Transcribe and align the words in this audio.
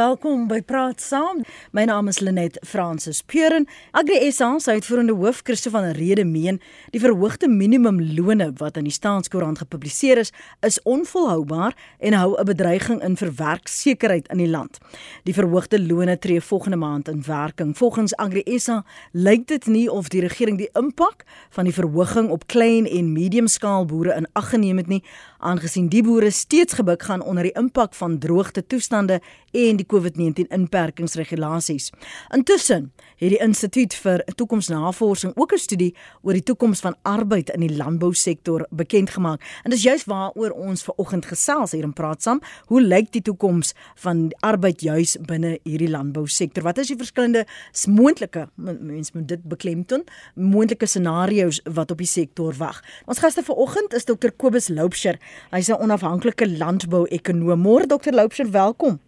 Welkom 0.00 0.46
by 0.48 0.62
Praat 0.64 1.02
Saam. 1.04 1.42
My 1.76 1.82
naam 1.84 2.08
is 2.08 2.22
Lenet 2.24 2.54
Fransis 2.64 3.18
Puren. 3.26 3.66
Agri 3.92 4.30
SA 4.32 4.54
se 4.58 4.72
uitvoerende 4.72 5.12
hoof 5.12 5.42
Christo 5.44 5.70
van 5.74 5.90
Rede 5.98 6.24
meen 6.24 6.60
die 6.94 7.00
verhoogde 7.02 7.50
minimumlone 7.52 8.46
wat 8.62 8.78
in 8.80 8.86
die 8.88 8.94
staatskoerant 8.94 9.60
gepubliseer 9.60 10.22
is, 10.22 10.32
is 10.64 10.78
onvolhoubaar 10.88 11.76
en 11.98 12.16
hou 12.16 12.32
'n 12.38 12.48
bedreiging 12.48 13.02
in 13.02 13.16
vir 13.16 13.32
werksekerheid 13.34 14.30
in 14.32 14.38
die 14.38 14.48
land. 14.48 14.78
Die 15.24 15.34
verhoogde 15.34 15.78
lone 15.78 16.18
tree 16.18 16.40
volgende 16.40 16.76
maand 16.76 17.08
in 17.08 17.22
werking. 17.26 17.76
Volgens 17.76 18.16
Agri 18.16 18.58
SA 18.58 18.84
lyk 19.12 19.46
dit 19.46 19.66
nie 19.66 19.90
of 19.90 20.08
die 20.08 20.20
regering 20.20 20.56
die 20.58 20.70
impak 20.72 21.24
van 21.50 21.64
die 21.64 21.74
verhoging 21.74 22.30
op 22.30 22.46
klein 22.46 22.86
en 22.86 23.12
medium 23.12 23.48
skaal 23.48 23.84
boere 23.84 24.14
in 24.16 24.26
ag 24.32 24.48
geneem 24.48 24.76
het 24.76 24.86
nie, 24.86 25.04
aangesien 25.40 25.88
die 25.88 26.02
boere 26.02 26.30
steeds 26.30 26.76
gebuk 26.78 27.02
gaan 27.02 27.22
onder 27.22 27.42
die 27.48 27.54
impak 27.58 27.94
van 27.94 28.18
droogte 28.18 28.62
toestande 28.66 29.20
en 29.50 29.76
die 29.80 29.86
COVID-19 29.86 30.50
inperkingsregulasies. 30.54 31.90
Intussen 32.34 32.92
het 33.20 33.32
die 33.34 33.40
Instituut 33.42 33.94
vir 33.94 34.22
Toekomsnavorsing 34.36 35.32
ook 35.36 35.52
'n 35.52 35.58
studie 35.58 35.94
oor 36.22 36.32
die 36.32 36.42
toekoms 36.42 36.80
van 36.80 36.96
arbeid 37.02 37.50
in 37.50 37.60
die 37.60 37.76
landbousektor 37.76 38.66
bekend 38.70 39.10
gemaak. 39.10 39.40
En 39.64 39.70
dis 39.70 39.82
juist 39.82 40.06
waaroor 40.06 40.50
ons 40.50 40.82
ver 40.82 40.94
oggend 40.96 41.26
gesels 41.26 41.72
hier 41.72 41.82
in 41.82 41.92
Praat 41.92 42.22
saam. 42.22 42.40
Hoe 42.66 42.82
lyk 42.82 43.12
die 43.12 43.22
toekoms 43.22 43.74
van 43.94 44.32
arbeid 44.40 44.80
juis 44.80 45.16
binne 45.26 45.58
hierdie 45.62 45.90
landbousektor? 45.90 46.62
Wat 46.62 46.78
is 46.78 46.86
die 46.86 46.96
verskillende 46.96 47.46
moontlike 47.86 48.48
mense 48.56 49.10
moet 49.14 49.28
dit 49.28 49.42
beklemtoon, 49.42 50.04
moontlike 50.34 50.86
scenario's 50.86 51.60
wat 51.64 51.90
op 51.90 51.98
die 51.98 52.06
sektor 52.06 52.54
wag? 52.56 52.82
Ons 53.06 53.18
gaste 53.18 53.42
ver 53.42 53.54
oggend 53.54 53.94
is 53.94 54.04
Dr 54.04 54.30
Kobus 54.36 54.68
Loupsher. 54.68 55.18
Hy's 55.50 55.68
'n 55.70 55.82
onafhanklike 55.82 56.46
landbou-ekonoom. 56.58 57.60
Môre 57.60 57.86
Dr 57.86 58.12
Loupsher, 58.12 58.50
welkom. 58.50 59.00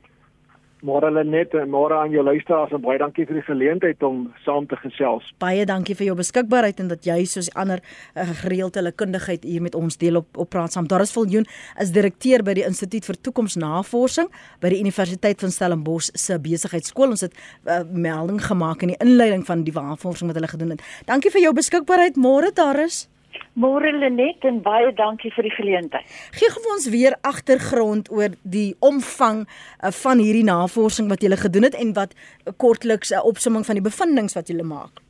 Môre 0.82 1.06
hulle 1.06 1.22
net 1.22 1.52
en 1.54 1.68
môre 1.70 1.94
aan 1.94 2.10
jou 2.10 2.24
luisteraars 2.26 2.72
en 2.74 2.80
baie 2.82 2.98
dankie 2.98 3.22
vir 3.28 3.36
die 3.38 3.44
geleentheid 3.46 4.00
om 4.02 4.24
saam 4.42 4.64
te 4.66 4.74
gesels. 4.80 5.28
Baie 5.38 5.62
dankie 5.62 5.94
vir 5.94 6.08
jou 6.08 6.16
beskikbaarheid 6.18 6.80
en 6.82 6.88
dat 6.90 7.06
jy 7.06 7.20
soos 7.30 7.52
ander 7.54 7.78
uh, 7.78 8.24
gereelde 8.40 8.80
hulle 8.80 8.90
kundigheid 8.90 9.46
hier 9.46 9.62
met 9.62 9.76
ons 9.78 10.00
deel 10.00 10.18
op 10.18 10.40
op 10.42 10.50
praat 10.50 10.74
saam. 10.74 10.88
Daar 10.90 11.04
is 11.06 11.14
Viljoen 11.14 11.46
is 11.78 11.94
direkteur 11.94 12.42
by 12.42 12.56
die 12.58 12.66
Instituut 12.66 13.06
vir 13.06 13.20
Toekomsnavorsing 13.28 14.26
by 14.58 14.74
die 14.74 14.82
Universiteit 14.82 15.38
van 15.46 15.54
Stellenbosch 15.54 16.10
se 16.18 16.40
besigheidskool. 16.42 17.14
Ons 17.14 17.28
het 17.28 17.38
uh, 17.38 17.84
melding 17.86 18.42
gemaak 18.42 18.82
in 18.82 18.96
die 18.96 18.98
inleiding 19.06 19.46
van 19.46 19.62
die 19.62 19.76
navorsing 19.78 20.34
wat 20.34 20.42
hulle 20.42 20.50
gedoen 20.50 20.74
het. 20.74 20.82
Dankie 21.06 21.30
vir 21.30 21.46
jou 21.46 21.54
beskikbaarheid. 21.62 22.18
Môre 22.18 22.50
daar 22.50 22.82
is 22.88 23.04
Môre 23.52 23.92
Lenet 23.92 24.46
en 24.48 24.62
baie 24.64 24.92
dankie 24.96 25.30
vir 25.34 25.44
die 25.44 25.52
geleentheid. 25.52 26.08
Gee 26.32 26.48
gou 26.54 26.62
ons 26.72 26.88
weer 26.88 27.18
agtergrond 27.20 28.08
oor 28.10 28.32
die 28.42 28.72
omvang 28.80 29.44
uh, 29.44 29.90
van 29.92 30.22
hierdie 30.24 30.46
navorsing 30.48 31.10
wat 31.12 31.20
julle 31.20 31.36
gedoen 31.36 31.68
het 31.68 31.76
en 31.76 31.92
wat 31.92 32.14
uh, 32.16 32.54
kortliks 32.56 33.12
'n 33.12 33.20
uh, 33.20 33.26
opsomming 33.28 33.66
van 33.66 33.76
die 33.76 33.84
bevindinge 33.84 34.32
wat 34.34 34.48
julle 34.48 34.64
maak. 34.64 35.04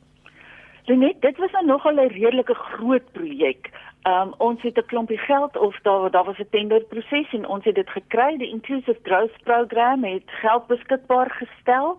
Lenet, 0.85 1.21
dit 1.21 1.37
was 1.37 1.51
nou 1.51 1.65
nogal 1.65 1.95
'n 1.95 2.11
redelike 2.11 2.53
groot 2.53 3.11
projek. 3.11 3.71
Um, 4.03 4.33
ons 4.37 4.61
het 4.61 4.77
'n 4.77 4.85
klompie 4.91 5.17
geld 5.17 5.57
of 5.57 5.79
daar 5.83 6.11
daar 6.11 6.25
was 6.25 6.39
'n 6.39 6.47
tenderproses 6.51 7.33
en 7.33 7.47
ons 7.47 7.63
het 7.63 7.75
dit 7.75 7.89
gekry. 7.89 8.37
Die 8.37 8.49
Inclusive 8.49 8.99
Growth 9.03 9.43
Program 9.43 10.03
het 10.03 10.27
geld 10.27 10.67
beskikbaar 10.67 11.29
gestel 11.31 11.97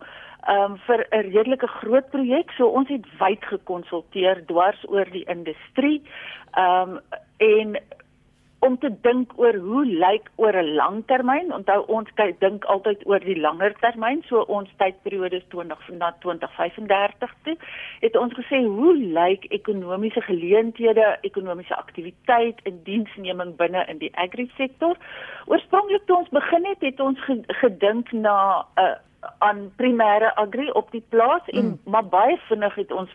um, 0.49 0.79
vir 0.87 1.07
'n 1.11 1.33
redelike 1.33 1.67
groot 1.67 2.11
projek. 2.11 2.51
So 2.57 2.67
ons 2.67 2.89
het 2.89 3.07
wyd 3.19 3.45
gekonsulteer 3.45 4.47
dwars 4.47 4.85
oor 4.89 5.11
die 5.11 5.25
industrie. 5.27 6.03
Ehm 6.55 6.91
um, 6.91 7.01
en 7.37 7.77
om 8.65 8.79
te 8.81 8.89
dink 9.05 9.33
oor 9.37 9.57
hoe 9.61 9.85
lyk 9.85 10.31
oor 10.41 10.57
'n 10.57 10.75
langtermyn. 10.75 11.53
Onthou 11.53 11.85
ons 11.97 12.09
kyk 12.15 12.41
dink 12.41 12.65
altyd 12.65 13.07
oor 13.07 13.21
die 13.21 13.41
langer 13.41 13.75
termyn, 13.81 14.23
so 14.29 14.41
ons 14.57 14.71
tydperiode 14.77 15.37
is 15.37 15.49
20 15.49 15.89
na 15.99 16.11
2035 16.21 17.35
toe. 17.45 17.57
Het 18.01 18.17
ons 18.17 18.33
gesê 18.33 18.65
hoe 18.65 18.95
lyk 18.97 19.45
ekonomiese 19.45 20.21
geleenthede, 20.21 21.19
ekonomiese 21.21 21.77
aktiwiteit 21.77 22.61
en 22.63 22.81
diensneming 22.85 23.57
binne 23.57 23.85
in 23.89 23.99
die 23.99 24.13
agri-sektor? 24.17 24.97
Oorspronklik 25.47 26.07
toe 26.07 26.17
ons 26.17 26.29
begin 26.29 26.65
het, 26.65 26.81
het 26.81 27.01
ons 27.01 27.19
gedink 27.49 28.13
na 28.13 28.65
'n 28.77 28.81
uh, 28.81 28.97
aan 29.39 29.73
primêre 29.77 30.35
agri 30.35 30.71
op 30.71 30.91
die 30.91 31.05
plaas 31.09 31.47
en 31.47 31.65
mm. 31.65 31.79
maar 31.85 32.05
baie 32.05 32.39
vinnig 32.49 32.75
het 32.75 32.93
ons 32.93 33.11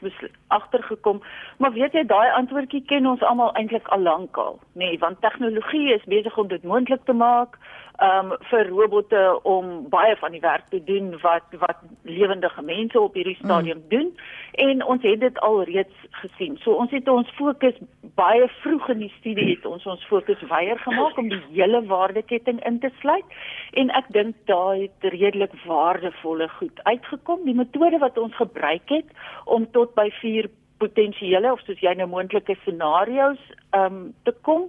agtergekom 0.47 1.21
maar 1.57 1.73
weet 1.73 1.93
jy 1.93 2.05
daai 2.05 2.29
antwoordjie 2.31 2.83
ken 2.85 3.07
ons 3.07 3.21
almal 3.21 3.53
eintlik 3.53 3.87
al 3.87 4.01
lankal 4.01 4.59
nê 4.73 4.89
nee, 4.91 4.99
want 4.99 5.21
tegnologie 5.21 5.93
is 5.93 6.03
besig 6.05 6.37
om 6.37 6.47
dit 6.47 6.63
moontlik 6.63 7.05
te 7.05 7.13
maak 7.13 7.59
um 7.99 8.33
vir 8.49 8.69
robotte 8.71 9.23
om 9.43 9.89
baie 9.89 10.15
van 10.19 10.31
die 10.31 10.43
werk 10.43 10.67
te 10.69 10.83
doen 10.83 11.11
wat 11.21 11.57
wat 11.63 11.81
lewendige 12.03 12.61
mense 12.61 12.99
op 12.99 13.13
hierdie 13.13 13.39
stadium 13.43 13.81
mm. 13.83 13.89
doen 13.89 14.13
en 14.59 14.83
ons 14.83 15.03
het 15.07 15.19
dit 15.19 15.39
al 15.45 15.61
reeds 15.69 16.05
gesien. 16.21 16.57
So 16.63 16.75
ons 16.81 16.91
het 16.91 17.07
ons 17.07 17.31
fokus 17.37 17.77
baie 18.19 18.47
vroeg 18.59 18.89
in 18.93 19.03
die 19.05 19.11
studie 19.17 19.47
het 19.53 19.65
ons 19.69 19.85
ons 19.87 20.03
fokus 20.11 20.41
weier 20.51 20.79
gemaak 20.83 21.17
om 21.21 21.29
die 21.31 21.41
hele 21.55 21.81
waardeketting 21.87 22.59
in 22.67 22.79
te 22.83 22.91
sluit 22.99 23.37
en 23.79 23.91
ek 23.95 24.11
dink 24.15 24.35
daai 24.51 24.87
het 24.87 25.11
redelik 25.15 25.55
waardevolle 25.65 26.49
goed 26.57 26.83
uitgekom. 26.83 27.45
Die 27.47 27.55
metode 27.55 28.01
wat 28.03 28.17
ons 28.17 28.35
gebruik 28.35 28.91
het 28.91 29.15
om 29.45 29.67
tot 29.75 29.95
by 29.95 30.09
vier 30.19 30.49
potensiële 30.83 31.51
of 31.51 31.63
soos 31.67 31.79
jy 31.83 31.95
nou 31.99 32.07
moontlike 32.11 32.55
scenario's 32.63 33.41
um 33.75 34.09
te 34.27 34.35
kom 34.47 34.67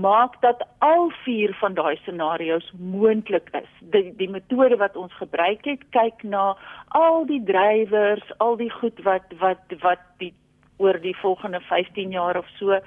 maak 0.00 0.40
dat 0.40 0.62
al 0.78 1.10
vier 1.24 1.54
van 1.60 1.74
daai 1.74 1.96
scenario's 1.96 2.72
moontlik 2.78 3.48
is. 3.52 3.68
Die 3.80 4.12
die 4.16 4.30
metode 4.30 4.76
wat 4.76 4.96
ons 4.96 5.12
gebruik 5.20 5.64
het, 5.64 5.84
kyk 5.90 6.22
na 6.22 6.56
al 6.88 7.24
die 7.26 7.42
drywers, 7.44 8.32
al 8.38 8.56
die 8.56 8.70
goed 8.70 9.02
wat 9.08 9.36
wat 9.40 9.76
wat 9.82 10.02
die 10.22 10.32
oor 10.76 10.98
die 11.00 11.16
volgende 11.16 11.60
15 11.60 12.10
jaar 12.12 12.36
of 12.36 12.48
so 12.58 12.78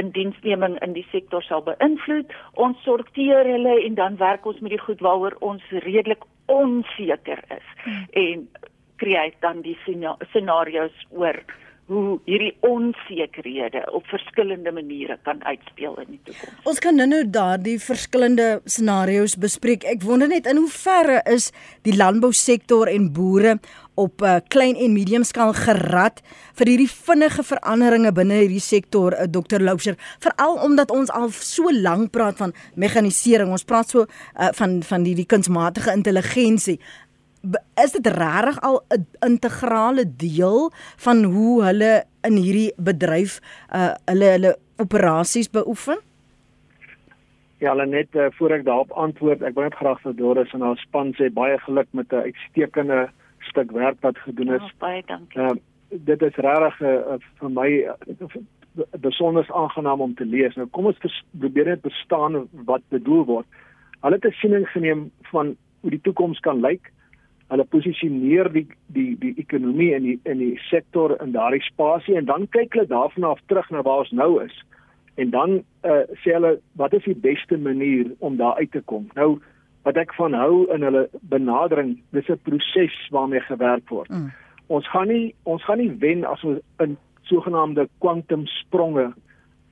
in 0.00 0.10
diensneming 0.10 0.78
in 0.82 0.92
die 0.92 1.06
sektor 1.10 1.42
sal 1.42 1.62
beïnvloed. 1.62 2.32
Ons 2.54 2.80
sorteer 2.82 3.44
hulle 3.44 3.74
en 3.84 3.94
dan 3.94 4.16
werk 4.16 4.46
ons 4.46 4.60
met 4.64 4.72
die 4.72 4.84
goed 4.86 5.00
waaroor 5.04 5.36
ons 5.40 5.62
redelik 5.70 6.24
onseker 6.46 7.44
is 7.48 7.68
hmm. 7.84 8.06
en 8.12 8.48
skep 8.96 9.40
dan 9.40 9.60
die 9.62 9.76
scenario's 10.30 11.06
oor 11.10 11.36
hoe 11.86 12.18
hierdie 12.24 12.54
onsekerhede 12.64 13.82
op 13.92 14.06
verskillende 14.08 14.72
maniere 14.72 15.18
kan 15.22 15.44
uitspeel 15.44 15.98
in 16.00 16.14
die 16.14 16.20
toekoms. 16.24 16.62
Ons 16.64 16.80
kan 16.80 16.96
nou-nou 16.96 17.22
daardie 17.28 17.76
verskillende 17.82 18.48
scenario's 18.64 19.36
bespreek. 19.36 19.84
Ek 19.84 20.04
wonder 20.06 20.30
net 20.30 20.48
in 20.48 20.62
hoeverre 20.62 21.20
is 21.28 21.50
die 21.84 21.96
landbousektor 21.96 22.88
en 22.88 23.10
boere 23.12 23.58
op 23.94 24.20
'n 24.20 24.24
uh, 24.24 24.34
eh, 24.36 24.42
klein 24.48 24.76
en 24.76 24.92
medium 24.92 25.22
skaal 25.22 25.52
gerad 25.52 26.22
vir 26.54 26.66
hierdie 26.66 26.90
vinnige 26.90 27.42
veranderinge 27.42 28.12
binne 28.12 28.34
hierdie 28.34 28.60
sektor, 28.60 29.12
uh, 29.12 29.22
eh, 29.22 29.30
Dr. 29.30 29.60
Loubser, 29.60 29.94
veral 30.18 30.56
omdat 30.64 30.90
ons 30.90 31.10
al 31.10 31.30
so 31.30 31.70
lank 31.70 32.10
praat 32.10 32.36
van 32.36 32.54
mekanisering. 32.74 33.50
Ons 33.50 33.64
praat 33.64 33.88
so 33.88 34.00
uh, 34.00 34.48
van 34.52 34.82
van 34.82 35.02
die 35.02 35.14
die 35.14 35.26
kunsmatige 35.26 35.92
intelligensie 35.92 36.80
is 37.84 37.92
dit 37.92 38.06
regtig 38.06 38.60
al 38.60 38.82
'n 38.88 39.06
integrale 39.26 40.04
deel 40.16 40.70
van 40.96 41.24
hoe 41.24 41.64
hulle 41.64 42.04
in 42.22 42.36
hierdie 42.36 42.72
bedryf 42.76 43.40
uh 43.72 43.94
hulle 44.04 44.24
hulle 44.24 44.56
operasies 44.76 45.50
beoefen? 45.50 45.98
Ja, 47.58 47.70
hulle 47.70 47.86
net 47.86 48.08
uh, 48.14 48.26
voor 48.30 48.50
ek 48.50 48.64
daarop 48.64 48.90
antwoord, 48.92 49.42
ek 49.42 49.54
wil 49.54 49.62
net 49.64 49.74
graag 49.74 50.00
vir 50.00 50.16
Doris 50.16 50.52
en 50.52 50.60
haar 50.60 50.76
span 50.76 51.14
sê 51.14 51.30
baie 51.32 51.58
geluk 51.58 51.88
met 51.90 52.12
'n 52.12 52.26
uitstekende 52.28 53.08
stuk 53.40 53.70
werk 53.70 53.96
wat 54.00 54.18
gedoen 54.18 54.54
is. 54.54 54.62
Oh, 54.62 54.78
baie 54.78 55.02
dankie. 55.06 55.40
Uh, 55.40 55.54
dit 55.90 56.22
is 56.22 56.36
regtig 56.36 56.80
uh, 56.80 57.16
vir 57.38 57.50
my 57.50 57.68
uh, 57.70 58.42
besonder 59.00 59.46
aangenaam 59.48 60.00
om 60.00 60.14
te 60.14 60.24
lees. 60.24 60.54
Nou 60.54 60.66
kom 60.66 60.86
ons 60.86 61.22
probeer 61.38 61.66
net 61.66 61.80
verstaan 61.80 62.48
wat 62.64 62.82
bedoel 62.88 63.24
word. 63.24 63.46
Hulle 64.00 64.14
het 64.14 64.24
'n 64.24 64.40
siening 64.40 64.68
geneem 64.68 65.10
van 65.30 65.56
hoe 65.80 65.90
die 65.90 66.00
toekoms 66.00 66.40
kan 66.40 66.60
lyk 66.60 66.92
hulle 67.54 67.66
posisioneer 67.70 68.50
die 68.52 68.66
die 68.94 69.14
die 69.22 69.32
ekonomie 69.40 69.92
in 69.94 70.06
die 70.08 70.18
in 70.30 70.40
die 70.42 70.54
sektor 70.68 71.16
in 71.22 71.34
daardie 71.36 71.62
spasie 71.62 72.18
en 72.18 72.28
dan 72.30 72.48
kyk 72.56 72.74
hulle 72.74 72.90
daarvan 72.90 73.30
af 73.30 73.42
terug 73.46 73.70
na 73.70 73.82
waar 73.86 74.04
ons 74.04 74.14
nou 74.14 74.30
is. 74.44 74.54
En 75.14 75.30
dan 75.30 75.60
uh, 75.86 76.02
sê 76.22 76.34
hulle 76.34 76.56
wat 76.80 76.94
is 76.98 77.06
die 77.06 77.18
beste 77.26 77.58
manier 77.58 78.10
om 78.18 78.36
daar 78.40 78.58
uit 78.58 78.72
te 78.74 78.82
kom? 78.90 79.06
Nou 79.14 79.38
wat 79.84 80.00
ek 80.00 80.14
van 80.16 80.32
hou 80.32 80.64
in 80.72 80.82
hulle 80.82 81.08
benadering, 81.30 81.98
dis 82.16 82.28
'n 82.28 82.40
proses 82.42 82.94
waarmee 83.10 83.40
gewerk 83.40 83.88
word. 83.88 84.08
Mm. 84.10 84.32
Ons 84.66 84.88
gaan 84.90 85.08
nie 85.08 85.34
ons 85.44 85.64
gaan 85.64 85.78
nie 85.78 85.92
wen 86.00 86.24
as 86.24 86.44
ons 86.44 86.60
in 86.80 86.96
sogenaamde 87.22 87.88
kwantum 87.98 88.46
spronge 88.46 89.12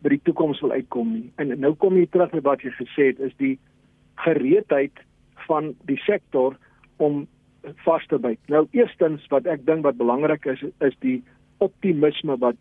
by 0.03 0.09
die 0.09 0.23
toekoms 0.23 0.61
wil 0.61 0.73
uitkom 0.73 1.13
nie. 1.13 1.31
En 1.37 1.61
nou 1.61 1.75
kom 1.75 1.97
jy 1.97 2.07
terug 2.07 2.33
met 2.33 2.45
wat 2.45 2.63
jy 2.63 2.71
gesê 2.71 3.13
het 3.13 3.21
is 3.21 3.35
die 3.37 3.59
gereedheid 4.15 4.93
van 5.47 5.75
die 5.87 5.99
sektor 6.07 6.57
om 6.97 7.27
vas 7.85 8.07
te 8.07 8.19
byt. 8.19 8.41
Nou 8.49 8.67
eerstens 8.71 9.27
wat 9.31 9.47
ek 9.47 9.67
dink 9.67 9.85
wat 9.87 10.01
belangrik 10.01 10.47
is 10.47 10.63
is 10.81 10.97
die 11.01 11.23
optimisme 11.59 12.39
wat 12.39 12.59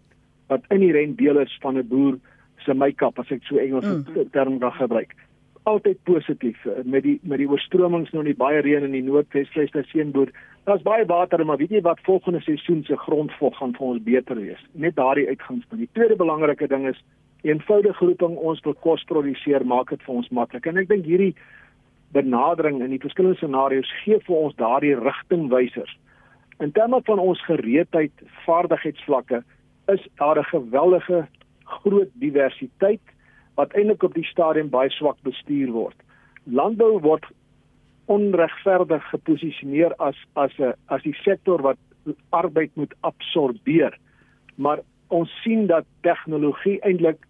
wat 0.48 0.68
inherent 0.70 1.18
deel 1.18 1.40
is 1.40 1.58
van 1.62 1.78
'n 1.78 1.88
boer 1.88 2.20
se 2.66 2.74
make-up 2.74 3.20
as 3.20 3.32
ek 3.32 3.44
so 3.44 3.58
Engels 3.58 3.86
mm. 3.86 4.30
term 4.32 4.60
kan 4.60 4.72
gebruik. 4.72 5.16
altyd 5.64 5.98
positief 6.04 6.66
met 6.84 7.04
die 7.04 7.20
met 7.22 7.38
die 7.38 7.50
oorstromings 7.50 8.12
nou 8.12 8.24
nie 8.26 8.38
baie 8.38 8.62
reën 8.66 8.86
in 8.88 8.96
die 8.96 9.04
Noordwes 9.06 9.52
Seeboer. 9.92 10.32
Daar's 10.66 10.82
baie 10.86 11.06
water, 11.06 11.46
maar 11.46 11.58
weet 11.58 11.72
jy 11.72 11.82
wat 11.82 12.02
volgende 12.06 12.42
seisoen 12.42 12.84
se 12.84 12.98
grondvog 12.98 13.58
gaan 13.58 13.74
vir 13.78 13.88
ons 13.88 14.04
beter 14.04 14.36
wees. 14.36 14.62
Net 14.74 14.96
daardie 14.96 15.28
uitgangspunt. 15.28 15.82
Die 15.82 15.90
tweede 15.94 16.16
belangrike 16.16 16.68
ding 16.68 16.88
is 16.88 17.02
eenvoudige 17.42 18.06
roeping 18.06 18.38
ons 18.38 18.62
wil 18.66 18.74
kos 18.74 19.04
produseer, 19.10 19.66
maak 19.66 19.90
dit 19.90 20.02
vir 20.06 20.16
ons 20.16 20.30
maklik. 20.30 20.66
En 20.66 20.78
ek 20.78 20.90
dink 20.90 21.06
hierdie 21.06 21.34
benadering 22.12 22.82
in 22.82 22.90
die 22.90 23.00
verskillende 23.00 23.38
scenario's 23.38 23.92
gee 24.04 24.20
vir 24.26 24.36
ons 24.36 24.56
daardie 24.56 24.96
rigtingwysers. 25.00 25.98
In 26.60 26.72
terme 26.72 27.02
van 27.06 27.20
ons 27.20 27.42
gereedheid, 27.46 28.12
vaardigheidsvlakke 28.46 29.44
is 29.88 30.08
daar 30.16 30.40
'n 30.40 30.52
geweldige 30.54 31.28
groot 31.64 32.10
diversiteit 32.14 33.02
wat 33.56 33.74
eintlik 33.74 34.04
op 34.04 34.14
die 34.14 34.26
stadium 34.26 34.70
baie 34.70 34.90
swak 34.90 35.18
bestuur 35.24 35.72
word. 35.72 35.96
Landbou 36.44 37.00
word 37.00 37.26
onregverdig 38.06 39.10
geposisioneer 39.10 39.94
as 39.98 40.16
as 40.34 40.52
'n 40.60 40.74
as 40.88 41.02
die 41.04 41.18
sektor 41.24 41.62
wat 41.62 41.78
arbeid 42.30 42.72
moet 42.76 42.94
absorbeer. 43.00 43.98
Maar 44.56 44.80
ons 45.08 45.42
sien 45.44 45.68
dat 45.68 45.86
tegnologie 46.02 46.80
eintlik 46.82 47.28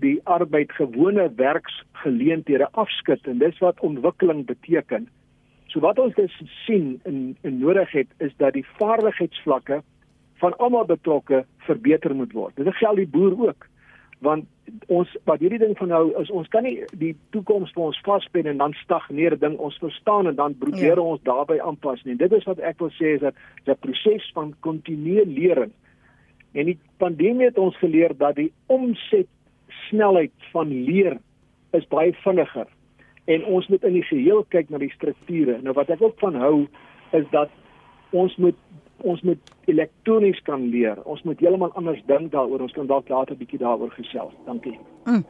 die 0.00 0.20
arbeid 0.24 0.72
gewone 0.72 1.28
werksgeleenthede 1.36 2.68
afskud 2.72 3.26
en 3.28 3.38
dis 3.38 3.58
wat 3.60 3.80
ontwikkeling 3.80 4.46
beteken. 4.46 5.08
So 5.68 5.80
wat 5.84 5.98
ons 5.98 6.14
dus 6.16 6.34
sien 6.64 7.00
in 7.04 7.36
in 7.42 7.58
nodig 7.60 7.90
het 7.92 8.08
is 8.18 8.32
dat 8.36 8.52
die 8.56 8.66
vaardigheidsvlakke 8.78 9.82
van 10.40 10.56
almal 10.56 10.84
betrokke 10.84 11.44
verbeter 11.66 12.14
moet 12.14 12.32
word. 12.32 12.56
Dit 12.56 12.74
geld 12.74 12.96
die 12.96 13.06
boer 13.06 13.36
ook 13.48 13.68
want 14.18 14.46
ons 14.90 15.10
wat 15.24 15.40
hierdie 15.40 15.60
ding 15.62 15.76
van 15.78 15.92
nou 15.92 16.02
is 16.20 16.30
ons 16.34 16.48
kan 16.50 16.64
nie 16.66 16.80
die 16.98 17.12
toekoms 17.34 17.70
vir 17.76 17.84
ons 17.88 18.00
vaspen 18.06 18.48
en 18.50 18.58
dan 18.58 18.74
stagneer 18.82 19.36
ding 19.38 19.54
ons 19.62 19.76
verstaan 19.78 20.26
en 20.26 20.34
dan 20.34 20.56
probeer 20.58 20.98
ja. 20.98 21.04
ons 21.04 21.22
daarbey 21.22 21.60
aanpas 21.62 22.02
nie. 22.04 22.16
Dit 22.18 22.32
is 22.34 22.46
wat 22.48 22.58
ek 22.58 22.80
wil 22.82 22.90
sê 22.96 23.14
is 23.14 23.22
dat 23.22 23.36
'n 23.66 23.78
proses 23.78 24.30
van 24.34 24.54
kontinuer 24.60 25.26
lering 25.26 25.72
en 26.52 26.66
die 26.66 26.78
pandemie 26.98 27.46
het 27.46 27.58
ons 27.58 27.76
geleer 27.78 28.16
dat 28.16 28.34
die 28.36 28.52
omset 28.66 29.28
snelheid 29.88 30.50
van 30.52 30.72
leer 30.84 31.18
is 31.76 31.86
baie 31.92 32.12
vinniger 32.24 32.68
en 33.28 33.44
ons 33.44 33.66
moet 33.68 33.84
in 33.84 33.98
die 33.98 34.06
geheel 34.08 34.44
kyk 34.54 34.70
na 34.72 34.80
die 34.80 34.92
strukture. 34.94 35.58
Nou 35.62 35.74
wat 35.76 35.90
ek 35.92 36.02
ook 36.02 36.16
van 36.22 36.38
hou 36.40 36.66
is 37.16 37.26
dat 37.34 37.52
ons 38.16 38.36
moet 38.36 38.56
ons 39.06 39.20
moet 39.22 39.50
elektronies 39.70 40.40
kan 40.42 40.64
leer. 40.72 40.98
Ons 41.06 41.20
moet 41.22 41.38
heeltemal 41.38 41.70
anders 41.78 42.00
dink 42.08 42.32
daaroor. 42.32 42.64
Ons 42.64 42.74
kan 42.74 42.88
dalk 42.90 43.08
later 43.08 43.34
'n 43.34 43.38
bietjie 43.38 43.58
daaroor 43.58 43.90
gesels. 43.94 44.34
Dankie. 44.46 44.78
Mm. 45.04 45.22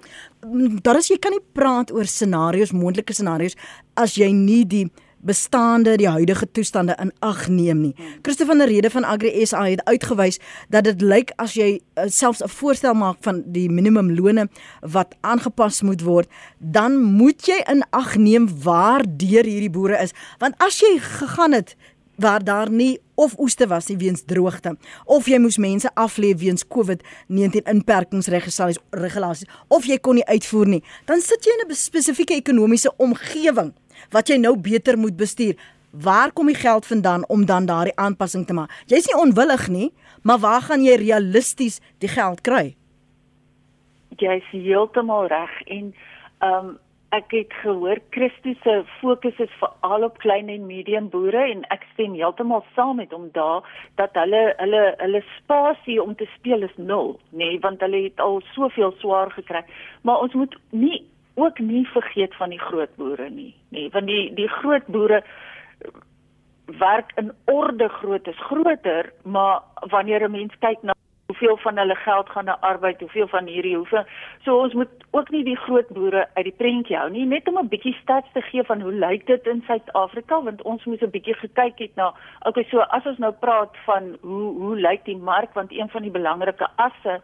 Daar 0.83 0.97
is 0.97 1.09
jy 1.09 1.19
kan 1.19 1.33
nie 1.33 1.45
praat 1.53 1.93
oor 1.93 2.05
scenario's, 2.05 2.73
moontlike 2.73 3.13
scenario's 3.13 3.57
as 3.95 4.15
jy 4.15 4.33
nie 4.33 4.65
die 4.65 4.87
bestaande 5.21 5.97
die 5.97 6.09
huidige 6.09 6.47
toestande 6.53 6.97
in 7.03 7.13
ag 7.21 7.49
neem 7.49 7.81
nie. 7.81 7.95
Christo 8.23 8.45
van 8.45 8.59
der 8.59 8.69
Rede 8.69 8.91
van 8.91 9.05
Agri 9.05 9.47
SA 9.47 9.65
het 9.65 9.85
uitgewys 9.85 10.39
dat 10.69 10.85
dit 10.85 11.03
lyk 11.03 11.33
as 11.37 11.55
jy 11.59 11.81
uh, 11.97 12.07
selfs 12.07 12.43
'n 12.43 12.49
voorstel 12.49 12.95
maak 12.95 13.17
van 13.21 13.43
die 13.47 13.69
minimumlone 13.71 14.49
wat 14.81 15.15
aangepas 15.21 15.83
moet 15.83 16.03
word, 16.03 16.29
dan 16.59 17.03
moet 17.03 17.47
jy 17.47 17.63
in 17.67 17.83
ag 17.91 18.17
neem 18.17 18.49
waar 18.63 19.03
deur 19.07 19.45
hierdie 19.45 19.71
boere 19.71 19.99
is, 20.03 20.15
want 20.39 20.55
as 20.59 20.81
jy 20.81 20.99
gegaan 20.99 21.53
het 21.53 21.77
waar 22.19 22.45
daar 22.45 22.71
nie 22.71 22.99
of 23.15 23.39
oeste 23.39 23.67
was 23.67 23.87
nie 23.87 23.97
weens 23.97 24.23
droogte 24.27 24.77
of 25.05 25.27
jy 25.31 25.39
moes 25.39 25.59
mense 25.63 25.91
aflê 25.95 26.33
weens 26.39 26.65
COVID-19 26.75 27.71
inperkingsregulasies 27.73 28.81
regulasies 28.91 29.51
of 29.75 29.87
jy 29.87 29.99
kon 30.03 30.19
nie 30.19 30.27
uitvoer 30.27 30.73
nie 30.75 30.83
dan 31.11 31.23
sit 31.23 31.47
jy 31.47 31.55
in 31.55 31.67
'n 31.69 31.75
spesifieke 31.75 32.35
ekonomiese 32.35 32.93
omgewing 32.97 33.73
wat 34.11 34.29
jy 34.29 34.37
nou 34.37 34.57
beter 34.57 34.99
moet 34.99 35.17
bestuur. 35.17 35.57
Waar 35.91 36.33
kom 36.33 36.47
die 36.47 36.59
geld 36.59 36.87
vandaan 36.87 37.25
om 37.29 37.47
dan 37.47 37.67
daardie 37.67 37.97
aanpassing 37.97 38.47
te 38.47 38.53
maak? 38.53 38.73
Jy's 38.87 39.07
nie 39.09 39.21
onwillig 39.21 39.69
nie 39.69 39.93
maar 40.23 40.39
waar 40.39 40.61
gaan 40.61 40.83
jy 40.83 40.97
realisties 40.97 41.81
die 41.99 42.09
geld 42.09 42.41
kry? 42.41 42.75
Jy's 44.19 44.45
heeltemal 44.51 45.27
reg 45.33 45.63
en 45.67 45.95
ehm 46.39 46.69
um, 46.69 46.77
ek 47.17 47.31
het 47.33 47.55
gehoor 47.63 47.97
Christus 48.13 48.59
se 48.63 48.73
fokus 49.01 49.39
is 49.41 49.53
veral 49.61 50.03
op 50.05 50.19
klein 50.21 50.51
en 50.53 50.67
medium 50.69 51.07
boere 51.09 51.41
en 51.55 51.63
ek 51.73 51.87
stem 51.95 52.13
heeltemal 52.13 52.61
saam 52.77 52.99
met 53.01 53.15
hom 53.17 53.31
daar 53.33 53.65
dat 53.97 54.13
hulle 54.21 54.43
hulle 54.59 54.83
hulle 54.99 55.23
spasie 55.39 55.97
om 56.03 56.13
te 56.15 56.29
speel 56.35 56.67
is 56.69 56.77
nul 56.77 57.15
nê 57.31 57.39
nee, 57.39 57.61
want 57.65 57.81
hulle 57.81 58.03
het 58.11 58.21
al 58.21 58.43
soveel 58.53 58.93
swaar 59.01 59.33
gekry. 59.39 59.65
Maar 60.03 60.21
ons 60.27 60.37
moet 60.37 60.59
nie 60.71 61.01
ook 61.39 61.59
nie 61.59 61.87
vergeet 61.95 62.37
van 62.41 62.55
die 62.55 62.63
groot 62.69 62.95
boere 63.01 63.31
nie 63.31 63.55
nê 63.71 63.79
nee, 63.79 63.91
want 63.95 64.07
die 64.11 64.25
die 64.35 64.51
groot 64.59 64.87
boere 64.87 65.23
werk 66.83 67.13
in 67.23 67.33
orde 67.45 67.89
groot 68.01 68.27
is 68.35 68.47
groter 68.51 69.13
maar 69.25 69.63
wanneer 69.95 70.29
'n 70.29 70.37
mens 70.39 70.55
kyk 70.61 70.83
na 70.83 70.99
hoeveel 71.29 71.57
van 71.57 71.79
hulle 71.79 71.95
geld 71.95 72.31
gaan 72.31 72.45
na 72.45 72.59
arbeid, 72.61 73.01
hoeveel 73.01 73.29
van 73.29 73.47
hierdie 73.47 73.77
hoeveel. 73.77 74.05
So 74.45 74.61
ons 74.63 74.73
moet 74.73 74.89
ook 75.11 75.29
nie 75.31 75.43
die 75.45 75.57
groot 75.57 75.89
boere 75.89 76.23
uit 76.35 76.45
die 76.45 76.55
prentjie 76.57 76.97
hou 76.97 77.11
nie, 77.11 77.27
net 77.27 77.49
om 77.49 77.59
'n 77.59 77.69
bietjie 77.69 77.93
stats 78.01 78.33
te 78.33 78.41
gee 78.41 78.65
van 78.65 78.81
hoe 78.81 78.93
lyk 78.93 79.27
dit 79.27 79.47
in 79.47 79.63
Suid-Afrika 79.67 80.43
want 80.43 80.63
ons 80.63 80.85
moes 80.85 81.03
'n 81.03 81.11
bietjie 81.11 81.35
gekyk 81.35 81.79
het 81.79 81.95
na 81.97 82.15
okay, 82.47 82.65
so 82.71 82.79
as 82.81 83.07
ons 83.07 83.19
nou 83.19 83.33
praat 83.33 83.77
van 83.85 84.17
hoe 84.21 84.49
hoe 84.63 84.77
lyk 84.77 85.05
die 85.05 85.17
mark 85.17 85.53
want 85.55 85.73
een 85.73 85.89
van 85.89 86.03
die 86.03 86.11
belangrike 86.11 86.69
asse 86.77 87.21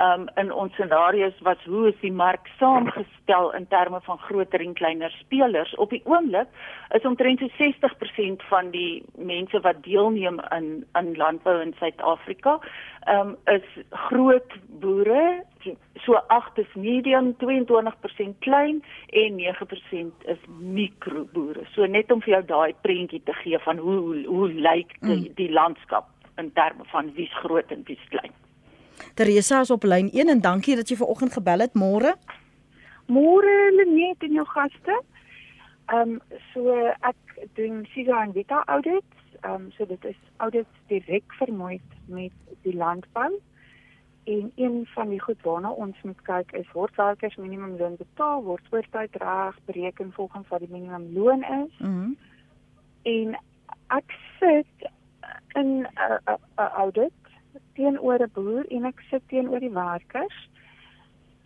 um, 0.00 0.28
in 0.36 0.52
ons 0.52 0.72
scenario's 0.72 1.38
was 1.46 1.62
hoe 1.64 1.88
is 1.88 2.00
die 2.00 2.12
mark 2.12 2.48
saamgestel 2.58 3.52
in 3.56 3.66
terme 3.68 4.00
van 4.06 4.18
groter 4.18 4.60
en 4.60 4.74
kleiner 4.74 5.10
spelers. 5.10 5.74
Op 5.74 5.90
die 5.90 6.02
oomblik 6.04 6.48
is 6.96 7.06
omtrent 7.08 7.40
so 7.40 7.48
60% 7.58 8.44
van 8.48 8.70
die 8.70 9.02
mense 9.16 9.60
wat 9.60 9.82
deelneem 9.82 10.40
in 10.56 10.68
in 10.98 11.14
landbou 11.16 11.60
in 11.62 11.74
Suid-Afrika, 11.78 12.58
um, 13.08 13.36
is 13.44 13.66
groot 13.90 14.58
boere, 14.80 15.42
so 16.04 16.20
8 16.26 16.58
is 16.58 16.74
medium, 16.74 17.34
22% 17.42 18.38
klein 18.38 18.82
en 19.06 19.40
9% 19.40 20.28
is 20.34 20.42
mikroboere. 20.58 21.66
So 21.74 21.86
net 21.86 22.12
om 22.12 22.22
vir 22.22 22.38
jou 22.38 22.44
daai 22.52 22.74
prentjie 22.82 23.22
te 23.24 23.34
gee 23.42 23.58
van 23.66 23.78
hoe 23.78 23.98
hoe, 23.98 24.24
hoe 24.26 24.48
lyk 24.52 24.94
die, 25.00 25.16
mm. 25.16 25.34
die 25.34 25.50
landskap 25.52 26.06
in 26.38 26.52
terme 26.54 26.84
van 26.92 27.10
wie's 27.14 27.34
groot 27.42 27.72
en 27.74 27.82
wie's 27.86 28.04
klein. 28.12 28.34
Teresa 29.14 29.60
is 29.60 29.70
op 29.70 29.82
lyn 29.82 30.10
1 30.12 30.28
en 30.28 30.40
dankie 30.40 30.76
dat 30.76 30.88
jy 30.88 30.96
ver 30.96 31.06
oggend 31.06 31.32
gebel 31.32 31.64
het. 31.64 31.74
Môre. 31.74 32.14
Môre 33.06 33.54
Lenet 33.76 34.22
en 34.22 34.32
jou 34.32 34.46
gaste. 34.54 35.00
Ehm 35.88 36.16
um, 36.16 36.20
so 36.52 36.74
ek 37.00 37.48
doen 37.54 37.86
Siga 37.94 38.22
en 38.22 38.32
Vita 38.32 38.62
audits. 38.66 39.14
Ehm 39.40 39.54
um, 39.54 39.70
so 39.76 39.86
dit 39.86 40.04
is 40.04 40.18
audits 40.36 40.82
direk 40.86 41.32
vermoei 41.40 41.80
met 42.06 42.32
die 42.62 42.76
landbou. 42.76 43.40
En 44.28 44.52
een 44.56 44.86
van 44.94 45.08
die 45.08 45.20
goed 45.20 45.42
waarna 45.42 45.70
ons 45.70 45.96
moet 46.02 46.22
kyk 46.22 46.52
is 46.52 46.72
word 46.72 46.96
werkers 46.96 47.36
minimumloon 47.36 47.96
betaal, 47.96 48.42
word 48.44 48.66
oortyd 48.70 49.16
reg 49.16 49.56
bereken 49.64 50.12
volgens 50.12 50.48
wat 50.48 50.60
die 50.60 50.70
minimumloon 50.70 51.42
is. 51.42 51.78
Mhm. 51.78 51.90
Mm 51.90 52.16
en 53.08 53.38
ek 53.86 54.14
sit 54.38 54.90
in 55.54 55.70
'n 55.80 55.86
uh, 55.96 56.18
uh, 56.28 56.34
uh, 56.58 56.70
audit 56.82 57.12
teenoor 57.78 58.22
'n 58.26 58.34
boer 58.34 58.64
en 58.76 58.90
ek 58.90 59.00
sit 59.10 59.22
teenoor 59.32 59.62
die 59.64 59.74
werkers 59.74 60.38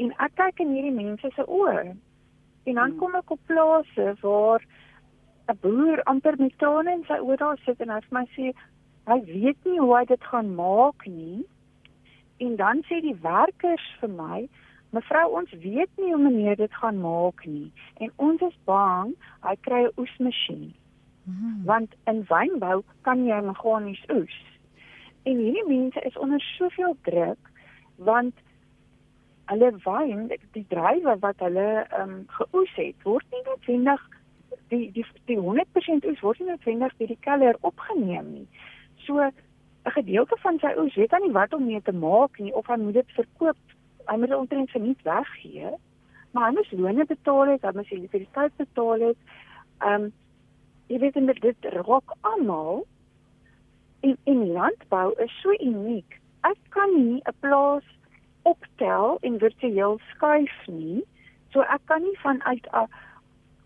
en 0.02 0.14
ek 0.26 0.34
kyk 0.40 0.64
in 0.64 0.74
hierdie 0.74 0.96
mense 0.96 1.30
se 1.36 1.44
oë. 1.46 1.92
En 2.64 2.74
dan 2.74 2.90
hmm. 2.90 2.98
kom 2.98 3.14
ek 3.20 3.30
op 3.30 3.40
plase 3.46 4.14
waar 4.22 4.62
'n 5.52 5.58
boer 5.60 6.02
amper 6.12 6.36
met 6.38 6.58
trane 6.58 6.92
in 6.92 7.04
sy 7.08 7.18
oë 7.20 7.38
daar 7.44 7.58
sit 7.64 7.80
en 7.80 7.94
hy 7.94 8.00
vir 8.08 8.18
my 8.18 8.26
sê 8.36 8.52
hy 9.10 9.18
weet 9.28 9.64
nie 9.64 9.78
hoe 9.78 9.96
hy 9.96 10.04
dit 10.04 10.24
gaan 10.24 10.54
maak 10.54 11.06
nie. 11.06 11.44
En 12.38 12.56
dan 12.56 12.82
sê 12.88 13.00
die 13.00 13.18
werkers 13.22 13.86
vir 14.00 14.08
my 14.08 14.48
Mevrou, 14.92 15.30
ons 15.38 15.52
weet 15.62 15.88
nie 15.96 16.10
hoe 16.12 16.20
meneer 16.20 16.56
dit 16.56 16.74
gaan 16.76 16.98
maak 17.00 17.46
nie 17.48 17.70
en 18.04 18.10
ons 18.16 18.42
is 18.44 18.56
bang 18.68 19.14
hy 19.40 19.54
kry 19.66 19.82
'n 19.84 19.94
oesmasjien. 19.96 20.74
Mm. 21.24 21.64
Want 21.64 21.94
in 22.10 22.24
wynbou 22.28 22.82
kan 23.02 23.24
jy 23.26 23.40
meganies 23.40 24.02
oes. 24.12 24.36
En 25.22 25.36
hierdie 25.36 25.66
mense 25.68 26.00
is 26.00 26.18
onder 26.18 26.40
soveel 26.40 26.96
druk 27.02 27.50
want 27.96 28.34
hulle 29.50 29.70
wyn, 29.84 30.26
die 30.56 30.66
drywe 30.68 31.16
wat 31.22 31.42
hulle 31.44 31.68
ehm 31.82 32.02
um, 32.02 32.18
geoes 32.38 32.74
het, 32.78 32.96
word 33.04 33.26
nie 33.30 33.42
noodwendig 33.46 34.02
die 34.72 34.90
die 34.96 35.04
die 35.28 35.38
100% 35.38 36.06
oes 36.08 36.22
word 36.24 36.40
nie 36.40 36.48
noodwendig 36.50 36.94
deur 36.98 37.10
die 37.12 37.24
keller 37.26 37.58
opgeneem 37.60 38.32
nie. 38.32 38.46
So 39.06 39.20
'n 39.20 39.94
gedeelte 39.98 40.36
van 40.42 40.58
sy 40.62 40.72
oes 40.78 40.94
weet 40.94 41.12
hy 41.12 41.20
nie 41.22 41.36
wat 41.36 41.54
om 41.54 41.66
mee 41.66 41.82
te 41.82 41.92
maak 41.92 42.38
nie 42.38 42.54
of 42.54 42.66
hy 42.66 42.78
moet 42.80 42.94
dit 43.00 43.16
verkoop. 43.18 43.62
Hy 44.06 44.16
moet 44.16 44.28
dit 44.28 44.38
omtrent 44.38 44.70
verniet 44.70 45.02
weggee. 45.02 45.70
Maar 46.32 46.48
hy 46.48 46.52
moet 46.54 46.72
loone 46.72 47.04
betaal 47.04 47.46
het, 47.46 47.62
hy 47.62 47.72
moet 47.74 47.90
elektrisiteit 47.90 48.56
betaal 48.56 49.08
het. 49.08 49.18
Ehm 49.80 50.02
um, 50.02 50.12
jy 50.86 50.98
weet 50.98 51.14
dit 51.14 51.40
dit 51.40 51.64
raak 51.72 52.16
almal 52.20 52.84
en 54.02 54.16
en 54.24 54.46
landbou 54.52 55.08
is 55.24 55.32
so 55.42 55.54
uniek. 55.60 56.20
Ek 56.42 56.58
kan 56.68 56.90
nie 56.94 57.22
'n 57.24 57.34
plaas 57.40 57.86
optel 58.42 59.18
en 59.22 59.38
virtueel 59.38 59.98
skuif 60.10 60.58
nie 60.66 61.02
So 61.52 61.60
ek 61.68 61.84
kan 61.86 62.02
nie 62.02 62.18
vanuit 62.22 62.66
'n 62.72 62.88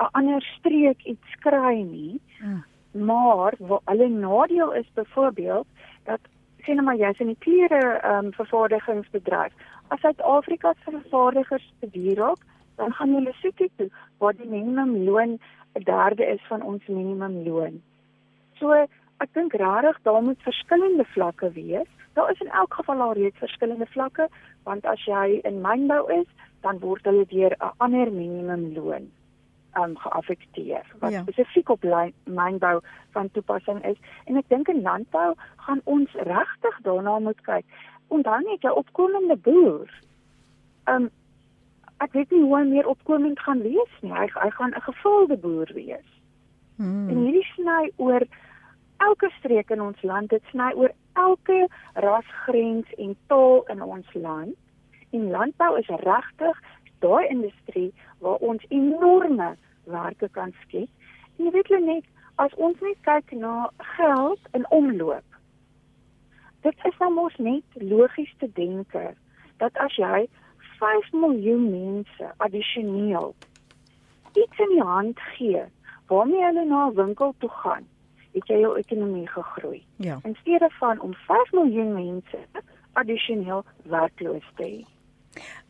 'n 0.03 0.09
ander 0.19 0.43
streek 0.43 1.05
iets 1.05 1.31
kry 1.41 1.83
nie. 1.83 2.21
Mm. 2.43 2.65
Maar 3.07 3.55
wat 3.59 3.83
hulle 3.85 4.09
nadeel 4.09 4.73
is 4.73 4.89
byvoorbeeld 4.95 5.67
dat 6.05 6.21
sê 6.63 6.75
nou 6.75 6.83
maar 6.83 6.97
jy's 6.97 7.21
in 7.21 7.27
die 7.27 7.45
klere 7.47 7.83
ehm 8.03 8.25
um, 8.25 8.33
vervaardigingsbedryf. 8.33 9.53
As 9.89 10.01
Suid-Afrika 10.01 10.75
se 10.85 10.91
vervaardigers 10.91 11.73
beduur 11.81 12.17
raak, 12.17 12.43
dan 12.77 12.93
gaan 12.93 13.15
hulle 13.15 13.33
soek 13.33 13.59
toe 13.77 13.91
waar 14.19 14.35
die 14.35 14.49
minimumloon 14.49 15.39
'n 15.75 15.83
derde 15.85 16.27
is 16.27 16.43
van 16.49 16.63
ons 16.63 16.87
minimumloon. 16.87 17.83
So 18.59 18.87
ek 19.25 19.33
dink 19.33 19.55
regtig 19.55 19.99
daar 20.03 20.23
moet 20.23 20.43
verskillende 20.43 21.05
vlakke 21.05 21.51
wees. 21.53 21.89
Daar 22.13 22.31
is 22.31 22.41
in 22.41 22.51
elk 22.51 22.75
geval 22.75 23.01
al 23.01 23.13
reeds 23.13 23.39
verskillende 23.39 23.87
vlakke 23.87 24.29
want 24.65 24.87
as 24.87 25.05
jy 25.05 25.41
in 25.45 25.61
mynbou 25.63 26.03
is, 26.21 26.27
dan 26.63 26.79
word 26.79 27.05
hulle 27.05 27.27
deur 27.31 27.55
'n 27.59 27.73
ander 27.79 28.13
minimumloon 28.13 29.11
um 29.77 29.97
geaffekteer 29.99 30.85
wat 30.99 31.13
ja. 31.13 31.23
spesifiek 31.23 31.69
op 31.69 31.83
mynbou 32.25 32.81
van 33.11 33.31
toepassing 33.31 33.85
is 33.85 33.99
en 34.25 34.37
ek 34.37 34.49
dink 34.49 34.69
in 34.69 34.83
landbou 34.83 35.35
gaan 35.57 35.81
ons 35.85 36.13
regtig 36.13 36.81
daarna 36.83 37.19
moet 37.19 37.41
kyk. 37.41 37.65
Onthou 38.09 38.41
net 38.41 38.63
jy 38.63 38.71
opkomende 38.71 39.37
boer. 39.37 39.91
Um 40.87 41.11
ek 42.05 42.13
weet 42.13 42.31
nie 42.31 42.43
hoe 42.43 42.57
hy 42.59 42.65
meer 42.69 42.89
opkomend 42.89 43.41
gaan 43.41 43.63
wees 43.65 43.95
nie. 44.01 44.13
Hy 44.13 44.29
hy 44.35 44.51
gaan 44.51 44.75
'n 44.75 44.87
gevulde 44.89 45.37
boer 45.37 45.71
wees. 45.75 46.11
Hmm. 46.77 47.09
En 47.09 47.17
hierdie 47.17 47.49
sny 47.55 47.91
oor 47.97 48.23
elke 48.97 49.31
streek 49.39 49.71
in 49.71 49.83
ons 49.83 50.03
land, 50.03 50.31
dit 50.31 50.43
sny 50.51 50.73
oor 50.75 50.93
elke 51.13 51.69
rasgrens 51.95 52.93
en 52.97 53.17
taal 53.27 53.65
in 53.73 53.83
ons 53.83 54.15
land. 54.15 54.57
En 55.11 55.31
landbou 55.31 55.79
is 55.79 55.89
regtig 56.03 56.61
daai 57.05 57.27
industrie 57.29 57.93
waar 58.19 58.43
ons 58.45 58.65
enorme 58.69 59.55
werke 59.85 60.29
kan 60.29 60.53
skep. 60.63 60.89
En 61.37 61.45
jy 61.45 61.53
weet 61.55 61.73
net 61.85 62.05
as 62.43 62.55
ons 62.55 62.81
net 62.85 62.99
kyk 63.09 63.33
na 63.33 63.71
geld 63.97 64.41
in 64.53 64.67
omloop. 64.71 65.25
Dit 66.67 66.75
is 66.85 66.97
nou 67.01 67.13
mos 67.15 67.37
net 67.39 67.81
logies 67.81 68.33
te 68.41 68.49
dink 68.53 68.97
dat 69.61 69.77
as 69.81 69.97
jy 69.97 70.27
5 70.81 71.13
miljoen 71.13 71.69
mense 71.71 72.33
addisioneel 72.45 73.35
iets 74.37 74.59
in 74.59 74.73
die 74.75 74.83
hand 74.85 75.21
gee 75.37 75.63
waarmee 76.11 76.45
hulle 76.45 76.65
na 76.65 76.87
'n 76.87 76.95
winkel 76.95 77.35
toe 77.39 77.49
gaan, 77.49 77.87
het 78.37 78.51
jy 78.53 78.61
jou 78.61 78.75
ekonomie 78.79 79.27
gegroei. 79.33 79.83
Ja. 80.03 80.19
In 80.29 80.37
steede 80.41 80.69
van 80.79 81.01
om 81.01 81.15
5 81.27 81.53
miljoen 81.57 81.95
mense 81.97 82.43
addisioneel 82.93 83.65
werkloos 83.93 84.45
te 84.57 84.69
hê. 84.69 84.85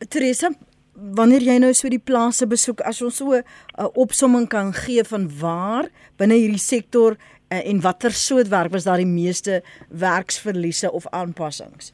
Teresa, 0.08 0.50
wanneer 0.92 1.44
jy 1.44 1.58
nou 1.62 1.72
so 1.74 1.90
die 1.92 2.02
plase 2.02 2.46
besoek, 2.50 2.82
as 2.86 3.02
ons 3.02 3.16
so 3.16 3.34
'n 3.34 3.42
uh, 3.78 3.88
opsomming 3.94 4.48
kan 4.48 4.72
gee 4.72 5.04
van 5.04 5.28
waar 5.40 5.90
binne 6.16 6.34
hierdie 6.34 6.62
sektor 6.62 7.16
uh, 7.16 7.68
en 7.70 7.80
watter 7.80 8.10
soort 8.10 8.48
werk 8.48 8.72
was 8.72 8.84
daar 8.84 9.02
die 9.02 9.14
meeste 9.22 9.62
werksverliese 9.90 10.92
of 10.92 11.06
aanpassings? 11.10 11.92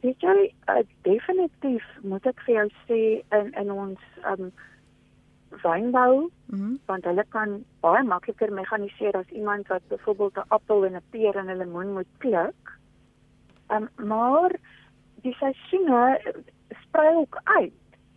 Weet 0.00 0.20
jy, 0.20 0.52
uh, 0.70 0.82
definitief 1.02 1.84
moet 2.02 2.26
ek 2.26 2.40
vir 2.46 2.54
jou 2.54 2.68
sê 2.86 3.00
in 3.30 3.52
in 3.54 3.70
ons 3.70 3.98
um 4.30 4.52
wynbou, 5.62 6.30
mm 6.46 6.58
-hmm. 6.58 6.78
want 6.86 7.04
hulle 7.04 7.24
kan 7.28 7.64
baie 7.80 8.02
makliker 8.02 8.52
mekaniseer 8.52 9.16
as 9.16 9.28
iemand 9.28 9.66
wat 9.66 9.88
byvoorbeeld 9.88 10.36
'n 10.36 10.48
appel 10.48 10.84
en 10.84 10.96
'n 10.96 11.02
peer 11.10 11.36
en 11.36 11.50
'n 11.50 11.56
lemoen 11.56 11.92
moet 11.92 12.18
pluk. 12.18 12.78
Um 13.68 13.88
maar 13.96 14.56
die 15.22 15.34
seisoene 15.34 16.20
sprei 16.82 17.14
ook 17.14 17.40
uit. 17.44 17.72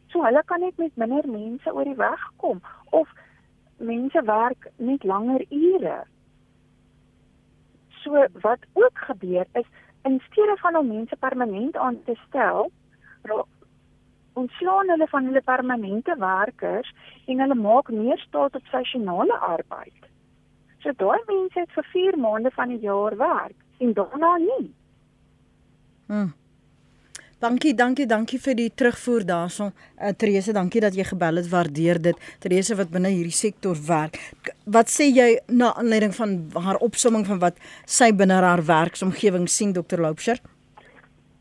So 0.08 0.24
hulle 0.24 0.44
kan 0.46 0.60
net 0.60 0.78
met 0.78 0.96
minder 0.96 1.30
mense 1.30 1.74
oor 1.74 1.84
die 1.84 1.96
weg 1.96 2.32
kom 2.36 2.62
of 2.90 3.10
mense 3.78 4.22
werk 4.24 4.70
net 4.76 5.04
langer 5.04 5.46
ure. 5.50 6.04
So 7.90 8.26
wat 8.42 8.60
ook 8.74 8.98
gebeur 8.98 9.46
is 9.54 9.66
in 10.04 10.22
steede 10.30 10.58
van 10.58 10.76
om 10.76 10.88
mense 10.88 11.16
permanent 11.16 11.78
aan 11.78 12.04
te 12.04 12.16
stel, 12.28 12.72
ontslaan 14.34 14.90
hulle 14.90 15.08
van 15.08 15.26
hulle 15.26 15.42
permanente 15.42 16.16
werkers 16.20 16.94
en 17.26 17.40
hulle 17.40 17.56
maak 17.56 17.90
meer 17.92 18.20
staat 18.28 18.56
op 18.56 18.66
seisonale 18.72 19.38
arbeid. 19.38 20.12
So 20.82 20.94
daai 20.98 21.20
mense 21.28 21.60
het 21.60 21.74
vir 21.76 21.90
4 21.94 22.18
maande 22.18 22.52
van 22.52 22.70
die 22.74 22.80
jaar 22.80 23.18
werk 23.18 23.58
en 23.80 23.94
daarna 23.94 24.38
nie. 24.38 24.70
Hm. 26.08 26.30
Dankie, 27.42 27.74
dankie, 27.74 28.06
dankie 28.06 28.38
vir 28.38 28.54
die 28.54 28.70
terugvoer 28.70 29.24
daarson. 29.26 29.72
Uh, 29.98 30.12
Therese, 30.14 30.54
dankie 30.54 30.82
dat 30.84 30.94
jy 30.94 31.08
gebel 31.10 31.40
het. 31.42 31.48
Waardeer 31.50 31.98
dit. 32.02 32.20
Therese 32.40 32.76
wat 32.78 32.92
binne 32.94 33.10
hierdie 33.10 33.34
sektor 33.34 33.78
werk. 33.88 34.20
Wat 34.70 34.92
sê 34.94 35.08
jy 35.10 35.40
na 35.50 35.72
aanleiding 35.74 36.14
van 36.14 36.36
haar 36.54 36.78
opsomming 36.86 37.26
van 37.26 37.42
wat 37.42 37.58
sy 37.90 38.12
binne 38.14 38.38
haar 38.46 38.62
werksomgewing 38.68 39.50
sien, 39.50 39.74
Dr. 39.74 40.04
Loubser? 40.06 40.38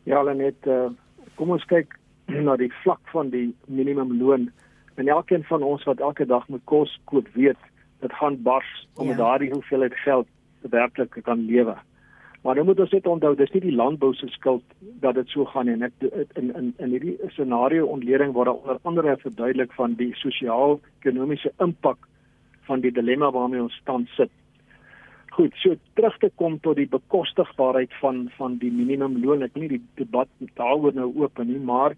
Ja, 0.09 0.23
net 0.33 0.65
uh, 0.65 0.89
kom 1.37 1.53
ons 1.53 1.69
kyk 1.69 2.00
na 2.31 2.57
die 2.57 2.73
vlak 2.83 3.01
van 3.13 3.31
die 3.31 3.55
minimumloon. 3.67 4.51
En 4.95 5.09
elkeen 5.09 5.45
van 5.45 5.63
ons 5.63 5.85
wat 5.85 6.01
elke 6.01 6.27
dag 6.27 6.49
moet 6.49 6.65
kos 6.65 7.01
koop, 7.05 7.29
weet 7.35 7.59
dit 8.01 8.13
gaan 8.13 8.43
bars 8.43 8.89
om 8.95 9.09
ja. 9.09 9.17
daardie 9.17 9.51
hoeveelheid 9.53 9.95
geld 10.05 10.27
werklik 10.61 11.21
kan 11.23 11.45
lewe. 11.47 11.77
Maar 12.41 12.55
nou 12.57 12.65
moet 12.67 12.81
ons 12.81 12.93
net 12.97 13.07
onthou, 13.07 13.35
dis 13.37 13.51
nie 13.53 13.67
die 13.67 13.75
landbou 13.77 14.15
se 14.17 14.29
skuld 14.33 14.65
dat 15.03 15.19
dit 15.19 15.29
so 15.29 15.45
gaan. 15.53 15.69
En 15.69 15.85
ek 15.85 16.07
in 16.41 16.53
in 16.57 16.71
in 16.79 16.95
hierdie 16.95 17.17
scenario 17.35 17.89
ontleding 17.93 18.33
word 18.33 18.49
daar 18.49 18.61
onder 18.63 18.81
andere 18.89 19.17
verduidelik 19.21 19.73
van 19.77 19.97
die 19.99 20.15
sosio-ekonomiese 20.17 21.53
impak 21.61 22.09
van 22.69 22.81
die 22.81 22.93
dilemma 22.93 23.31
waarmee 23.31 23.63
ons 23.63 23.81
tans 23.85 24.15
sit. 24.17 24.33
Goed, 25.37 25.53
so 25.61 25.77
terug 25.95 26.17
te 26.19 26.31
kom 26.41 26.57
tot 26.65 26.77
die 26.81 26.89
bekostigbaarheid 26.89 27.93
van 28.01 28.31
van 28.39 28.57
die 28.63 28.73
minimumloon. 28.73 29.45
Ek 29.45 29.61
nie 29.61 29.69
die 29.77 29.83
debat 30.01 30.29
daaroor 30.57 30.97
nou 30.97 31.11
oop 31.21 31.45
nie, 31.45 31.61
maar 31.61 31.97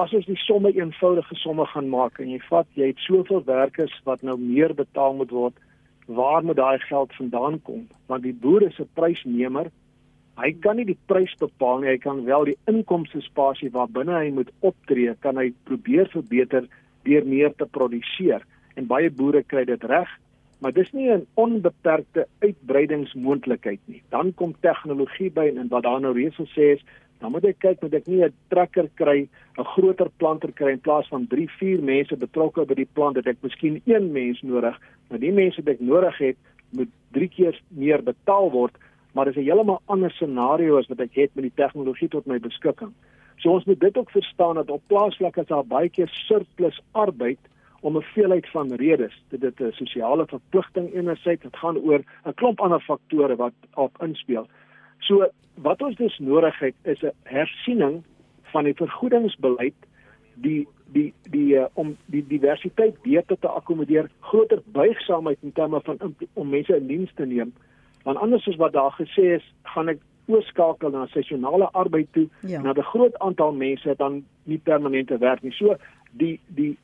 as 0.00 0.12
ons 0.16 0.26
die 0.26 0.38
somme 0.42 0.72
eenvoudige 0.74 1.36
somme 1.38 1.66
gaan 1.70 1.88
maak 1.88 2.18
en 2.18 2.32
jy 2.32 2.40
vat 2.48 2.66
jy 2.74 2.90
het 2.90 3.02
soveel 3.06 3.44
werkers 3.46 3.94
wat 4.08 4.24
nou 4.26 4.34
meer 4.40 4.74
betaal 4.74 5.14
moet 5.14 5.30
word 5.30 5.60
waar 6.06 6.44
moet 6.44 6.58
daai 6.58 6.78
geld 6.78 7.14
vandaan 7.16 7.60
kom? 7.62 7.86
Want 8.10 8.22
die 8.22 8.34
boer 8.34 8.62
is 8.62 8.78
'n 8.78 8.88
prysnemer. 8.94 9.70
Hy 10.36 10.50
kan 10.60 10.76
nie 10.76 10.84
die 10.84 10.98
prys 11.06 11.34
bepaal 11.38 11.78
nie, 11.78 11.88
hy 11.88 11.98
kan 11.98 12.24
wel 12.24 12.44
die 12.44 12.58
inkomste 12.66 13.20
spasie 13.20 13.70
waarbinne 13.70 14.18
hy 14.18 14.30
moet 14.30 14.50
optree, 14.60 15.14
kan 15.20 15.36
hy 15.36 15.52
probeer 15.64 16.08
verbeter 16.10 16.66
deur 17.04 17.24
meer 17.24 17.54
te 17.54 17.66
produseer. 17.66 18.42
En 18.76 18.86
baie 18.86 19.10
boere 19.10 19.42
kry 19.42 19.64
dit 19.64 19.84
reg, 19.84 20.08
maar 20.60 20.72
dis 20.72 20.92
nie 20.92 21.10
'n 21.10 21.26
onbeperkte 21.34 22.26
uitbreidingsmoontlikheid 22.40 23.80
nie. 23.86 24.02
Dan 24.10 24.34
kom 24.34 24.54
tegnologie 24.60 25.30
by 25.30 25.52
en 25.56 25.68
wat 25.68 25.82
daar 25.82 26.00
nou 26.00 26.12
reeds 26.12 26.36
gesê 26.36 26.74
is, 26.74 26.84
dan 27.18 27.32
moet 27.32 27.44
ek 27.44 27.58
kyk 27.58 27.82
moet 27.82 27.94
ek 27.94 28.06
nie 28.06 28.22
'n 28.24 28.32
trekker 28.50 28.88
kry, 28.94 29.28
'n 29.58 29.64
groter 29.74 30.10
planter 30.18 30.52
kry 30.52 30.72
in 30.72 30.80
plaas 30.80 31.08
van 31.08 31.26
3, 31.26 31.48
4 31.48 31.82
mense 31.82 32.16
betrokke 32.16 32.66
by 32.66 32.74
die 32.74 32.88
plant 32.92 33.14
dat 33.14 33.26
ek 33.26 33.42
miskien 33.42 33.82
een 33.86 34.12
mens 34.12 34.42
nodig, 34.42 34.78
maar 35.08 35.18
die 35.18 35.32
mense 35.32 35.62
wat 35.62 35.74
ek 35.74 35.80
nodig 35.80 36.18
het, 36.18 36.36
moet 36.70 36.88
3 37.12 37.28
keer 37.28 37.60
meer 37.68 38.02
betaal 38.02 38.50
word, 38.50 38.74
maar 39.12 39.24
dis 39.24 39.36
'n 39.36 39.46
heeltemal 39.46 39.80
ander 39.86 40.10
scenario 40.10 40.78
as 40.78 40.88
wat 40.88 41.00
ek 41.00 41.14
het 41.14 41.30
met 41.34 41.44
die 41.44 41.62
tegnologie 41.62 42.08
tot 42.08 42.26
my 42.26 42.38
beskikking. 42.38 42.92
So 43.36 43.50
ons 43.50 43.64
moet 43.64 43.80
dit 43.80 43.96
ook 43.96 44.10
verstaan 44.10 44.54
dat 44.54 44.70
op 44.70 44.82
plaasvlak 44.86 45.36
is 45.36 45.46
daar 45.46 45.64
baie 45.64 45.88
keer 45.88 46.08
surplus 46.08 46.80
arbeid 46.92 47.38
om 47.80 47.96
'n 47.96 48.02
veelheid 48.02 48.48
van 48.48 48.72
redes. 48.72 49.22
Dit 49.28 49.42
is 49.42 49.52
'n 49.60 49.72
sosiale 49.72 50.26
verpligting 50.26 50.94
enerzijds, 50.94 51.42
dit 51.42 51.56
gaan 51.56 51.76
oor 51.76 52.02
'n 52.24 52.34
klomp 52.34 52.60
ander 52.60 52.80
faktore 52.80 53.36
wat 53.36 53.52
op 53.74 54.02
inspel. 54.02 54.46
So 54.98 55.28
wat 55.64 55.82
ons 55.82 55.96
dus 55.96 56.18
nodig 56.18 56.58
het 56.58 56.74
is 56.82 57.02
'n 57.02 57.12
hersiening 57.22 58.02
van 58.52 58.64
die 58.64 58.74
vergoedingsbeleid 58.74 59.78
die 60.34 60.68
die 60.92 61.12
die 61.30 61.54
uh, 61.56 61.66
om 61.74 61.96
die 62.06 62.24
diversiteit 62.26 63.02
beter 63.02 63.38
te 63.38 63.48
akkommodeer, 63.48 64.10
groter 64.20 64.62
buigsaamheid 64.64 65.38
in 65.42 65.52
terme 65.52 65.80
van 65.80 65.98
om, 66.34 66.48
mense 66.48 66.76
in 66.76 66.86
diens 66.86 67.12
te 67.14 67.26
neem. 67.26 67.52
Want 68.02 68.18
anders 68.18 68.42
soos 68.42 68.56
wat 68.56 68.72
daar 68.72 68.92
gesê 68.92 69.34
is, 69.38 69.46
gaan 69.62 69.88
ek 69.88 70.00
oorskakel 70.26 70.90
na 70.90 71.06
seisonale 71.06 71.68
arbeid 71.72 72.08
toe, 72.12 72.28
ja. 72.40 72.60
na 72.62 72.72
'n 72.72 72.90
groot 72.92 73.18
aantal 73.18 73.52
mense 73.52 73.94
dan 73.96 74.24
nie 74.42 74.58
permanente 74.58 75.18
werk 75.18 75.42
nie. 75.42 75.52
So 75.52 75.76
die 76.12 76.40
die 76.46 76.76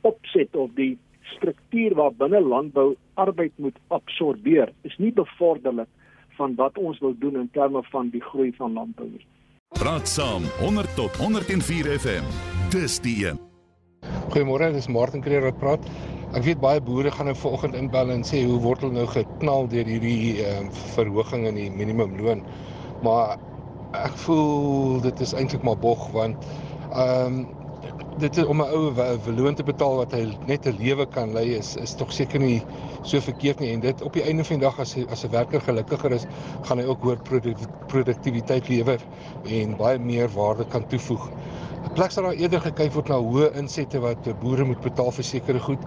opset 0.00 0.56
of 0.56 0.70
die 0.74 0.98
struktuur 1.22 1.94
waar 1.94 2.12
binne 2.12 2.40
landbou 2.40 2.96
arbeid 3.14 3.52
moet 3.56 3.78
absorbeer 3.88 4.72
is 4.82 4.96
nie 4.98 5.12
bevorderlik 5.12 5.88
van 6.36 6.54
wat 6.58 6.78
ons 6.78 6.98
wil 7.04 7.14
doen 7.18 7.36
in 7.40 7.48
terme 7.52 7.82
van 7.90 8.10
die 8.10 8.22
groei 8.22 8.52
van 8.56 8.72
landbou 8.72 9.08
nie. 9.10 9.26
Praat 9.78 10.08
saam 10.08 10.42
100 10.60 10.94
tot 10.94 11.16
104 11.16 11.88
FM. 11.98 12.26
Dis 12.70 12.98
die 13.00 13.16
een. 13.26 13.38
Goeiemôre, 14.32 14.72
dis 14.72 14.88
Martin 14.88 15.22
Kreer 15.24 15.44
wat 15.46 15.58
praat. 15.60 15.86
Ek 16.32 16.44
weet 16.46 16.60
baie 16.60 16.80
boere 16.80 17.10
gaan 17.12 17.28
nou 17.28 17.36
vanoggend 17.36 17.74
inbel 17.76 18.10
en 18.14 18.22
sê 18.24 18.42
hoe 18.48 18.58
word 18.64 18.84
hulle 18.84 18.96
nou 18.96 19.08
geknal 19.10 19.66
deur 19.72 19.88
hierdie 19.88 20.40
ehm 20.44 20.68
uh, 20.68 20.84
verhoging 20.94 21.44
in 21.50 21.58
die 21.60 21.70
minimumloon. 21.72 22.44
Maar 23.04 23.36
ek 23.96 24.14
voel 24.24 25.02
dit 25.04 25.20
is 25.20 25.34
eintlik 25.36 25.64
maar 25.66 25.80
bog 25.80 26.08
want 26.16 26.46
ehm 26.92 27.42
um, 27.42 27.42
dit 28.20 28.36
is 28.36 28.44
om 28.44 28.60
'n 28.60 28.72
ou 28.76 28.92
verloon 29.22 29.54
te 29.54 29.62
betaal 29.62 29.96
wat 29.96 30.12
hy 30.12 30.24
net 30.46 30.66
'n 30.66 30.76
lewe 30.78 31.06
kan 31.06 31.32
lei 31.32 31.54
is 31.56 31.76
is 31.76 31.94
tog 31.94 32.12
seker 32.12 32.40
nie 32.40 32.62
so 33.02 33.20
verkeerd 33.20 33.60
nie 33.60 33.72
en 33.72 33.80
dit 33.80 34.02
op 34.02 34.12
die 34.12 34.22
einde 34.22 34.44
van 34.44 34.58
die 34.58 34.66
dag 34.66 34.78
as 34.80 34.96
as 35.10 35.24
'n 35.24 35.30
werker 35.30 35.60
gelukkiger 35.60 36.12
is, 36.12 36.26
gaan 36.62 36.78
hy 36.78 36.84
ook 36.84 37.02
hoër 37.02 37.18
produktiwiteit 37.86 38.68
lewer 38.68 39.00
en 39.44 39.76
baie 39.76 39.98
meer 39.98 40.28
waarde 40.28 40.64
kan 40.64 40.86
toevoeg. 40.86 41.28
'n 41.82 41.92
Plek 41.94 42.10
sal 42.10 42.22
daar 42.22 42.38
eerder 42.38 42.60
gekyk 42.60 42.92
word 42.94 43.08
na 43.08 43.16
hoë 43.18 43.48
insette 43.58 43.98
wat 44.00 44.28
boere 44.40 44.64
moet 44.64 44.80
betaal 44.84 45.10
vir 45.10 45.24
sekere 45.24 45.60
goed. 45.60 45.82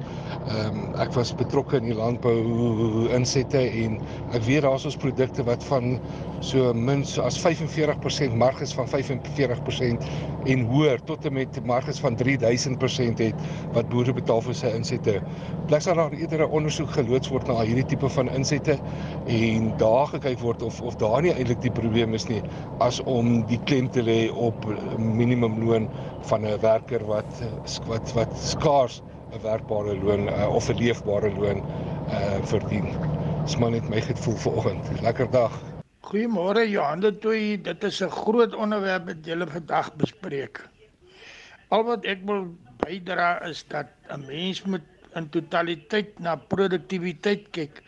Ehm 0.47 0.67
um, 0.67 0.95
ek 0.99 1.13
was 1.15 1.31
betrokke 1.39 1.77
in 1.77 1.87
die 1.89 1.95
landbou 1.95 3.07
insette 3.15 3.61
en 3.83 3.95
ek 4.33 4.43
weet 4.43 4.65
daar's 4.67 4.85
ons 4.85 4.97
produkte 4.99 5.45
wat 5.47 5.63
van 5.63 5.95
so 6.41 6.73
min 6.73 7.05
so 7.05 7.23
as 7.23 7.39
45% 7.39 8.35
marges 8.35 8.73
van 8.73 8.87
45% 8.91 10.03
en 10.45 10.65
hoër 10.69 11.01
tot 11.05 11.25
en 11.25 11.33
met 11.33 11.65
marges 11.65 11.99
van 11.99 12.14
3000% 12.21 13.21
het 13.23 13.35
wat 13.73 13.89
boere 13.89 14.13
betaal 14.13 14.41
vir 14.41 14.57
sy 14.57 14.71
insette. 14.77 15.21
Plek 15.67 15.81
sal 15.81 15.95
daar 15.95 16.13
eerder 16.13 16.45
'n 16.45 16.51
ondersoek 16.59 16.89
geloods 16.89 17.29
word 17.29 17.47
na 17.47 17.61
hierdie 17.61 17.85
tipe 17.85 18.09
van 18.09 18.29
insette 18.29 18.79
en 19.27 19.73
daar 19.77 20.07
gekyk 20.07 20.39
word 20.39 20.61
of 20.61 20.81
of 20.81 20.95
daar 20.95 21.21
nie 21.21 21.33
eintlik 21.33 21.61
die 21.61 21.71
probleem 21.71 22.13
is 22.13 22.27
nie 22.27 22.41
as 22.79 23.01
om 23.03 23.45
die 23.47 23.59
klem 23.65 23.89
te 23.89 24.03
lê 24.03 24.31
op 24.31 24.65
minimumloon 24.97 25.89
van 26.21 26.45
'n 26.45 26.59
werker 26.61 27.05
wat 27.05 27.43
wat 27.87 28.13
wat 28.13 28.37
skaars 28.37 29.01
'n 29.33 29.41
werkbare 29.41 29.95
loon 30.03 30.27
uh, 30.27 30.55
of 30.55 30.69
'n 30.69 30.77
leefbare 30.77 31.31
loon 31.35 31.63
uh, 32.09 32.39
verdien. 32.43 32.87
Dis 33.45 33.57
maar 33.57 33.71
net 33.71 33.89
my 33.89 34.01
gevoel 34.01 34.35
vanoggend. 34.35 35.01
Lekker 35.01 35.31
dag. 35.31 35.51
Goeiemôre 36.05 36.69
Johan 36.69 36.99
de 36.99 37.17
Tooi. 37.17 37.61
Dit 37.61 37.83
is 37.83 37.99
'n 38.01 38.09
groot 38.09 38.55
onderwerp 38.55 39.05
wat 39.05 39.25
julle 39.25 39.47
vandag 39.47 39.95
bespreek. 39.95 40.74
Al 41.69 41.83
wat 41.83 42.05
ek 42.05 42.21
wil 42.29 42.49
bydra 42.83 43.39
is 43.49 43.63
dat 43.67 43.87
'n 44.13 44.25
mens 44.27 44.61
moet 44.63 44.85
in 45.15 45.29
totaliteit 45.29 46.19
na 46.19 46.35
produktiwiteit 46.35 47.49
kyk 47.51 47.81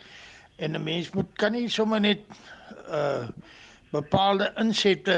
en 0.58 0.76
'n 0.76 0.84
mens 0.84 1.12
moet 1.14 1.30
kan 1.38 1.52
nie 1.52 1.70
sommer 1.70 2.00
net 2.00 2.22
uh 2.90 3.28
bepaalde 3.92 4.52
insette 4.60 5.18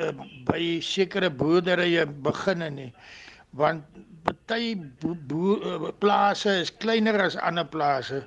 uh, 0.00 0.12
by 0.48 0.80
sekere 0.80 1.30
boerderye 1.30 2.06
begin 2.06 2.64
nie 2.74 2.92
want 3.50 3.84
party 4.24 4.76
uh, 5.04 5.90
plase 5.98 6.60
is 6.60 6.70
kleiner 6.70 7.20
as 7.20 7.36
ander 7.36 7.64
plase. 7.64 8.22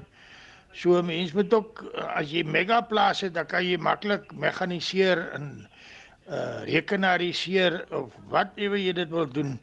So 0.73 1.01
mense 1.05 1.35
moet 1.37 1.53
ook 1.53 1.83
as 2.17 2.31
jy 2.33 2.43
mega 2.43 2.81
plase 2.81 3.29
dan 3.29 3.45
kan 3.45 3.65
jy 3.65 3.77
maklik 3.77 4.31
mekaniseer 4.33 5.29
en 5.37 5.67
uh 6.29 6.63
rekenariseer 6.65 7.85
of 7.91 8.13
wat 8.29 8.51
ewe 8.55 8.79
jy 8.83 8.93
dit 8.93 9.09
wil 9.09 9.27
doen. 9.27 9.59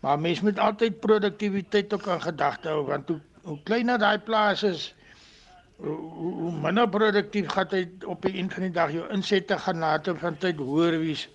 Maar 0.00 0.18
mense 0.20 0.44
moet 0.44 0.58
altyd 0.58 1.00
produktiwiteit 1.00 1.94
ook 1.94 2.06
in 2.06 2.20
gedagte 2.22 2.68
hou 2.68 2.84
want 2.86 3.08
hoe, 3.08 3.20
hoe 3.42 3.58
kleiner 3.62 3.98
daai 3.98 4.18
plase 4.18 4.68
is 4.68 4.94
hoe, 5.76 5.96
hoe 6.40 6.52
minder 6.52 6.88
produktief 6.88 7.50
gaan 7.52 7.72
jy 7.74 7.82
op 8.06 8.22
die 8.22 8.36
einde 8.38 8.54
van 8.54 8.66
die 8.68 8.74
dag 8.76 8.92
jou 8.94 9.08
insette 9.16 9.58
gaan 9.66 9.82
later 9.82 10.18
van 10.20 10.38
tyd 10.38 10.60
hoër 10.62 10.98
wees 11.02 11.26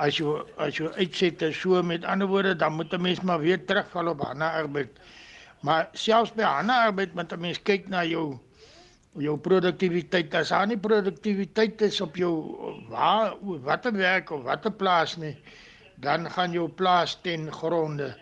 as 0.00 0.18
jy 0.20 0.34
as 0.66 0.78
jy 0.80 0.90
uitsette 0.98 1.52
so 1.56 1.82
met 1.82 2.04
ander 2.04 2.28
woorde 2.28 2.54
dan 2.56 2.76
moet 2.76 2.92
'n 2.92 3.02
mens 3.02 3.20
maar 3.20 3.40
weer 3.40 3.64
terugval 3.64 4.08
op 4.08 4.20
ander 4.20 4.50
arbeid. 4.62 4.90
Maar 5.60 5.88
selfs 5.92 6.32
by 6.32 6.42
ander 6.42 6.76
arbeid 6.76 7.14
moet 7.14 7.32
'n 7.32 7.40
mens 7.40 7.62
kyk 7.62 7.88
na 7.88 8.04
jou 8.04 8.38
jou 9.18 9.36
produktiwiteit 9.38 10.34
as 10.34 10.52
aan 10.52 10.68
die 10.68 10.78
produktiwiteit 10.78 11.82
is 11.82 12.00
op 12.00 12.16
jou 12.16 12.34
waar 12.88 13.34
watter 13.66 13.92
werk 13.92 14.30
of 14.30 14.42
watter 14.46 14.70
plaas 14.70 15.16
nie 15.16 15.34
dan 16.00 16.30
gaan 16.30 16.52
jou 16.52 16.68
plaas 16.68 17.18
ten 17.22 17.52
gronde. 17.52 18.14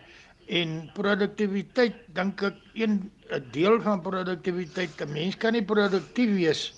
En 0.49 0.89
produktiwiteit 0.97 1.95
dink 2.17 2.41
ek 2.43 2.55
een 2.73 3.11
'n 3.29 3.43
deel 3.51 3.81
van 3.81 4.01
produktiwiteit 4.01 5.01
'n 5.01 5.11
mens 5.13 5.37
kan 5.37 5.53
nie 5.53 5.63
produktief 5.63 6.33
wees 6.35 6.73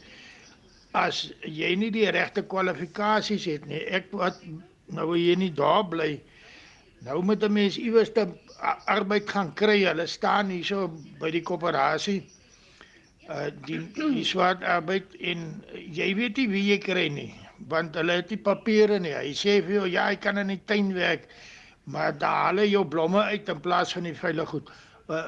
as 0.94 1.32
jy 1.42 1.76
nie 1.76 1.92
die 1.92 2.10
regte 2.12 2.42
kwalifikasies 2.44 3.46
het 3.46 3.66
nie. 3.66 3.80
Ek 3.88 4.12
wat 4.12 4.38
nou 4.86 5.16
jy 5.18 5.36
nie 5.36 5.54
daar 5.54 5.88
bly 5.88 6.22
nou 7.02 7.22
moet 7.24 7.44
'n 7.44 7.54
mens 7.54 7.78
iewers 7.78 8.12
te 8.14 8.28
arbeid 8.86 9.30
gaan 9.30 9.54
kry. 9.54 9.84
Hulle 9.86 10.08
staan 10.08 10.50
hier 10.50 10.66
so 10.66 10.88
by 11.20 11.32
die 11.32 11.42
koöperasie 11.42 12.24
uh 13.30 13.50
die 13.68 13.80
die 13.94 14.26
swart 14.26 14.64
arbeid 14.64 15.14
en 15.20 15.64
jy 15.74 16.14
weet 16.18 16.38
nie 16.38 16.50
wie 16.50 16.66
jy 16.72 16.78
kry 16.82 17.08
nie 17.10 17.32
want 17.70 17.96
hulle 17.96 18.18
het 18.22 18.30
nie 18.32 18.40
papiere 18.42 19.00
nie. 19.00 19.14
Hy 19.14 19.34
sê 19.38 19.60
vir 19.66 19.82
jou 19.82 19.88
ja, 19.92 20.08
hy 20.10 20.18
kan 20.22 20.40
in 20.42 20.54
die 20.54 20.62
tuin 20.70 20.92
werk, 20.96 21.28
maar 21.92 22.16
daar 22.18 22.50
hulle 22.50 22.68
jou 22.70 22.84
blomme 22.88 23.22
uit 23.30 23.50
in 23.50 23.62
plaas 23.62 23.94
van 23.94 24.08
die 24.10 24.18
veilig 24.18 24.50
goed. 24.50 24.72
Uh 25.10 25.24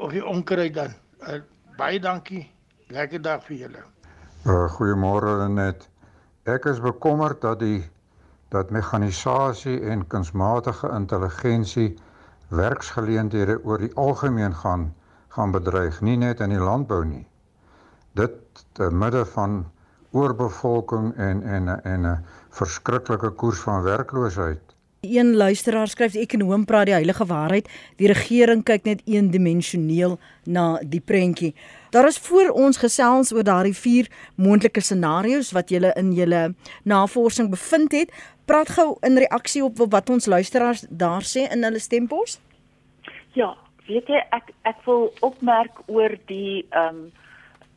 of 0.00 0.14
die 0.16 0.24
onkruid 0.24 0.72
dan. 0.72 0.94
Uh, 1.28 1.42
baie 1.76 1.98
dankie. 2.00 2.46
Lekker 2.88 3.20
dag 3.20 3.42
vir 3.44 3.56
julle. 3.66 3.82
Uh 4.48 4.64
goeiemôre 4.72 5.48
net. 5.52 5.84
Ek 6.48 6.64
is 6.70 6.80
bekommerd 6.80 7.42
dat 7.44 7.60
die 7.60 7.82
dat 8.50 8.72
mekanisasie 8.72 9.76
en 9.92 10.06
kunsmatige 10.08 10.88
intelligensie 10.96 11.92
werksgeleenthede 12.48 13.60
oor 13.62 13.78
die 13.84 13.92
algemeen 14.00 14.56
gaan 14.62 14.88
gaan 15.34 15.52
bedreig, 15.54 16.00
nie 16.00 16.16
net 16.16 16.40
in 16.40 16.50
die 16.54 16.62
landbou 16.62 17.04
nie. 17.06 17.26
Dit 18.18 18.64
te 18.74 18.90
midde 18.90 19.24
van 19.34 19.62
oorbevolking 20.10 21.14
en 21.16 21.42
en 21.42 21.68
en 21.84 22.06
'n 22.06 22.24
verskriklike 22.50 23.30
koers 23.30 23.60
van 23.60 23.82
werkloosheid. 23.82 24.60
Een 25.00 25.36
luisteraar 25.36 25.88
skryf 25.88 26.14
ekonom 26.14 26.64
praat 26.64 26.84
die 26.86 26.94
heilige 26.94 27.24
waarheid. 27.26 27.68
Die 27.96 28.06
regering 28.06 28.62
kyk 28.64 28.84
net 28.84 29.02
eendimensioneel 29.04 30.18
na 30.44 30.80
die 30.84 31.00
prentjie. 31.00 31.54
Daar 31.90 32.06
is 32.06 32.18
voor 32.18 32.48
ons 32.48 32.76
gesels 32.76 33.32
oor 33.32 33.42
daardie 33.42 33.76
vier 33.76 34.10
moontlike 34.34 34.80
scenario's 34.80 35.52
wat 35.52 35.70
julle 35.70 35.92
in 35.96 36.12
julle 36.12 36.54
navorsing 36.82 37.50
bevind 37.50 37.92
het. 37.92 38.12
Praat 38.44 38.68
gou 38.68 38.96
in 39.00 39.16
reaksie 39.16 39.64
op 39.64 39.78
wat 39.78 40.10
ons 40.10 40.26
luisteraars 40.26 40.84
daar 40.90 41.22
sê 41.22 41.48
in 41.50 41.64
hulle 41.64 41.78
stempos. 41.78 42.40
Ja, 43.32 43.56
weet 43.90 44.08
jy 44.12 44.20
ek 44.36 44.52
ek 44.68 44.84
wil 44.86 45.10
opmerk 45.26 45.82
oor 45.88 46.14
die 46.30 46.62
ehm 46.70 47.02
um, 47.04 47.10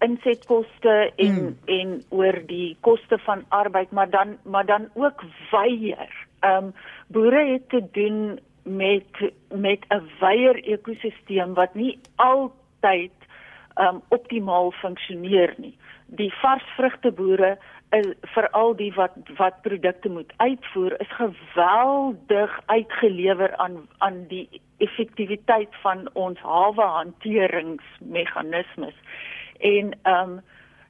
insetkoste 0.03 0.93
en 1.15 1.35
hmm. 1.35 1.51
en 1.71 1.91
oor 2.11 2.37
die 2.47 2.75
koste 2.83 3.17
van 3.23 3.45
arbeid 3.55 3.91
maar 3.95 4.09
dan 4.09 4.37
maar 4.43 4.65
dan 4.65 4.89
ook 4.93 5.23
weier. 5.51 6.11
Ehm 6.41 6.69
um, 6.69 6.73
boere 7.07 7.45
het 7.51 7.69
te 7.69 7.81
doen 7.91 8.39
met 8.63 9.31
met 9.49 9.85
'n 9.89 10.09
weier 10.19 10.59
ekosisteem 10.75 11.53
wat 11.53 11.75
nie 11.75 11.99
altyd 12.15 13.17
ehm 13.75 13.95
um, 13.95 14.01
optimaal 14.09 14.71
funksioneer 14.71 15.53
nie. 15.57 15.77
Die 16.07 16.33
varsvrugteboere 16.41 17.57
is 17.93 18.09
veral 18.33 18.75
die 18.75 18.93
wat 18.93 19.11
wat 19.37 19.61
produkte 19.61 20.09
moet 20.09 20.33
uitvoer 20.37 21.01
is 21.01 21.11
geweldig 21.15 22.59
uitgelewer 22.65 23.55
aan 23.55 23.87
aan 23.97 24.27
die 24.27 24.61
effektiwiteit 24.77 25.69
van 25.81 26.09
ons 26.13 26.39
hawe 26.39 26.81
hanteringsmeganismes. 26.81 28.93
En 29.59 29.97
ehm 30.01 30.29
um, 30.29 30.41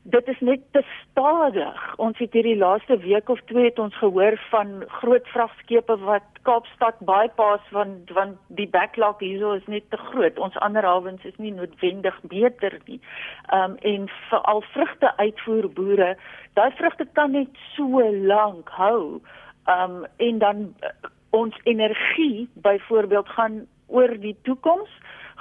dit 0.03 0.27
is 0.27 0.39
net 0.39 0.59
te 0.71 0.81
stadig. 1.01 1.83
Ons 1.95 2.17
het 2.19 2.33
hierdie 2.35 2.57
laaste 2.59 2.97
week 2.99 3.29
of 3.31 3.39
twee 3.47 3.69
het 3.69 3.79
ons 3.79 3.95
gehoor 3.95 4.35
van 4.49 4.83
groot 4.99 5.27
vragskepe 5.31 5.95
wat 6.03 6.25
Kaapstad 6.43 6.99
bypass 7.07 7.69
want 7.71 8.11
want 8.11 8.35
die 8.59 8.67
backlog 8.67 9.23
hierso 9.23 9.53
is 9.55 9.67
net 9.71 9.87
te 9.89 9.97
groot. 9.97 10.39
Ons 10.39 10.59
ander 10.59 10.83
hawens 10.83 11.23
is 11.23 11.37
nie 11.39 11.53
noodwendig 11.55 12.19
beter 12.27 12.79
nie. 12.85 12.99
Ehm 13.47 13.71
um, 13.71 13.77
en 13.93 14.09
veral 14.29 14.63
vrugte 14.73 15.13
uitvoerboere, 15.17 16.15
daai 16.59 16.71
vrugte 16.75 17.07
kan 17.13 17.31
net 17.31 17.63
so 17.75 18.03
lank 18.27 18.69
hou. 18.69 19.21
Ehm 19.65 20.03
um, 20.03 20.05
en 20.17 20.37
dan 20.43 20.57
uh, 20.83 20.91
ons 21.29 21.55
energie 21.63 22.49
byvoorbeeld 22.53 23.29
gaan 23.29 23.65
oor 23.87 24.19
die 24.19 24.35
toekoms 24.43 24.91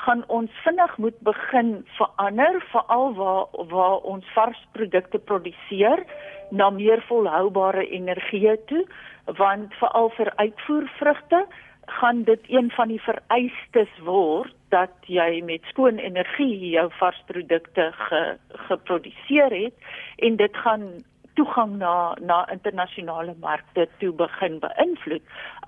gaan 0.03 0.25
ons 0.27 0.51
vinnig 0.65 0.97
moet 0.99 1.19
begin 1.27 1.73
verander 1.97 2.59
veral 2.73 3.15
waar 3.15 3.67
waar 3.75 3.99
ons 4.15 4.27
varsprodukte 4.35 5.19
produseer 5.19 6.05
na 6.51 6.71
meer 6.71 7.03
volhoubare 7.09 7.87
energie 7.99 8.57
toe 8.71 8.87
want 9.39 9.75
veral 9.83 10.11
vir 10.17 10.33
uitvoervrugte 10.37 11.47
gaan 12.01 12.23
dit 12.23 12.41
een 12.49 12.71
van 12.71 12.89
die 12.89 13.01
vereistes 13.03 13.95
word 14.07 14.55
dat 14.75 14.93
jy 15.07 15.43
met 15.45 15.65
skoon 15.71 15.99
energie 15.99 16.71
jou 16.73 16.89
varsprodukte 16.99 17.91
ge, 17.93 18.23
geproduseer 18.69 19.55
het 19.55 19.75
en 20.17 20.37
dit 20.37 20.57
gaan 20.65 20.87
toegang 21.35 21.79
na 21.79 22.15
na 22.21 22.45
internasionale 22.53 23.35
markte 23.41 23.89
toe 24.01 24.13
begin 24.13 24.59
beïnvloed 24.65 25.23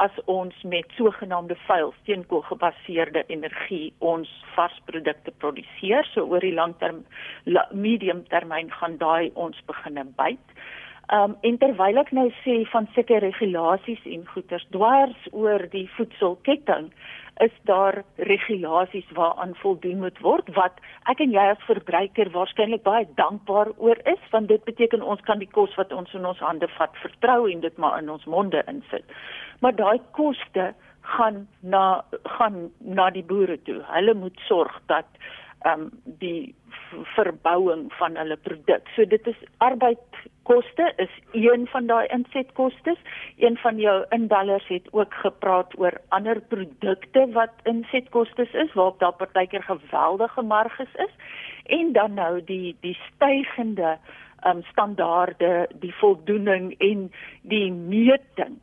as 0.06 0.18
ons 0.36 0.62
met 0.74 0.96
sogenaamde 0.98 1.56
vuil 1.66 1.94
steenkool 2.02 2.44
gebaseerde 2.50 3.24
energie 3.36 3.92
ons 3.98 4.30
varsprodukte 4.54 5.32
produseer 5.44 6.04
so 6.12 6.26
oor 6.26 6.44
die 6.44 6.54
langterm 6.54 7.04
medium 7.72 8.24
termyn 8.32 8.72
gaan 8.80 8.98
daai 8.98 9.30
ons 9.34 9.60
begin 9.66 10.00
byt. 10.16 10.58
Um 11.12 11.36
en 11.44 11.58
terwyl 11.60 12.00
ek 12.00 12.12
nou 12.16 12.30
sê 12.40 12.62
van 12.72 12.86
sulke 12.94 13.18
regulasies 13.20 14.00
en 14.08 14.24
goeders 14.32 14.64
dwars 14.72 15.26
oor 15.32 15.66
die 15.72 15.84
voedselketting, 15.96 16.88
is 17.44 17.52
daar 17.68 18.04
regulasies 18.16 19.10
waaraan 19.12 19.52
voldoen 19.60 20.00
moet 20.00 20.18
word 20.24 20.48
wat 20.56 20.78
ek 21.10 21.20
en 21.20 21.34
jy 21.34 21.44
as 21.50 21.66
verbruiker 21.66 22.30
waarskynlik 22.32 22.84
baie 22.86 23.08
dankbaar 23.18 23.74
oor 23.76 24.00
is 24.08 24.22
want 24.32 24.48
dit 24.48 24.64
beteken 24.64 25.02
ons 25.02 25.20
kan 25.28 25.42
die 25.42 25.50
kos 25.50 25.74
wat 25.76 25.92
ons 25.92 26.14
in 26.14 26.24
ons 26.24 26.40
hande 26.40 26.70
vat 26.78 26.96
vertrou 27.02 27.50
en 27.50 27.60
dit 27.60 27.78
maar 27.78 27.98
in 27.98 28.08
ons 28.08 28.24
monde 28.24 28.62
insit. 28.70 29.04
Maar 29.60 29.74
daai 29.76 29.98
koste 30.16 30.72
gaan 31.16 31.44
na 31.60 32.04
gaan 32.38 32.70
na 32.80 33.10
die 33.10 33.26
boere 33.26 33.58
toe. 33.66 33.82
Hulle 33.92 34.14
moet 34.14 34.38
sorg 34.48 34.78
dat 34.86 35.10
ehm 35.18 35.43
um, 35.64 35.90
die 36.20 36.54
verbouing 37.16 37.88
van 37.98 38.16
hulle 38.16 38.36
produk. 38.36 38.88
So 38.94 39.06
dit 39.08 39.26
is 39.26 39.38
arbeidkoste 39.64 40.92
is 41.02 41.12
een 41.32 41.66
van 41.72 41.86
daai 41.86 42.06
insetkostes. 42.14 42.98
Een 43.36 43.56
van 43.62 43.78
jou 43.82 43.96
inbellers 44.14 44.66
het 44.68 44.92
ook 44.92 45.14
gepraat 45.14 45.78
oor 45.78 46.00
ander 46.08 46.40
produkte 46.40 47.26
wat 47.32 47.54
insetkostes 47.62 48.52
is 48.52 48.72
waarop 48.72 48.98
daar 48.98 49.16
partykeer 49.22 49.62
geweldige 49.62 50.42
marges 50.42 50.94
is 50.94 51.14
en 51.64 51.92
dan 51.92 52.14
nou 52.14 52.44
die 52.44 52.76
die 52.80 52.98
stygende 53.08 53.98
ehm 54.44 54.56
um, 54.56 54.62
standaarde, 54.62 55.68
die 55.80 55.94
voldoening 55.94 56.74
en 56.78 57.12
die 57.42 57.72
meting 57.72 58.58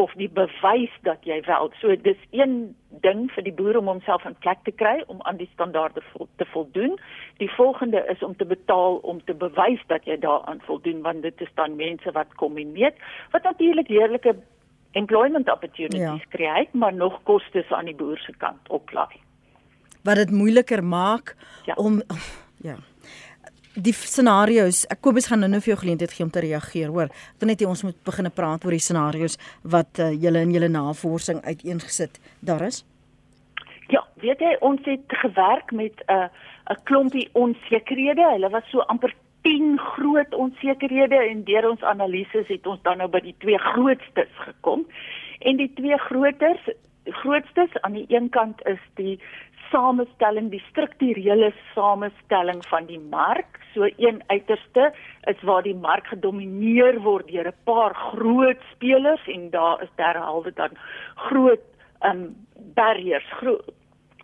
of 0.00 0.12
die 0.16 0.30
bewys 0.32 0.92
dat 1.04 1.26
jy 1.28 1.40
wel. 1.46 1.68
So 1.80 1.94
dis 2.02 2.20
een 2.36 2.74
ding 3.04 3.26
vir 3.34 3.44
die 3.46 3.54
boer 3.54 3.78
om 3.80 3.90
homself 3.90 4.24
in 4.28 4.36
plek 4.44 4.62
te 4.64 4.72
kry 4.72 5.02
om 5.12 5.20
aan 5.28 5.38
die 5.40 5.48
standaarde 5.52 6.02
vol, 6.12 6.28
te 6.40 6.46
voldoen. 6.52 6.96
Die 7.42 7.50
volgende 7.56 8.02
is 8.12 8.22
om 8.24 8.36
te 8.36 8.48
betaal 8.48 9.00
om 9.12 9.20
te 9.24 9.36
bewys 9.36 9.82
dat 9.92 10.08
jy 10.08 10.16
daaraan 10.22 10.62
voldoen 10.68 11.02
want 11.06 11.22
dit 11.22 11.44
is 11.44 11.52
dan 11.60 11.76
mense 11.76 12.12
wat 12.16 12.32
kom 12.40 12.56
en 12.60 12.72
meet 12.72 12.96
wat 13.34 13.44
natuurlik 13.48 13.92
heerlike 13.92 14.36
employment 14.98 15.50
opportunities 15.52 16.00
ja. 16.00 16.28
skei, 16.28 16.68
maar 16.72 16.94
nog 16.94 17.20
kostes 17.22 17.70
aan 17.70 17.86
die 17.92 17.94
boer 17.94 18.18
se 18.18 18.32
kant 18.42 18.68
oplaai. 18.68 19.20
Wat 20.02 20.16
dit 20.16 20.30
moeiliker 20.30 20.84
maak 20.84 21.36
ja. 21.68 21.76
om 21.76 22.00
ja 22.68 22.80
die 23.74 23.92
scenario's 23.94 24.84
ek 24.90 25.00
Kobus 25.00 25.28
gaan 25.30 25.40
nou-nou 25.40 25.60
vir 25.60 25.74
jou 25.74 25.80
geleentheid 25.84 26.12
gee 26.12 26.24
om 26.24 26.30
te 26.30 26.42
reageer 26.42 26.88
hoor. 26.88 27.08
Dan 27.38 27.48
net 27.52 27.60
jy 27.60 27.68
ons 27.70 27.84
moet 27.86 27.98
begin 28.04 28.30
praat 28.34 28.64
oor 28.64 28.74
die 28.74 28.82
scenario's 28.82 29.38
wat 29.62 29.98
uh, 29.98 30.10
julle 30.10 30.42
in 30.42 30.54
julle 30.54 30.68
navorsing 30.68 31.42
uiteengesit. 31.44 32.20
Daar 32.40 32.66
is? 32.66 32.84
Ja 33.88 34.04
weet 34.20 34.40
jy 34.40 34.56
ons 34.60 34.84
het 34.84 35.06
gewerk 35.22 35.72
met 35.72 35.94
'n 36.08 36.12
uh, 36.12 36.28
'n 36.70 36.82
klompie 36.84 37.28
onsekerhede. 37.32 38.22
Hulle 38.32 38.50
was 38.50 38.66
so 38.70 38.78
amper 38.80 39.14
10 39.42 39.78
groot 39.78 40.34
onsekerhede 40.34 41.16
en 41.16 41.44
deur 41.44 41.70
ons 41.70 41.82
analises 41.82 42.46
het 42.46 42.66
ons 42.66 42.82
dan 42.82 42.98
nou 42.98 43.08
by 43.08 43.20
die 43.20 43.34
twee 43.38 43.58
grootstes 43.58 44.32
gekom. 44.46 44.86
En 45.38 45.56
die 45.56 45.72
twee 45.74 45.98
groters 45.98 46.68
grootstes 47.04 47.80
aan 47.80 47.92
die 47.92 48.06
een 48.08 48.28
kant 48.28 48.60
is 48.66 48.80
die 48.94 49.20
samestelling, 49.70 50.50
die 50.50 50.62
strukturele 50.70 51.52
samestelling 51.74 52.62
van 52.68 52.86
die 52.86 53.00
mark. 53.00 53.58
So 53.74 53.88
een 53.96 54.22
uiterste 54.26 54.92
is 55.30 55.42
waar 55.42 55.62
die 55.62 55.74
mark 55.74 56.06
gedomeineer 56.10 57.00
word 57.02 57.28
deur 57.28 57.48
'n 57.48 57.62
paar 57.64 57.94
groot 57.94 58.60
spelers 58.74 59.26
en 59.26 59.50
daar 59.50 59.82
is 59.82 59.92
derhalwe 59.96 60.52
dan 60.54 60.70
groot 61.14 61.62
um 62.02 62.36
barriers, 62.74 63.26
groot 63.30 63.64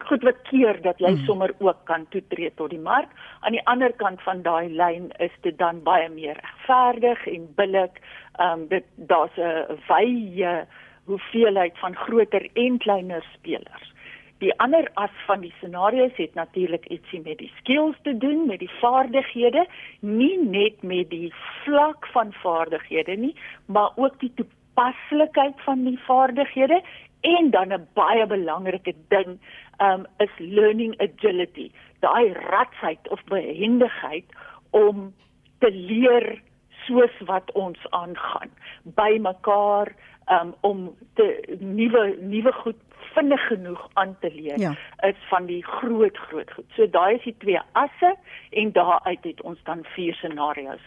goed 0.06 0.22
wat 0.22 0.42
keer 0.42 0.82
dat 0.82 0.98
jy 0.98 1.12
hmm. 1.14 1.24
sommer 1.24 1.54
ook 1.58 1.84
kan 1.84 2.06
toetree 2.08 2.50
tot 2.54 2.70
die 2.70 2.80
mark. 2.80 3.08
Aan 3.40 3.52
die 3.52 3.66
ander 3.66 3.92
kant 3.92 4.22
van 4.22 4.42
daai 4.42 4.68
lyn 4.68 5.10
is 5.18 5.32
dit 5.40 5.58
dan 5.58 5.82
baie 5.82 6.08
meer 6.08 6.36
regverdig 6.36 7.26
en 7.26 7.48
billik. 7.56 8.00
Um 8.38 8.68
dit 8.68 8.84
daar's 8.94 9.36
'n 9.36 9.78
wye 9.88 10.66
hoeveelheid 11.06 11.78
van 11.78 11.94
groter 11.94 12.48
en 12.54 12.78
kleiner 12.78 13.24
spelers. 13.34 13.92
Die 14.38 14.52
ander 14.60 14.84
as 15.00 15.12
van 15.26 15.40
die 15.40 15.52
scenario's 15.58 16.16
het 16.20 16.34
natuurlik 16.36 16.84
ietsie 16.92 17.22
met 17.24 17.38
die 17.40 17.52
skills 17.56 17.96
te 18.04 18.12
doen, 18.16 18.44
met 18.46 18.60
die 18.60 18.72
vaardighede, 18.80 19.64
nie 20.00 20.36
net 20.42 20.82
met 20.82 21.08
die 21.10 21.32
vlak 21.64 22.06
van 22.12 22.34
vaardighede 22.42 23.16
nie, 23.16 23.34
maar 23.66 23.96
ook 23.96 24.20
die 24.20 24.32
toepaslikheid 24.36 25.60
van 25.64 25.84
die 25.88 25.98
vaardighede 26.04 26.82
en 27.20 27.50
dan 27.50 27.72
'n 27.72 27.88
baie 27.94 28.26
belangrike 28.26 28.94
ding, 29.08 29.38
um 29.80 30.06
is 30.18 30.38
learning 30.38 30.94
agility, 31.00 31.70
daai 32.00 32.32
ratsheid 32.32 33.08
of 33.08 33.24
behendigheid 33.24 34.24
om 34.70 35.14
te 35.58 35.70
leer 35.70 36.42
soos 36.86 37.16
wat 37.26 37.52
ons 37.52 37.78
aangaan 37.90 38.50
by 38.84 39.16
mekaar 39.20 39.92
um, 40.30 40.54
om 40.60 40.94
te 41.14 41.56
nuwe 41.60 42.16
nuwe 42.20 42.52
goed 42.52 42.80
vinnig 43.14 43.46
genoeg 43.46 43.88
aan 43.94 44.16
te 44.20 44.30
leer 44.34 44.58
ja. 44.60 44.72
is 45.08 45.20
van 45.30 45.46
die 45.46 45.62
groot 45.64 46.16
groot 46.28 46.50
goed. 46.52 46.66
So 46.76 46.88
daai 46.90 47.16
is 47.16 47.24
die 47.24 47.34
twee 47.38 47.60
asse 47.72 48.14
en 48.50 48.72
daaruit 48.72 49.24
het 49.24 49.40
ons 49.42 49.58
dan 49.64 49.84
vier 49.94 50.14
scenario's 50.14 50.86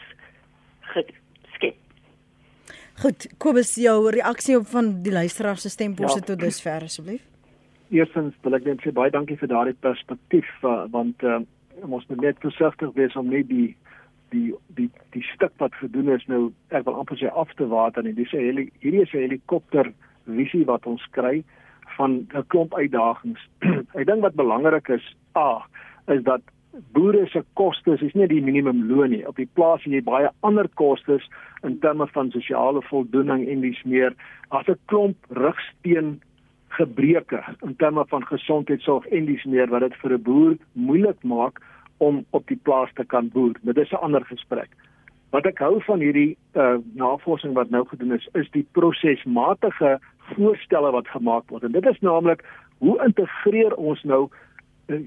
geskep. 0.94 1.76
Goed, 3.00 3.28
Kobus, 3.38 3.76
jou 3.80 4.10
reaksie 4.12 4.58
op 4.58 4.68
van 4.68 5.02
die 5.04 5.12
luisteraar 5.12 5.58
se 5.58 5.70
stemposse 5.70 6.20
ja. 6.20 6.26
tot 6.26 6.40
dusver 6.40 6.84
asseblief. 6.84 7.22
Eerstens 7.90 8.36
wil 8.44 8.58
ek 8.58 8.66
net 8.68 8.84
sê 8.84 8.92
baie 8.94 9.12
dankie 9.14 9.38
vir 9.40 9.50
daardie 9.50 9.78
perspektief 9.86 10.50
uh, 10.68 10.84
want 10.94 11.24
uh, 11.24 11.40
ons 11.88 12.06
moet 12.10 12.22
net 12.22 12.42
versigtig 12.44 12.92
wees 12.98 13.16
om 13.16 13.32
nie 13.32 13.46
die 13.48 13.70
die 14.34 14.52
die 14.78 14.90
die 15.16 15.24
stuk 15.34 15.56
wat 15.58 15.74
gedoen 15.80 16.12
is 16.14 16.26
nou 16.28 16.42
ek 16.76 16.86
wil 16.86 17.00
amper 17.02 17.18
sê 17.18 17.32
af 17.32 17.54
te 17.58 17.66
water 17.72 18.06
en 18.06 18.16
dis 18.16 18.34
'n 18.34 18.70
hierdie 18.84 19.02
is 19.02 19.14
'n 19.14 19.26
helikopter 19.26 19.94
visie 20.26 20.66
wat 20.66 20.86
ons 20.86 21.06
kry 21.12 21.44
van 21.98 22.28
'n 22.34 22.48
klomp 22.48 22.74
uitdagings. 22.76 23.42
Ek 24.00 24.06
dink 24.06 24.22
wat 24.22 24.36
belangrik 24.36 24.88
is, 24.88 25.16
a, 25.36 25.66
is 26.08 26.24
dat 26.24 26.42
boere 26.94 27.26
se 27.28 27.44
kostes 27.54 28.02
is 28.02 28.14
nie 28.14 28.28
die 28.28 28.42
minimumloon 28.42 29.10
nie. 29.10 29.28
Op 29.28 29.36
die 29.36 29.50
plaas 29.54 29.84
het 29.84 29.94
jy 29.94 30.02
baie 30.06 30.30
ander 30.40 30.68
kostes 30.80 31.26
in 31.68 31.80
terme 31.80 32.08
van 32.14 32.32
sosiale 32.32 32.82
voldoening 32.82 33.48
en 33.50 33.62
dis 33.62 33.84
meer 33.84 34.16
as 34.50 34.68
'n 34.68 34.80
klomp 34.86 35.18
rugsteen 35.30 36.22
gebreke 36.70 37.44
in 37.66 37.76
terme 37.76 38.06
van 38.08 38.26
gesondheidsorg 38.26 39.06
en 39.08 39.26
dis 39.26 39.44
meer 39.44 39.68
wat 39.70 39.82
dit 39.82 39.96
vir 40.02 40.14
'n 40.14 40.24
boer 40.24 40.58
moeilik 40.74 41.24
maak 41.24 41.60
om 41.98 42.26
op 42.30 42.48
die 42.48 42.60
plaas 42.64 42.90
te 42.94 43.06
kan 43.06 43.30
boer. 43.30 43.56
Dit 43.62 43.78
is 43.78 43.92
'n 43.92 44.04
ander 44.04 44.26
gesprek. 44.26 44.70
Wat 45.30 45.46
ek 45.46 45.60
hou 45.60 45.82
van 45.86 46.00
hierdie 46.00 46.38
uh, 46.54 46.78
navorsing 46.94 47.54
wat 47.54 47.70
nou 47.70 47.86
gedoen 47.86 48.14
is, 48.14 48.30
is 48.34 48.50
die 48.52 48.66
prosesmatige 48.72 50.00
voorstelle 50.36 50.92
wat 50.92 51.08
gemaak 51.08 51.50
word. 51.50 51.64
En 51.64 51.72
dit 51.72 51.86
is 51.86 52.00
naamlik 52.00 52.44
hoe 52.78 53.00
integreer 53.06 53.76
ons 53.76 54.04
nou 54.04 54.30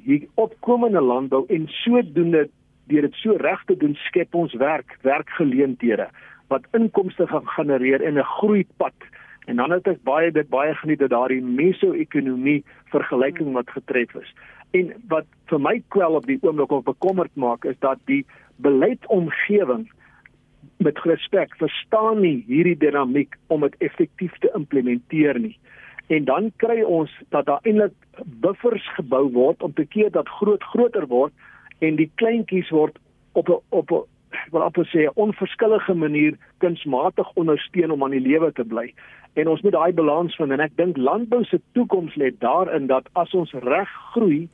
hier 0.05 0.27
opkomende 0.35 1.01
landbou 1.01 1.45
en 1.49 1.69
sodoende 1.83 2.49
deur 2.91 3.07
dit 3.07 3.19
so 3.23 3.37
reg 3.41 3.65
te 3.67 3.77
doen 3.77 3.95
skep 4.09 4.35
ons 4.35 4.55
werk, 4.61 4.99
werkgeleenthede 5.03 6.09
wat 6.53 6.67
inkomste 6.77 7.27
gaan 7.27 7.49
genereer 7.57 8.03
en 8.03 8.19
'n 8.19 8.33
groeipad. 8.39 8.99
En 9.47 9.57
dan 9.57 9.71
het 9.71 9.87
ek 9.87 10.03
baie 10.03 10.31
dit 10.31 10.49
baie 10.49 10.75
geniet 10.75 10.99
dat 10.99 11.11
daardie 11.11 11.43
meso-ekonomie 11.43 12.65
vergelyking 12.85 13.53
wat 13.53 13.71
getref 13.71 14.15
is. 14.15 14.35
En 14.71 14.93
wat 15.09 15.25
vir 15.47 15.61
my 15.61 15.83
kwel 15.89 16.15
op 16.15 16.27
die 16.27 16.39
oomblik 16.41 16.71
of 16.71 16.85
bekommerd 16.85 17.35
maak 17.35 17.65
is 17.65 17.79
dat 17.79 17.99
die 18.05 18.27
beleidsomgewing 18.57 19.91
met 20.77 20.99
respek 20.99 21.55
verstaan 21.57 22.21
nie 22.21 22.45
hierdie 22.47 22.77
dinamiek 22.77 23.37
om 23.47 23.61
dit 23.61 23.75
effektief 23.79 24.35
te 24.39 24.51
implementeer 24.55 25.39
nie. 25.39 25.59
En 26.07 26.25
dan 26.25 26.53
kry 26.57 26.83
ons 26.83 27.11
dat 27.29 27.47
daar 27.47 27.63
eintlik 27.63 27.95
buffers 28.25 28.87
gebou 28.97 29.31
word 29.33 29.63
om 29.63 29.73
te 29.73 29.85
keer 29.85 30.11
dat 30.11 30.29
groot 30.29 30.63
groter 30.63 31.07
word 31.07 31.33
en 31.79 31.97
die 31.97 32.11
kleintjies 32.15 32.71
word 32.71 32.99
op 33.33 33.49
'n 33.49 33.61
op 33.69 33.91
'n 33.91 34.05
wat 34.51 34.65
op 34.65 34.77
'n 34.77 34.89
sê 34.93 35.09
onverskillige 35.15 35.95
manier 35.95 36.37
kunsmatig 36.59 37.33
ondersteun 37.35 37.91
om 37.91 38.05
aan 38.05 38.11
die 38.11 38.29
lewe 38.29 38.53
te 38.53 38.65
bly. 38.65 38.95
En 39.33 39.49
ons 39.49 39.61
moet 39.61 39.73
daai 39.73 39.93
balans 39.93 40.37
vind 40.37 40.51
en 40.51 40.61
ek 40.61 40.77
dink 40.77 40.97
landbou 40.97 41.45
se 41.45 41.61
toekoms 41.73 42.15
lê 42.15 42.31
daarin 42.39 42.87
dat 42.87 43.09
as 43.13 43.35
ons 43.35 43.53
reg 43.53 43.89
groei 44.13 44.49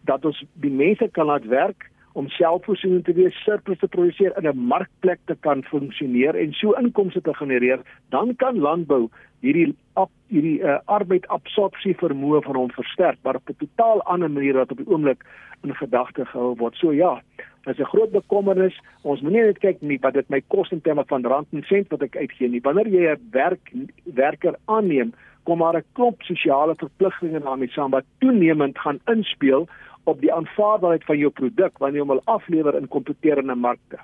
dat 0.00 0.24
ons 0.24 0.44
die 0.52 0.70
mense 0.70 1.08
kan 1.12 1.26
laat 1.26 1.44
werk 1.44 1.90
om 2.18 2.28
selfvoorsienend 2.34 3.04
te 3.06 3.14
wees, 3.14 3.36
surplus 3.44 3.78
te 3.78 3.88
produseer 3.88 4.34
in 4.38 4.46
'n 4.48 4.66
markplek 4.72 5.20
te 5.26 5.36
kan 5.46 5.62
funksioneer 5.62 6.34
en 6.34 6.52
so 6.52 6.72
inkomste 6.72 7.20
te 7.20 7.34
genereer, 7.34 7.80
dan 8.10 8.36
kan 8.36 8.58
landbou 8.58 9.08
hierdie 9.40 9.74
ap, 9.94 10.10
hierdie 10.26 10.58
uh, 10.62 10.78
arbeidabsorpsie 10.84 11.94
vermoë 12.00 12.42
van 12.42 12.56
hom 12.56 12.72
versterk, 12.74 13.18
maar 13.22 13.36
op 13.36 13.48
'n 13.48 13.56
totaal 13.58 14.02
ander 14.02 14.30
manier 14.30 14.54
wat 14.54 14.70
op 14.70 14.76
die 14.82 14.88
oomblik 14.88 15.22
in 15.62 15.74
gedagte 15.74 16.24
gehou 16.24 16.54
word. 16.56 16.74
So 16.74 16.92
ja, 16.92 17.22
dit 17.64 17.78
is 17.78 17.80
'n 17.80 17.92
groot 17.94 18.10
bekommernis. 18.10 18.80
Ons 19.02 19.20
moenie 19.20 19.42
net 19.42 19.58
kyk 19.58 19.80
nie 19.80 19.98
wat 20.00 20.14
dit 20.14 20.28
my 20.28 20.42
kos 20.48 20.70
in 20.70 20.80
terme 20.80 21.04
van 21.06 21.24
rand 21.24 21.46
en 21.52 21.62
sent 21.62 21.88
wat 21.88 22.02
ek 22.02 22.16
uitgee 22.16 22.48
nie. 22.48 22.60
Wanneer 22.60 22.88
jy 22.88 23.12
'n 23.12 23.28
werk 23.30 23.72
werker 24.04 24.54
aanneem, 24.66 25.12
kom 25.44 25.58
maar 25.58 25.76
'n 25.76 25.84
klomp 25.92 26.22
sosiale 26.22 26.74
verpligtinge 26.74 27.40
daarmee 27.40 27.68
saam 27.68 27.90
wat 27.90 28.04
toenemend 28.18 28.78
gaan 28.78 29.00
inspel 29.06 29.68
op 30.08 30.20
die 30.20 30.32
aanvaarbaarheid 30.32 31.04
van 31.08 31.18
jou 31.20 31.30
produk 31.30 31.78
wanneer 31.78 32.00
jy 32.00 32.06
hom 32.06 32.14
wil 32.16 32.24
aflewer 32.36 32.78
in 32.78 32.88
kompeterende 32.88 33.54
markte. 33.54 34.00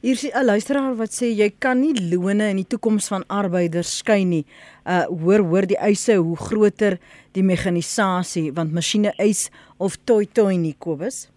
Hier 0.00 0.12
is 0.12 0.24
'n 0.24 0.44
luisteraar 0.44 0.94
wat 0.96 1.12
sê 1.12 1.26
jy 1.26 1.50
kan 1.58 1.80
nie 1.80 1.94
lone 2.12 2.48
in 2.48 2.56
die 2.56 2.70
toekoms 2.72 3.08
van 3.08 3.24
arbeiders 3.28 3.98
skyn 3.98 4.28
nie. 4.28 4.44
Uh 4.86 5.04
hoor 5.22 5.40
hoor 5.50 5.66
die 5.66 5.78
eise 5.78 6.16
hoe 6.16 6.36
groter 6.36 6.98
die 7.32 7.42
mekanisasie 7.42 8.52
want 8.52 8.72
masjiene 8.72 9.12
eis 9.18 9.50
of 9.78 9.96
toy 10.04 10.24
toy 10.24 10.56
nie 10.56 10.74
Kobus. 10.78 11.30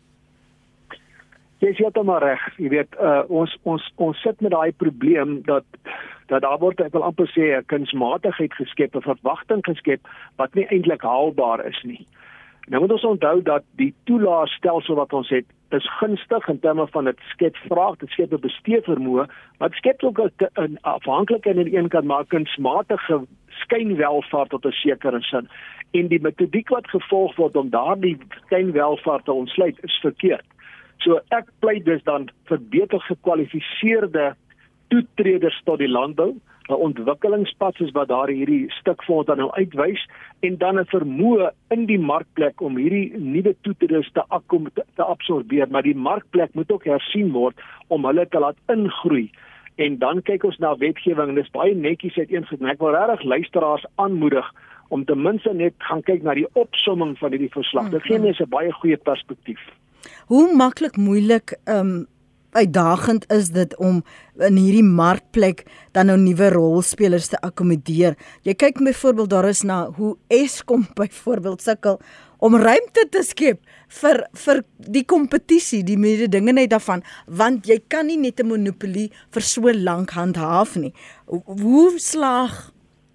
Jy 1.60 1.74
sê 1.76 1.92
dit 1.92 2.04
maar 2.04 2.24
reg. 2.24 2.40
Jy 2.58 2.70
weet 2.70 2.96
uh 3.00 3.24
ons 3.30 3.58
ons 3.64 3.84
ons 3.98 4.22
sit 4.22 4.42
met 4.42 4.52
daai 4.52 4.72
probleem 4.72 5.42
dat 5.44 5.66
dat 6.30 6.42
daar 6.42 6.60
word 6.60 6.80
ek 6.80 6.94
wil 6.94 7.04
amper 7.04 7.28
sê 7.28 7.58
'n 7.58 7.66
kunsmatigheid 7.66 8.54
geskep, 8.54 8.96
'n 8.96 9.02
verwagting 9.02 9.66
geskep 9.66 10.02
wat 10.38 10.54
nie 10.56 10.68
eintlik 10.70 11.02
haalbaar 11.02 11.66
is 11.66 11.84
nie. 11.84 12.06
Nou 12.70 12.82
moet 12.82 12.92
ons 12.92 13.06
onthou 13.06 13.42
dat 13.42 13.64
die 13.82 13.94
toelaatstelsel 14.06 14.96
wat 14.96 15.14
ons 15.14 15.30
het 15.34 15.46
is 15.74 15.86
gunstig 15.98 16.48
in 16.48 16.60
terme 16.62 16.86
van 16.94 17.08
dit 17.10 17.22
skep 17.32 17.56
vraag, 17.66 17.96
dit 17.98 18.10
skep 18.14 18.34
'n 18.34 18.42
besteedvermoë, 18.46 19.26
maar 19.58 19.70
dit 19.70 19.78
skep 19.78 20.04
ook 20.04 20.20
'n 20.22 20.78
afhanklikheid 20.82 21.58
aan 21.58 21.64
die 21.64 21.78
een 21.78 21.90
kant 21.90 22.06
maar 22.06 22.26
kunsmatige 22.26 23.26
skynwelvaart 23.50 24.50
tot 24.50 24.66
'n 24.66 24.72
sekere 24.72 25.22
sin. 25.22 25.50
En 25.92 26.08
die 26.08 26.22
metodiek 26.22 26.70
wat 26.70 26.90
gevolg 26.90 27.36
word 27.36 27.56
om 27.56 27.70
daardie 27.70 28.18
skynwelvaart 28.46 29.26
te 29.26 29.32
ontsluit 29.32 29.78
is 29.84 30.00
verkeerd. 30.02 30.46
So 30.98 31.20
ek 31.30 31.46
pleit 31.60 31.86
dus 31.86 32.04
dan 32.04 32.30
vir 32.44 32.60
beter 32.70 33.00
gekwalifiseerde 33.00 34.36
toetreders 34.88 35.62
tot 35.64 35.78
die 35.80 35.90
landbou 35.90 36.36
'n 36.70 36.82
ontwikkelingspad 36.88 37.76
soos 37.76 37.92
wat 37.92 38.08
daar 38.08 38.30
hierdie 38.30 38.70
stuk 38.80 39.04
vir 39.04 39.16
ons 39.16 39.26
dan 39.26 39.38
nou 39.42 39.50
uitwys 39.52 40.02
en 40.46 40.58
dan 40.58 40.80
'n 40.80 40.92
vermoë 40.94 41.50
in 41.76 41.86
die 41.86 42.00
markplek 42.00 42.62
om 42.62 42.78
hierdie 42.78 43.18
nuwe 43.18 43.56
toetreds 43.62 44.12
te 44.12 44.24
akkom 44.28 44.70
te, 44.74 44.84
te 44.96 45.04
absorbeer, 45.04 45.68
maar 45.70 45.84
die 45.84 45.96
markplek 45.96 46.54
moet 46.54 46.72
ook 46.72 46.86
hersien 46.86 47.32
word 47.32 47.56
om 47.88 48.06
hulle 48.06 48.28
te 48.28 48.40
laat 48.40 48.58
ingroei. 48.68 49.30
En 49.76 49.98
dan 49.98 50.22
kyk 50.22 50.44
ons 50.44 50.58
na 50.58 50.76
wetgewing 50.78 51.30
en 51.30 51.36
dis 51.36 51.52
baie 51.52 51.76
netjies 51.76 52.18
uiteengesit. 52.18 52.62
Ek 52.62 52.80
wil 52.80 52.92
regtig 52.92 53.24
luisteraars 53.24 53.86
aanmoedig 53.96 54.54
om 54.90 55.06
ten 55.06 55.22
minste 55.22 55.54
net 55.54 55.74
gaan 55.78 56.02
kyk 56.02 56.24
na 56.24 56.34
die 56.34 56.48
opsomming 56.54 57.18
van 57.18 57.32
hierdie 57.32 57.54
verslag. 57.54 57.90
Dit 57.90 58.04
gee 58.04 58.20
mense 58.20 58.44
'n 58.44 58.50
baie 58.50 58.72
goeie 58.72 58.98
perspektief. 58.98 59.60
Hoe 60.28 60.56
maklik 60.56 60.98
moeilik 60.98 61.58
um 61.66 62.08
uitdagend 62.52 63.26
is 63.32 63.50
dit 63.54 63.76
om 63.78 64.02
in 64.40 64.58
hierdie 64.58 64.86
markplek 64.86 65.66
dan 65.92 66.10
nou 66.10 66.18
nuwe 66.18 66.50
rolspelers 66.54 67.30
te 67.32 67.40
akkommodeer. 67.46 68.18
Jy 68.48 68.56
kyk 68.58 68.82
byvoorbeeld 68.84 69.30
daar 69.30 69.50
is 69.50 69.62
na 69.68 69.86
hoe 69.98 70.16
Eskom 70.28 70.88
byvoorbeeld 71.00 71.62
sukkel 71.62 72.00
om 72.40 72.56
ruimte 72.56 73.06
te 73.12 73.22
skep 73.26 73.62
vir 74.00 74.22
vir 74.46 74.64
die 74.78 75.04
kompetisie, 75.04 75.82
die 75.84 75.98
mededinge 76.00 76.54
net 76.56 76.72
daarvan, 76.72 77.04
want 77.28 77.68
jy 77.68 77.80
kan 77.88 78.08
nie 78.08 78.18
net 78.18 78.40
'n 78.40 78.48
monopolie 78.48 79.12
vir 79.32 79.42
so 79.42 79.74
lank 79.74 80.12
handhaaf 80.12 80.76
nie. 80.76 80.94
Hoe 81.28 82.00
slaag 82.00 82.72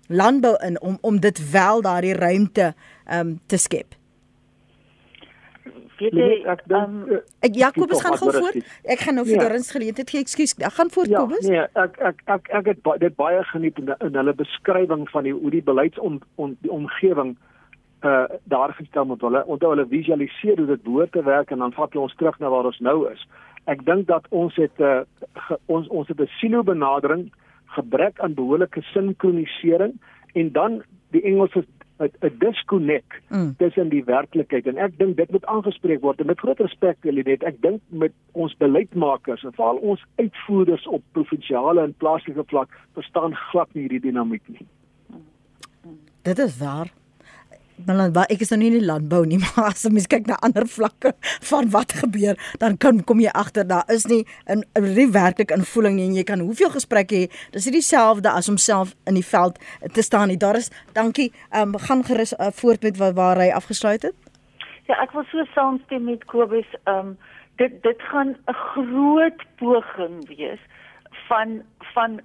landbou 0.09 0.57
in 0.67 0.81
om 0.81 0.99
om 1.01 1.21
dit 1.21 1.51
wel 1.51 1.81
daardie 1.83 2.15
ruimte 2.15 2.75
um, 3.11 3.41
te 3.47 3.57
skep? 3.57 3.95
Weet 5.99 6.17
jy 6.19 6.43
ek 6.51 6.63
dink 6.71 6.83
um, 6.83 7.21
ek 7.47 7.57
Jakobus 7.61 8.03
gaan 8.05 8.17
gou 8.21 8.31
voort. 8.33 8.59
Ek 8.85 9.01
gaan 9.05 9.19
nou 9.19 9.25
vir 9.29 9.37
ja. 9.37 9.43
Dorins 9.47 9.71
geleentheid 9.71 10.11
gee. 10.11 10.21
Ekskuus. 10.25 10.55
Ek 10.59 10.77
gaan 10.79 10.91
voort 10.91 11.13
ja, 11.13 11.23
Kobus. 11.23 11.47
Nee, 11.49 11.65
ek 11.85 11.99
ek 12.11 12.23
ek 12.37 12.51
ek 12.61 12.71
het 12.73 12.83
ba 12.83 12.97
dit 13.03 13.17
baie 13.17 13.43
geniet 13.53 13.79
in, 13.79 13.93
in 14.01 14.21
hulle 14.21 14.35
beskrywing 14.35 15.09
van 15.13 15.29
die 15.29 15.35
hoe 15.35 15.53
die 15.55 15.63
beleidsom 15.63 16.21
om 16.37 16.57
omgewing 16.69 17.37
uh 18.05 18.27
daar 18.45 18.75
gestel 18.77 19.05
moet 19.09 19.21
hulle 19.25 19.45
onthou 19.47 19.71
hulle 19.73 19.87
visualiseer 19.89 20.59
hoe 20.61 20.67
dit 20.67 20.83
behoort 20.83 21.13
te 21.13 21.23
werk 21.23 21.51
en 21.51 21.65
dan 21.65 21.73
vat 21.73 21.93
hulle 21.93 22.05
ons 22.05 22.17
terug 22.21 22.39
na 22.39 22.53
waar 22.53 22.69
ons 22.73 22.81
nou 22.81 22.99
is. 23.11 23.23
Ek 23.65 23.85
dink 23.85 24.07
dat 24.07 24.27
ons 24.31 24.57
het 24.61 24.77
'n 24.79 24.83
uh, 24.83 25.01
ge, 25.49 25.59
ons 25.67 25.89
ons 25.89 26.09
het 26.09 26.21
'n 26.21 26.31
silo 26.41 26.63
benadering 26.63 27.33
gebrek 27.77 28.21
aan 28.21 28.35
behoorlike 28.35 28.83
sinkronisering 28.93 29.95
en 30.35 30.53
dan 30.53 30.83
die 31.11 31.23
Engelse 31.23 31.65
'n 31.99 32.39
disconnect 32.39 33.13
mm. 33.29 33.55
tussen 33.59 33.89
die 33.89 34.05
werklikheid 34.05 34.67
en 34.67 34.79
ek 34.79 34.99
dink 34.99 35.17
dit 35.17 35.31
moet 35.31 35.47
aangespreek 35.47 36.01
word 36.03 36.21
en 36.21 36.27
met 36.27 36.39
groot 36.39 36.61
respek 36.61 36.97
Elinet 37.07 37.45
ek 37.47 37.61
dink 37.63 37.81
met 37.89 38.13
ons 38.33 38.57
beleidsmakers 38.59 39.45
en 39.45 39.55
veral 39.55 39.77
ons 39.77 40.03
uitvoerders 40.17 40.87
op 40.87 41.03
provinsiale 41.13 41.83
en 41.83 41.95
plaaslike 42.03 42.45
vlak 42.51 42.75
verstaan 42.99 43.35
glad 43.51 43.71
nie 43.75 43.87
hierdie 43.87 44.11
dinamiek 44.11 44.43
nie. 44.49 44.67
Dit 46.23 46.39
is 46.39 46.59
waar. 46.59 46.91
Dan 47.77 47.99
ek 48.31 48.41
is 48.41 48.53
nou 48.53 48.61
nie 48.61 48.69
in 48.71 48.79
die 48.79 48.87
landbou 48.87 49.25
nie, 49.27 49.41
maar 49.43 49.73
as 49.73 49.83
jy 49.83 50.05
kyk 50.09 50.29
na 50.31 50.37
ander 50.47 50.67
vlakke 50.71 51.15
van 51.51 51.71
wat 51.75 51.93
gebeur, 51.99 52.39
dan 52.63 52.77
kan 52.79 53.03
kom 53.05 53.21
jy 53.21 53.33
agter 53.35 53.67
daar 53.67 53.85
is 53.91 54.07
nie 54.07 54.25
'n 54.47 54.63
nie 54.95 55.11
werklik 55.11 55.51
invoeling 55.51 55.97
nie 55.97 56.07
en 56.07 56.15
jy 56.15 56.25
kan 56.25 56.41
hoeveel 56.41 56.71
gesprekke 56.71 57.15
hê, 57.15 57.31
dis 57.53 57.67
nie 57.67 57.81
dieselfde 57.81 58.31
as 58.31 58.49
om 58.49 58.57
self 58.57 58.95
in 59.07 59.15
die 59.15 59.27
veld 59.27 59.59
te 59.93 60.03
staan 60.03 60.29
nie. 60.29 60.37
Daar 60.37 60.57
is 60.57 60.71
dankie, 60.93 61.33
ehm 61.51 61.75
um, 61.75 61.79
gaan 61.79 62.05
gerus 62.05 62.33
uh, 62.33 62.51
voort 62.53 62.83
met 62.83 62.97
waar, 62.97 63.15
waar 63.15 63.37
hy 63.37 63.51
afgesluit 63.51 64.03
het. 64.03 64.15
Ja, 64.87 64.95
ek 65.03 65.13
wil 65.13 65.25
so 65.25 65.45
saamstem 65.55 66.05
met 66.05 66.25
Kobus, 66.25 66.71
ehm 66.85 66.99
um, 66.99 67.19
dit 67.57 67.83
dit 67.83 68.01
gaan 68.11 68.37
'n 68.47 68.55
groot 68.55 69.41
poging 69.57 70.27
wees 70.29 70.61
van 71.29 71.63
van 71.95 72.21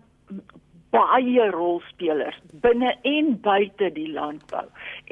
baie 0.93 1.49
rolspelers 1.53 2.37
binne 2.63 2.95
en 3.05 3.35
buite 3.43 3.91
die 3.95 4.09
landbou. 4.11 4.65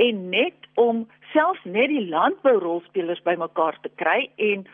En 0.08 0.30
net 0.34 0.70
om 0.82 1.06
selfs 1.34 1.64
net 1.66 1.92
die 1.92 2.06
landbourolspelers 2.10 3.22
bymekaar 3.26 3.78
te 3.84 3.92
kry 4.02 4.30
en 4.50 4.66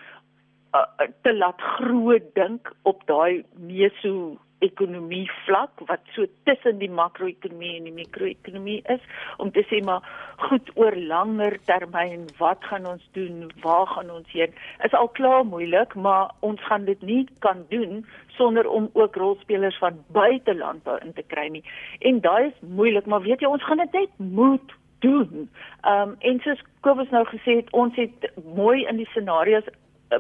uh, 0.73 1.07
te 1.21 1.33
laat 1.33 1.61
groot 1.77 2.33
dink 2.35 2.73
op 2.83 3.05
daai 3.07 3.43
meso 3.57 4.37
ekonomie 4.63 5.25
vlak 5.45 5.81
wat 5.89 6.03
so 6.15 6.25
tussen 6.47 6.79
die 6.79 6.89
makro-ekonomie 6.91 7.73
en 7.77 7.87
die 7.89 7.95
mikro-ekonomie 7.95 8.79
is 8.93 9.03
om 9.43 9.51
te 9.55 9.63
sê 9.69 9.81
maar 9.85 10.05
goed 10.45 10.71
oor 10.79 10.95
langer 11.11 11.57
termyn 11.67 12.25
wat 12.39 12.63
gaan 12.69 12.87
ons 12.89 13.03
doen? 13.17 13.49
Waar 13.63 13.87
gaan 13.91 14.11
ons 14.11 14.29
heen? 14.35 14.55
Is 14.87 14.95
al 14.99 15.11
klaar 15.19 15.43
moeilik 15.47 15.95
maar 15.95 16.31
ons 16.47 16.63
gaan 16.69 16.87
dit 16.89 17.01
nie 17.01 17.23
kan 17.45 17.65
doen 17.73 18.05
sonder 18.37 18.69
om 18.69 18.89
ook 18.93 19.19
rolspelers 19.19 19.77
van 19.83 19.99
buitelandbou 20.15 20.97
in 21.03 21.13
te 21.13 21.25
kry 21.27 21.49
nie. 21.57 21.65
En 21.99 22.23
daai 22.23 22.47
is 22.51 22.63
moeilik 22.79 23.09
maar 23.09 23.25
weet 23.27 23.43
jy 23.43 23.51
ons 23.51 23.67
gaan 23.67 23.83
dit 23.83 23.99
net 23.99 24.17
moet 24.17 24.77
doen. 25.03 25.49
Ehm 25.83 26.13
um, 26.13 26.15
en 26.19 26.39
soos 26.43 26.61
Kobus 26.83 27.11
nou 27.11 27.23
gesê 27.27 27.59
het, 27.61 27.71
ons 27.71 27.95
het 27.95 28.31
mooi 28.55 28.83
in 28.87 28.97
die 28.99 29.07
scenario's 29.11 29.67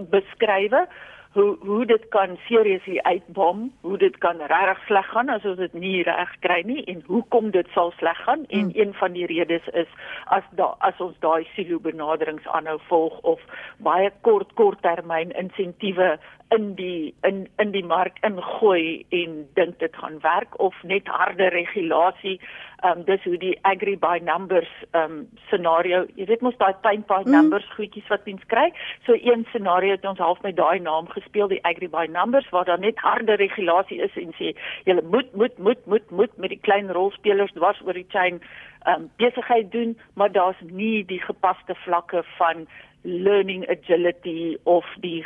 beskrywe 0.09 0.87
hoe 1.33 1.57
hoe 1.59 1.85
dit 1.85 2.07
kan 2.07 2.37
seriously 2.47 2.99
uitbom, 3.01 3.71
hoe 3.81 3.97
dit 3.97 4.17
kan 4.17 4.37
regtig 4.37 4.85
sleg 4.85 5.07
gaan 5.09 5.29
as 5.29 5.45
ons 5.49 5.57
dit 5.57 5.73
nie 5.73 6.03
reg 6.05 6.33
kry 6.45 6.59
nie 6.65 6.83
en 6.91 7.01
hoekom 7.07 7.49
dit 7.55 7.69
sal 7.73 7.89
sleg 7.97 8.19
gaan 8.25 8.45
en 8.49 8.69
mm. 8.69 8.75
een 8.75 8.93
van 8.99 9.17
die 9.17 9.25
redes 9.25 9.65
is 9.73 9.89
as 10.37 10.45
da 10.59 10.75
as 10.89 11.01
ons 11.01 11.17
daai 11.25 11.47
silo 11.55 11.79
benaderings 11.79 12.45
aanhou 12.57 12.77
volg 12.89 13.17
of 13.33 13.41
baie 13.87 14.11
kort 14.21 14.53
korttermyn 14.59 15.33
insentiewe 15.41 16.11
in 16.53 16.73
die 16.77 17.15
in 17.25 17.47
in 17.57 17.73
die 17.73 17.85
mark 17.85 18.21
ingooi 18.21 19.05
en 19.09 19.39
dink 19.57 19.79
dit 19.79 19.95
gaan 19.95 20.21
werk 20.21 20.59
of 20.59 20.77
net 20.83 21.09
harde 21.09 21.49
regulasie 21.57 22.39
ehm 22.83 22.97
um, 22.99 23.03
dis 23.07 23.23
hoe 23.23 23.37
die 23.37 23.57
agri 23.61 23.95
by 23.97 24.17
numbers 24.23 24.71
ehm 24.91 25.11
um, 25.11 25.27
scenario 25.47 26.01
jy 26.19 26.25
weet 26.31 26.41
mos 26.41 26.57
daai 26.59 26.73
paint 26.87 27.05
by 27.07 27.21
mm. 27.23 27.31
numbers 27.35 27.67
goedjies 27.75 28.09
wat 28.11 28.25
mens 28.25 28.43
kry 28.53 28.65
so 29.05 29.15
een 29.15 29.45
scenario 29.51 29.95
het 29.95 30.07
ons 30.11 30.19
half 30.25 30.41
met 30.43 30.57
daai 30.57 30.79
naam 30.79 31.07
gespeel 31.15 31.47
die 31.53 31.61
agri 31.71 31.89
by 31.95 32.05
numbers 32.17 32.49
waar 32.55 32.65
daar 32.65 32.83
net 32.85 32.99
harde 33.05 33.39
regulasie 33.43 34.01
is 34.07 34.19
en 34.23 34.35
sê 34.39 34.51
jy 34.89 34.97
moet 35.15 35.31
moet 35.43 35.57
moet 35.57 35.85
moet 35.93 36.11
moet 36.11 36.37
met 36.37 36.55
die 36.55 36.63
klein 36.67 36.91
rolspelers 36.99 37.55
dwars 37.59 37.81
oor 37.87 37.99
die 38.01 38.09
chain 38.15 38.41
ehm 38.41 38.95
um, 38.95 39.09
besigheid 39.23 39.71
doen 39.71 39.97
maar 40.13 40.31
daar's 40.31 40.59
nie 40.83 41.05
die 41.05 41.21
gepaste 41.29 41.75
vlakke 41.85 42.23
van 42.37 42.67
learning 43.03 43.69
agility 43.69 44.57
of 44.63 44.85
die 44.99 45.25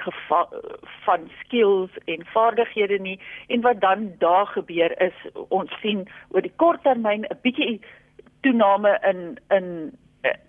van 1.05 1.29
skills 1.39 1.89
en 2.05 2.25
vaardighede 2.25 2.99
nie. 2.99 3.19
En 3.47 3.61
wat 3.61 3.81
dan 3.81 4.11
daar 4.17 4.47
gebeur 4.47 5.01
is 5.01 5.13
ons 5.47 5.71
sien 5.81 6.07
oor 6.29 6.41
die 6.41 6.53
kort 6.55 6.83
termyn 6.83 7.25
'n 7.29 7.39
bietjie 7.41 7.81
toename 8.41 8.99
in 9.09 9.39
in 9.49 9.97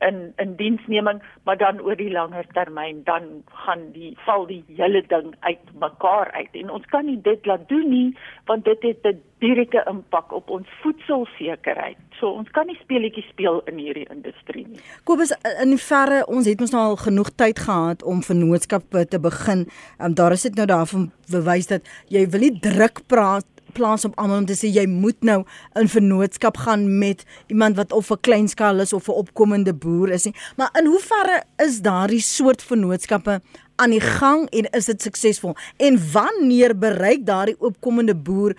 in 0.09 0.33
in 0.37 0.57
diensneming 0.57 1.23
maar 1.45 1.59
dan 1.59 1.81
oor 1.81 1.97
die 1.97 2.11
langer 2.13 2.47
termyn 2.53 3.05
dan 3.05 3.43
gaan 3.65 3.91
die 3.93 4.13
val 4.27 4.47
die 4.47 4.65
hele 4.77 5.03
ding 5.09 5.35
uit 5.41 5.73
mekaar 5.81 6.31
uit 6.33 6.61
en 6.63 6.71
ons 6.71 6.87
kan 6.93 7.07
nie 7.07 7.21
dit 7.23 7.47
laat 7.47 7.69
doen 7.69 7.89
nie 7.91 8.17
want 8.47 8.65
dit 8.65 8.83
het 8.83 9.07
'n 9.07 9.23
direkte 9.39 9.83
impak 9.91 10.33
op 10.33 10.51
ons 10.51 10.67
voedselsekerheid. 10.83 11.99
So 12.19 12.33
ons 12.41 12.51
kan 12.55 12.67
nie 12.67 12.79
speletjies 12.81 13.29
speel 13.31 13.61
in 13.71 13.79
hierdie 13.79 14.07
industrie 14.11 14.65
nie. 14.67 14.81
Kobus 15.05 15.33
in 15.63 15.75
die 15.75 15.83
verre 15.83 16.25
ons 16.27 16.49
het 16.51 16.61
mos 16.61 16.75
nou 16.75 16.83
al 16.91 16.99
genoeg 17.05 17.31
tyd 17.39 17.63
gehad 17.67 18.03
om 18.03 18.25
vennootskappe 18.27 19.05
te 19.13 19.21
begin. 19.23 19.69
Um, 20.03 20.17
daar 20.19 20.35
is 20.35 20.43
dit 20.49 20.59
nou 20.59 20.67
daarvan 20.67 21.11
bewys 21.31 21.71
dat 21.71 21.87
jy 22.09 22.27
wil 22.33 22.47
nie 22.49 22.55
druk 22.65 23.05
praat 23.07 23.47
plaas 23.73 24.05
op 24.05 24.17
almal 24.17 24.43
om 24.43 24.47
te 24.49 24.57
sê 24.57 24.71
jy 24.73 24.87
moet 24.87 25.21
nou 25.27 25.43
in 25.81 25.89
vennootskap 25.89 26.57
gaan 26.65 26.87
met 26.99 27.25
iemand 27.47 27.77
wat 27.77 27.93
of 27.93 28.11
'n 28.11 28.21
kleinskaal 28.21 28.81
is 28.81 28.93
of 28.93 29.09
'n 29.09 29.21
opkomende 29.23 29.75
boer 29.75 30.11
is 30.11 30.25
nie. 30.25 30.35
Maar 30.57 30.71
in 30.79 30.87
hoe 30.87 31.01
verre 31.01 31.43
is 31.57 31.81
daardie 31.81 32.21
soort 32.21 32.63
vennootskappe 32.63 33.41
aan 33.77 33.91
die 33.91 34.01
gang 34.01 34.51
en 34.51 34.71
is 34.71 34.85
dit 34.85 35.03
suksesvol? 35.03 35.57
En 35.77 36.01
wanneer 36.13 36.79
bereik 36.79 37.27
daardie 37.27 37.61
opkomende 37.61 38.15
boer 38.15 38.57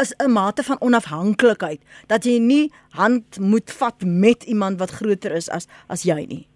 is 0.00 0.14
'n 0.16 0.30
mate 0.30 0.62
van 0.62 0.80
onafhanklikheid 0.80 1.80
dat 2.06 2.24
jy 2.24 2.38
nie 2.38 2.72
hand 2.90 3.38
moet 3.38 3.70
vat 3.70 3.94
met 4.04 4.42
iemand 4.42 4.78
wat 4.78 4.90
groter 4.90 5.32
is 5.32 5.48
as 5.48 5.66
as 5.86 6.02
jy 6.02 6.26
nie. 6.26 6.46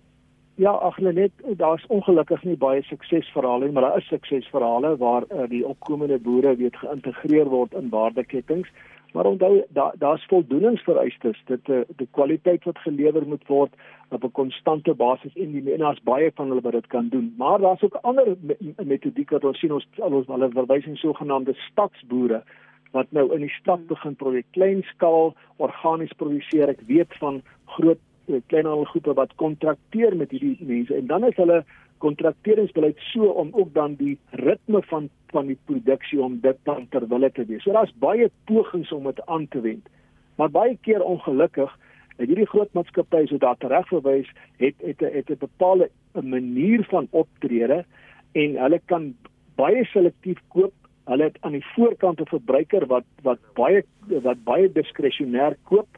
Ja, 0.57 0.71
ag 0.71 0.99
net 0.99 1.33
daar's 1.59 1.87
ongelukkig 1.87 2.43
nie 2.47 2.57
baie 2.57 2.83
suksesverhale 2.87 3.65
nie, 3.65 3.73
maar 3.75 3.89
daar 3.89 3.97
is 3.99 4.07
suksesverhale 4.07 4.97
waar 4.97 5.25
uh, 5.27 5.49
die 5.51 5.67
opkomende 5.67 6.19
boere 6.19 6.55
weet 6.57 6.77
geïntegreer 6.77 7.51
word 7.51 7.75
in 7.75 7.89
waardeketings. 7.91 8.71
Maar 9.15 9.27
onthou 9.27 9.65
daar 9.69 9.93
daar's 9.99 10.27
voldoeningsvereistes. 10.31 11.43
Dit 11.51 11.69
uh, 11.69 11.81
die 11.97 12.09
kwaliteit 12.11 12.65
wat 12.65 12.79
gelewer 12.79 13.27
moet 13.27 13.47
word 13.47 13.75
op 14.11 14.25
'n 14.25 14.31
konstante 14.31 14.95
basis 14.95 15.35
en 15.35 15.53
die 15.53 15.73
en 15.73 15.79
daar's 15.79 16.03
baie 16.03 16.31
van 16.35 16.49
hulle 16.49 16.61
wat 16.61 16.73
dit 16.73 16.87
kan 16.87 17.09
doen. 17.09 17.35
Maar 17.39 17.59
daar's 17.59 17.83
ook 17.83 17.99
ander 18.03 18.37
metodiek 18.85 19.31
wat 19.31 19.45
ons 19.45 19.59
sien 19.59 19.73
ons 19.73 19.87
al 19.99 20.13
ons 20.13 20.27
hulle 20.27 20.51
verwysing 20.51 20.99
sogenaamde 20.99 21.55
stadsboere 21.55 22.43
wat 22.91 23.07
nou 23.11 23.33
in 23.35 23.41
die 23.41 23.57
stad 23.61 23.87
begin 23.87 24.15
projek 24.17 24.47
klein 24.51 24.83
skaal 24.83 25.35
organies 25.57 26.13
produseer. 26.13 26.69
Ek 26.69 26.81
weet 26.87 27.15
van 27.19 27.43
groot 27.65 27.99
kleinhandelgroepe 28.47 29.15
wat 29.15 29.35
kontrakteer 29.35 30.17
met 30.17 30.31
hierdie 30.31 30.57
mense 30.61 30.95
en 30.95 31.07
dan 31.07 31.25
is 31.25 31.37
hulle 31.37 31.65
kontrakteringsbeleid 31.99 32.99
so 33.13 33.33
om 33.41 33.51
ook 33.53 33.73
dan 33.75 33.95
die 33.95 34.19
ritme 34.31 34.83
van 34.91 35.09
van 35.35 35.47
die 35.51 35.59
produksie 35.65 36.21
om 36.23 36.39
dit 36.41 36.59
dan 36.63 36.87
terwille 36.91 37.31
te 37.33 37.45
wees. 37.45 37.63
So 37.63 37.73
daar's 37.73 37.95
baie 37.99 38.31
pogings 38.47 38.93
om 38.93 39.09
dit 39.11 39.27
aan 39.27 39.49
te 39.49 39.61
wend. 39.61 39.89
Maar 40.39 40.51
baie 40.51 40.79
keer 40.87 41.03
ongelukkig 41.03 41.73
het 42.17 42.29
hierdie 42.29 42.47
groot 42.47 42.73
maatskappye 42.79 43.27
so 43.27 43.41
daar 43.43 43.59
reg 43.59 43.89
verwys 43.91 44.31
het 44.63 44.75
het 44.87 45.01
het 45.01 45.31
'n 45.31 45.39
bepaalde 45.39 45.91
'n 46.15 46.29
manier 46.29 46.85
van 46.91 47.09
optrede 47.11 47.85
en 48.33 48.57
hulle 48.63 48.81
kan 48.85 49.15
baie 49.57 49.85
selektief 49.85 50.39
koop 50.49 50.73
hulle 51.05 51.25
het 51.25 51.37
aan 51.41 51.53
die 51.53 51.67
voorkant 51.75 52.21
'n 52.21 52.35
verbruiker 52.37 52.87
wat 52.87 53.05
wat 53.23 53.39
baie 53.55 53.85
wat 54.09 54.45
baie 54.45 54.73
diskresionêr 54.73 55.57
koop 55.63 55.89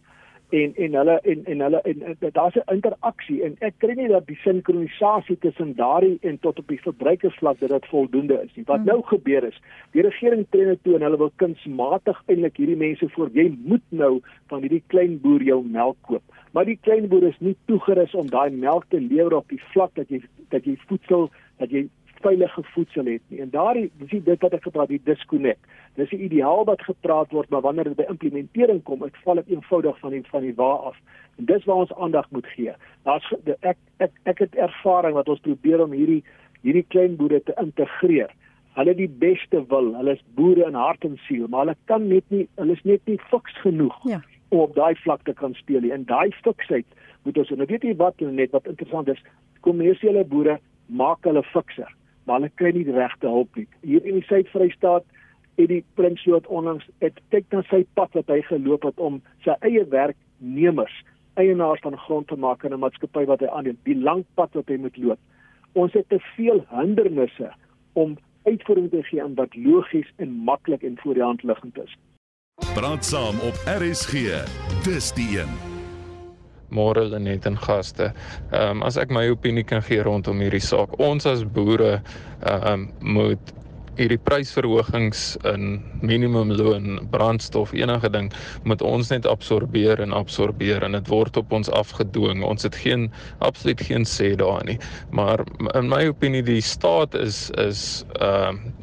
en 0.49 0.75
en 0.75 0.95
hulle 0.95 1.21
en 1.21 1.45
en 1.45 1.61
hulle 1.61 1.81
en, 1.81 2.03
en 2.03 2.17
daar's 2.33 2.55
'n 2.55 2.75
interaksie 2.75 3.43
en 3.45 3.57
ek 3.59 3.75
kry 3.79 3.95
nie 3.95 4.09
dat 4.09 4.27
die 4.27 4.39
sinkronisasie 4.43 5.39
tussen 5.39 5.75
daardie 5.75 6.19
en 6.23 6.39
tot 6.39 6.59
op 6.59 6.69
die 6.69 6.81
verbruikersvlak 6.81 7.59
dat 7.59 7.69
dit 7.69 7.87
voldoende 7.87 8.43
is 8.45 8.55
nie. 8.55 8.65
Wat 8.65 8.77
hmm. 8.77 8.87
nou 8.87 9.03
gebeur 9.03 9.45
is, 9.45 9.61
die 9.91 10.03
regering 10.03 10.47
tree 10.51 10.65
nou 10.65 10.79
toe 10.83 10.95
en 10.95 11.03
hulle 11.03 11.19
wil 11.19 11.33
kunsmatig 11.37 12.23
eintlik 12.27 12.57
hierdie 12.57 12.77
mense 12.77 13.09
voor 13.09 13.31
jy 13.33 13.57
moet 13.65 13.87
nou 13.89 14.21
van 14.47 14.61
hierdie 14.61 14.83
klein 14.87 15.21
boer 15.21 15.43
jou 15.43 15.65
melk 15.65 15.97
koop. 16.01 16.23
Maar 16.53 16.65
die 16.65 16.79
klein 16.81 17.09
boer 17.09 17.23
is 17.23 17.39
nie 17.39 17.57
toegerus 17.67 18.15
om 18.15 18.31
daai 18.31 18.51
melk 18.51 18.85
te 18.89 19.01
lewer 19.01 19.35
op 19.35 19.49
die 19.49 19.63
vlak 19.73 19.95
dat 19.95 20.09
jy 20.09 20.23
dat 20.49 20.65
jy 20.65 20.77
voedsel 20.87 21.31
dat 21.59 21.71
jy 21.71 21.89
veilige 22.24 22.62
voedsel 22.62 23.05
het 23.11 23.22
nie. 23.29 23.40
En 23.40 23.50
daardie 23.50 23.90
dis 23.98 24.22
dit 24.24 24.40
wat 24.44 24.55
ek 24.57 24.62
gepraat 24.68 24.92
die 24.92 25.00
disconnect. 25.05 25.61
Dis 25.96 26.11
die 26.12 26.22
ideaal 26.29 26.64
wat 26.68 26.83
gepraat 26.85 27.33
word, 27.33 27.48
maar 27.50 27.64
wanneer 27.64 27.90
dit 27.90 27.98
by 27.98 28.07
implementering 28.12 28.83
kom, 28.88 29.05
dit 29.05 29.20
val 29.24 29.40
dit 29.40 29.55
eenvoudig 29.55 29.98
van 30.02 30.16
die 30.16 30.22
van 30.31 30.46
die 30.46 30.55
waar 30.59 30.90
af. 30.92 30.98
En 31.37 31.48
dis 31.50 31.64
waar 31.64 31.85
ons 31.87 31.94
aandag 31.94 32.31
moet 32.31 32.46
gee. 32.55 32.74
Daar's 33.09 33.29
ek 33.61 33.79
ek 34.05 34.12
ek 34.24 34.42
het 34.44 34.59
ervaring 34.68 35.16
wat 35.16 35.29
ons 35.29 35.44
probeer 35.44 35.85
om 35.85 35.96
hierdie 35.96 36.22
hierdie 36.62 36.87
klein 36.88 37.16
boere 37.16 37.42
te 37.42 37.55
integreer. 37.62 38.33
Hulle 38.76 38.94
die 38.94 39.09
beste 39.09 39.62
wil. 39.72 39.92
Hulle 39.96 40.16
is 40.18 40.24
boere 40.37 40.66
in 40.68 40.74
hart 40.74 41.05
en 41.05 41.18
siel, 41.26 41.46
maar 41.48 41.66
hulle 41.66 41.76
kan 41.87 42.09
net 42.09 42.24
nie 42.29 42.46
hulle 42.57 42.76
is 42.76 42.85
net 42.85 43.05
nie 43.07 43.20
fiks 43.31 43.61
genoeg. 43.64 44.00
Ja 44.09 44.22
om 44.48 44.61
op 44.62 44.74
daai 44.76 44.94
vlak 45.02 45.24
te 45.26 45.33
kan 45.35 45.55
speel 45.59 45.81
nie. 45.83 45.92
En 45.92 46.05
daai 46.07 46.31
fiksheid 46.44 46.87
moet 47.26 47.38
ons 47.42 47.48
nou 47.50 47.66
weet 47.66 47.83
jy 47.83 47.96
wat 47.98 48.20
net 48.20 48.52
wat 48.55 48.68
interessant 48.70 49.09
is, 49.11 49.22
kommersiële 49.66 50.22
boere 50.31 50.61
maak 50.87 51.26
hulle 51.26 51.42
fikser 51.50 51.90
maar 52.27 52.41
hulle 52.41 52.53
kry 52.61 52.73
nie 52.75 52.85
die 52.85 52.97
regte 52.97 53.31
hulp 53.31 53.57
nie. 53.57 53.67
Hier 53.87 54.05
in 54.05 54.21
die 54.21 54.27
Suid-Vrystaat 54.29 55.07
het 55.57 55.69
die 55.73 55.85
prins 55.95 56.23
Jood 56.27 56.47
onlangs 56.53 56.85
het 57.05 57.19
kyk 57.33 57.47
na 57.55 57.62
sy 57.71 57.85
pad 57.99 58.12
wat 58.19 58.29
hy 58.33 58.43
geloop 58.49 58.85
het 58.91 58.99
om 59.01 59.23
sy 59.47 59.57
eie 59.65 59.85
werknemers 59.93 60.97
eienaars 61.37 61.81
van 61.85 61.97
grond 61.99 62.29
te 62.29 62.37
maak 62.37 62.65
in 62.65 62.73
'n 62.73 62.81
maatskappy 62.81 63.25
wat 63.25 63.41
hy 63.41 63.47
aanneem, 63.47 63.79
die 63.85 63.97
lang 63.97 64.25
pad 64.35 64.55
wat 64.55 64.69
hy 64.69 64.77
moet 64.77 64.97
loop. 64.97 65.19
Ons 65.73 65.93
het 65.93 66.09
te 66.09 66.19
veel 66.37 66.65
hindernisse 66.71 67.53
om 67.93 68.19
uitvoering 68.45 68.91
te 68.91 69.03
gee 69.03 69.23
aan 69.23 69.35
wat 69.35 69.57
logies 69.57 70.12
en 70.17 70.31
maklik 70.31 70.83
en 70.83 70.99
voor 70.99 71.15
die 71.15 71.23
hand 71.23 71.43
liggend 71.43 71.79
is. 71.79 71.97
Praat 72.75 73.05
saam 73.05 73.37
op 73.41 73.57
RSG. 73.81 74.12
Dis 74.85 75.12
die 75.12 75.39
een 75.39 75.76
môre 76.70 77.07
hulle 77.07 77.20
net 77.22 77.46
in 77.46 77.59
gaste. 77.66 78.12
Ehm 78.52 78.79
um, 78.79 78.87
as 78.87 78.96
ek 78.96 79.12
my 79.14 79.26
opinie 79.31 79.64
kan 79.64 79.83
gee 79.83 80.02
rondom 80.02 80.40
hierdie 80.42 80.62
saak. 80.64 80.98
Ons 81.00 81.26
as 81.26 81.44
boere 81.44 82.00
ehm 82.42 82.66
um, 82.72 82.88
moet 83.00 83.55
hierdie 83.96 84.20
prysverhogings 84.20 85.37
in 85.48 85.79
minimumloon, 86.05 86.98
brandstof, 87.11 87.72
enige 87.72 88.11
ding 88.12 88.29
moet 88.68 88.83
ons 88.85 89.09
net 89.12 89.26
absorbeer 89.26 90.02
en 90.05 90.12
absorbeer 90.12 90.85
en 90.85 90.96
dit 90.98 91.09
word 91.09 91.37
op 91.40 91.55
ons 91.57 91.70
afgedwing. 91.72 92.44
Ons 92.44 92.68
het 92.68 92.76
geen 92.76 93.09
absoluut 93.44 93.81
geen 93.88 94.05
sê 94.05 94.35
daarin 94.37 94.74
nie. 94.74 94.79
Maar 95.16 95.44
in 95.74 95.88
my 95.88 96.05
opinie 96.12 96.44
die 96.44 96.61
staat 96.61 97.16
is 97.16 97.46
is 97.57 98.05
ehm 98.20 98.61
uh, 98.61 98.74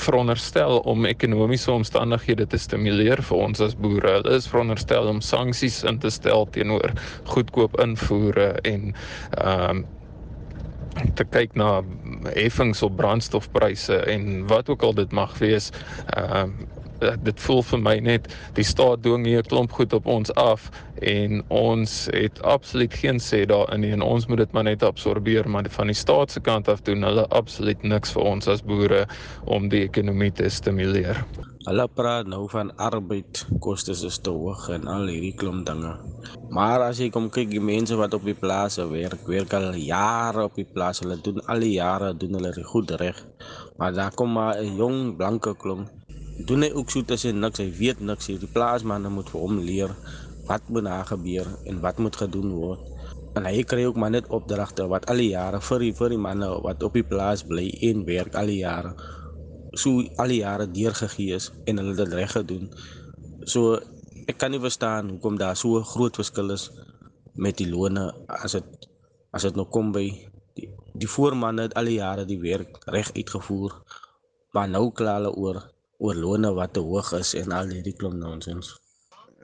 veronderstel 0.00 0.80
om 0.84 1.06
ekonomiese 1.06 1.72
omstandighede 1.72 2.46
te 2.46 2.58
stimuleer 2.58 3.22
vir 3.22 3.42
ons 3.46 3.60
as 3.64 3.76
boere. 3.78 4.18
Hulle 4.18 4.36
is 4.38 4.48
veronderstel 4.50 5.08
om 5.10 5.20
sanksies 5.24 5.82
in 5.88 5.98
te 6.02 6.10
stel 6.10 6.48
teenoor 6.54 6.94
goedkoop 7.34 7.78
invoere 7.80 8.54
en 8.62 8.94
ehm 9.38 9.84
um, 9.84 9.84
te 11.18 11.24
kyk 11.26 11.56
na 11.58 11.80
heffings 12.36 12.82
op 12.86 12.94
brandstofpryse 13.00 13.96
en 14.12 14.44
wat 14.46 14.68
ook 14.70 14.82
al 14.86 14.94
dit 14.94 15.12
mag 15.12 15.38
wees. 15.42 15.70
Ehm 16.14 16.54
um, 16.54 16.83
dit 17.22 17.40
voel 17.46 17.62
vir 17.62 17.80
my 17.80 17.94
net 17.98 18.28
die 18.58 18.66
staat 18.66 19.02
dwing 19.02 19.26
hier 19.26 19.42
'n 19.42 19.50
klomp 19.50 19.72
goed 19.72 19.92
op 19.92 20.06
ons 20.06 20.34
af 20.34 20.70
en 21.02 21.42
ons 21.48 22.08
het 22.12 22.42
absoluut 22.42 22.94
geen 22.94 23.18
sê 23.18 23.44
daarin 23.46 23.80
nie 23.80 23.92
en 23.92 24.02
ons 24.02 24.26
moet 24.26 24.38
dit 24.38 24.52
maar 24.52 24.64
net 24.64 24.82
absorbeer 24.82 25.48
maar 25.48 25.68
van 25.68 25.86
die 25.86 25.96
staat 25.96 26.30
se 26.30 26.40
kant 26.40 26.68
af 26.68 26.82
doen 26.82 27.02
hulle 27.02 27.26
absoluut 27.28 27.82
niks 27.82 28.12
vir 28.12 28.22
ons 28.22 28.48
as 28.48 28.62
boere 28.62 29.06
om 29.44 29.68
die 29.68 29.82
ekonomie 29.82 30.32
te 30.32 30.48
stimuleer. 30.48 31.24
Hulle 31.64 31.86
praat 31.88 32.26
nou 32.28 32.42
van 32.52 32.70
arbeid, 32.76 33.40
kostes 33.64 34.02
is 34.04 34.18
te 34.20 34.32
hoog 34.34 34.66
en 34.74 34.84
al 34.94 35.06
hierdie 35.08 35.32
klomp 35.40 35.64
dinge. 35.64 35.94
Maar 36.52 36.84
as 36.90 37.00
jy 37.00 37.08
kom 37.14 37.30
kyk 37.32 37.48
die 37.54 37.62
mense 37.72 37.96
wat 37.96 38.12
op 38.18 38.26
die 38.28 38.36
plase 38.36 38.84
werk, 38.90 39.24
werk 39.32 39.56
al 39.56 39.70
jare 39.80 40.44
op 40.44 40.60
die 40.60 40.66
plaas, 40.68 41.00
hulle 41.00 41.16
doen 41.24 41.40
al 41.48 41.64
die 41.64 41.72
jare 41.78 42.12
doen 42.20 42.36
hulle 42.36 42.68
goed 42.68 42.92
reg. 43.00 43.24
Maar 43.80 43.96
daar 43.96 44.12
kom 44.14 44.36
maar 44.36 44.60
'n 44.60 44.76
jong 44.76 45.16
blanke 45.16 45.56
klomp 45.56 46.03
doen 46.38 46.66
hy 46.66 46.70
ook 46.74 46.90
so 46.90 47.02
tussen 47.06 47.40
niks, 47.40 47.62
hy 47.62 47.70
weet 47.78 48.00
niks 48.00 48.26
hier. 48.30 48.38
Die 48.42 48.50
plaasmanne 48.50 49.10
moet 49.12 49.30
vir 49.30 49.40
hom 49.40 49.60
leer 49.62 49.94
wat 50.48 50.66
moet 50.68 50.84
daar 50.84 51.06
gebeur 51.08 51.48
en 51.64 51.80
wat 51.80 51.98
moet 52.02 52.16
gedoen 52.16 52.50
word. 52.52 52.90
En 53.34 53.46
hy 53.48 53.62
kry 53.66 53.84
ook 53.86 53.98
maar 53.98 54.12
net 54.14 54.30
opdragte 54.34 54.86
wat 54.90 55.06
al 55.10 55.22
die 55.22 55.32
jare 55.32 55.60
vir 55.60 55.86
die 55.86 55.92
vir 55.98 56.14
die 56.14 56.20
manne 56.26 56.50
wat 56.62 56.82
op 56.86 56.94
die 56.94 57.06
plaas 57.06 57.42
bly 57.46 57.66
en 57.88 58.04
werk 58.06 58.36
al 58.38 58.50
die 58.50 58.60
jare 58.62 58.94
so 59.78 60.02
al 60.22 60.30
die 60.30 60.40
jare 60.42 60.66
deurgegee 60.70 61.34
is 61.34 61.50
en 61.66 61.80
hulle 61.82 61.96
dit 61.98 62.14
reg 62.14 62.30
gedoen. 62.36 62.68
So 63.50 63.78
ek 64.30 64.38
kan 64.40 64.54
nie 64.54 64.62
verstaan 64.62 65.10
hoekom 65.14 65.38
daar 65.40 65.58
so 65.58 65.82
groot 65.82 66.16
verskil 66.20 66.54
is 66.54 66.70
met 67.34 67.58
die 67.58 67.68
lone 67.70 68.06
as 68.28 68.56
dit 68.56 68.88
as 69.34 69.42
dit 69.46 69.56
nou 69.58 69.66
kom 69.66 69.90
by 69.92 70.06
die, 70.54 70.70
die 70.94 71.10
voormanne 71.10 71.66
het 71.66 71.74
al 71.78 71.90
die 71.90 71.98
jare 71.98 72.26
die 72.28 72.40
werk 72.40 72.78
reg 72.86 73.10
uitgevoer. 73.16 73.74
Maar 74.54 74.70
nou 74.70 74.86
kla 74.94 75.18
hulle 75.18 75.34
oor 75.34 75.64
oor 75.98 76.14
lone 76.14 76.50
wat 76.54 76.74
te 76.74 76.80
hoog 76.80 77.12
is 77.18 77.34
en 77.40 77.52
al 77.52 77.70
hierdie 77.74 77.94
klomp 77.98 78.18
nonsens. 78.20 78.74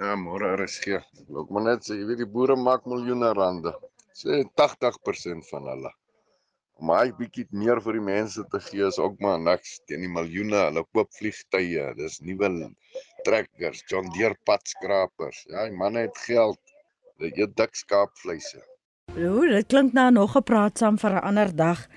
Ja, 0.01 0.17
môre 0.17 0.55
is 0.65 0.79
gee. 0.81 0.99
Ook 1.29 1.51
maar 1.51 1.67
net 1.67 1.85
sê, 1.85 1.99
jy 1.99 2.07
weet 2.09 2.23
die 2.23 2.33
boere 2.35 2.57
maak 2.57 2.87
miljoene 2.89 3.33
rande. 3.37 3.75
Sê 4.17 4.43
80% 4.59 5.45
van 5.51 5.69
hulle. 5.73 5.93
Om 6.81 6.93
hy 6.97 7.11
bietjie 7.19 7.45
meer 7.53 7.83
vir 7.85 7.99
die 7.99 8.07
mense 8.07 8.45
te 8.53 8.61
gee 8.71 8.87
is 8.89 8.99
ook 8.99 9.19
maar 9.21 9.39
niks 9.41 9.77
teen 9.85 10.07
die 10.07 10.13
miljoene. 10.13 10.63
Hulle 10.71 10.87
koop 10.97 11.13
vliegtye, 11.19 11.91
dis 11.99 12.21
nuwe 12.25 12.51
trekkers, 13.27 13.85
John 13.91 14.09
Deere 14.17 14.39
padskrapers. 14.49 15.45
Ja, 15.53 15.67
die 15.69 15.77
manne 15.77 16.07
het 16.07 16.19
geld. 16.25 16.61
Hulle 17.19 17.35
eet 17.37 17.57
dik 17.61 17.77
skaapvleise. 17.77 18.65
Ooh, 19.19 19.45
dit 19.51 19.69
klink 19.69 19.93
nou 19.93 20.09
nog 20.11 20.37
'n 20.37 20.43
praat 20.43 20.79
saam 20.79 20.97
vir 20.97 21.13
'n 21.13 21.27
ander 21.29 21.51
dag 21.57 21.89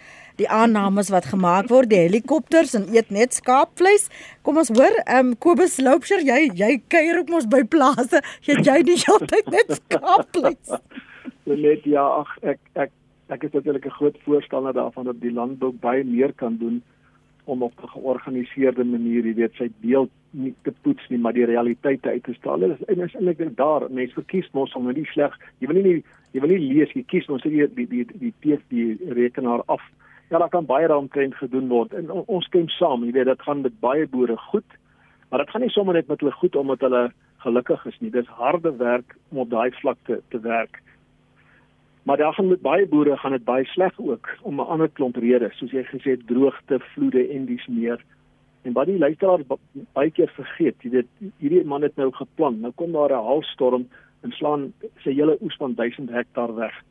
die 0.41 0.49
aannames 0.49 1.11
wat 1.13 1.25
gemaak 1.25 1.69
word, 1.69 1.89
die 1.89 2.01
helikopters 2.05 2.73
en 2.77 2.87
eet 2.95 3.11
net 3.13 3.33
skaapvleis. 3.33 4.09
Kom 4.41 4.57
ons 4.57 4.71
hoor, 4.73 4.95
ehm 5.05 5.33
um, 5.33 5.37
Kobus 5.37 5.77
Loupsher, 5.83 6.23
jy 6.25 6.49
jy 6.55 6.81
kuier 6.87 7.21
op 7.21 7.29
ons 7.33 7.49
by 7.49 7.63
plase. 7.63 8.23
Jy 8.47 8.59
jy 8.63 8.79
die 8.89 8.99
heeltyd 9.05 9.51
net 9.53 9.77
skaapvleis. 9.81 10.73
net 11.67 11.85
ja, 11.85 12.03
ag 12.23 12.33
ek 12.41 12.59
ek 12.73 12.91
ek 13.33 13.43
is 13.43 13.53
natuurlik 13.53 13.85
'n 13.85 13.97
groot 13.99 14.17
voorstander 14.25 14.73
daarvan 14.73 15.05
dat 15.05 15.21
die 15.21 15.31
landbou 15.31 15.71
baie 15.71 16.03
meer 16.03 16.33
kan 16.33 16.57
doen 16.57 16.81
om 17.45 17.63
op 17.63 17.73
'n 17.81 17.87
georganiseerde 17.87 18.83
manier, 18.83 19.25
jy 19.25 19.33
weet, 19.33 19.53
sy 19.55 19.71
beeld 19.81 20.09
nie 20.29 20.53
te 20.61 20.73
poets 20.81 21.09
nie, 21.09 21.19
maar 21.19 21.33
die 21.33 21.45
realiteite 21.45 22.09
uit 22.09 22.23
te 22.23 22.33
stel. 22.33 22.59
Dit 22.59 22.71
is 22.87 22.97
is 22.97 23.15
eintlik 23.15 23.55
daar. 23.55 23.91
Mense 23.91 24.13
verkies 24.13 24.49
mos 24.51 24.73
om 24.73 24.91
nie 24.91 25.05
sleg, 25.05 25.37
jy 25.59 25.67
wil 25.67 25.81
nie 25.83 26.03
jy 26.31 26.39
wil 26.39 26.49
nie 26.49 26.73
lees, 26.73 26.91
jy 26.93 27.03
kies 27.03 27.27
mos 27.27 27.41
die 27.41 27.67
die 27.67 27.87
die 27.87 28.05
die 28.05 28.33
die, 28.41 28.59
die 28.67 28.97
rekenaar 29.13 29.61
af 29.65 29.81
Ja, 30.29 30.37
daar 30.37 30.49
kan 30.49 30.65
baie 30.65 30.87
daaromtrent 30.87 31.35
gedoen 31.35 31.67
word 31.67 31.93
en 31.93 32.11
ons 32.11 32.45
stem 32.45 32.69
saam, 32.69 33.03
jy 33.03 33.11
weet, 33.11 33.25
dit 33.25 33.41
gaan 33.41 33.61
met 33.61 33.79
baie 33.79 34.07
boere 34.07 34.37
goed. 34.37 34.79
Maar 35.29 35.39
dit 35.39 35.49
gaan 35.49 35.61
nie 35.61 35.69
sommer 35.69 35.93
net 35.93 36.07
met 36.07 36.19
hulle 36.19 36.31
goed 36.31 36.55
omdat 36.55 36.79
hulle 36.79 37.11
gelukkig 37.43 37.85
is 37.85 37.99
nie. 37.99 38.11
Dis 38.11 38.27
harde 38.39 38.75
werk 38.77 39.15
om 39.29 39.37
op 39.43 39.49
daai 39.49 39.71
vlak 39.81 39.97
te, 40.05 40.21
te 40.29 40.39
werk. 40.39 40.81
Maar 42.03 42.17
daar 42.17 42.33
gaan 42.33 42.47
met 42.47 42.61
baie 42.61 42.87
boere 42.87 43.17
gaan 43.17 43.31
dit 43.31 43.43
baie 43.43 43.65
sleg 43.65 43.99
ook 43.99 44.29
om 44.41 44.59
'n 44.59 44.67
ander 44.75 44.89
klomp 44.89 45.15
redes, 45.15 45.57
soos 45.57 45.71
jy 45.71 45.83
gesê 45.83 46.09
het, 46.15 46.27
droogte, 46.27 46.79
vloede 46.79 47.27
en 47.29 47.45
dis 47.45 47.67
meer. 47.67 48.03
En 48.61 48.73
wat 48.73 48.85
die 48.85 48.97
luisteraars 48.97 49.43
baie 49.93 50.11
keer 50.11 50.31
vergeet, 50.35 50.75
jy 50.81 50.89
weet, 50.89 51.07
hierdie 51.37 51.65
man 51.65 51.81
het 51.81 51.95
nou 51.95 52.11
geplan. 52.11 52.59
Nou 52.59 52.71
kom 52.75 52.91
daar 52.91 53.11
'n 53.11 53.25
haalstorm 53.25 53.87
en 54.21 54.31
slaan 54.31 54.73
sy 55.03 55.13
hele 55.13 55.37
oes 55.41 55.55
van 55.55 55.73
1000 55.75 56.09
hektaar 56.09 56.55
weg. 56.55 56.83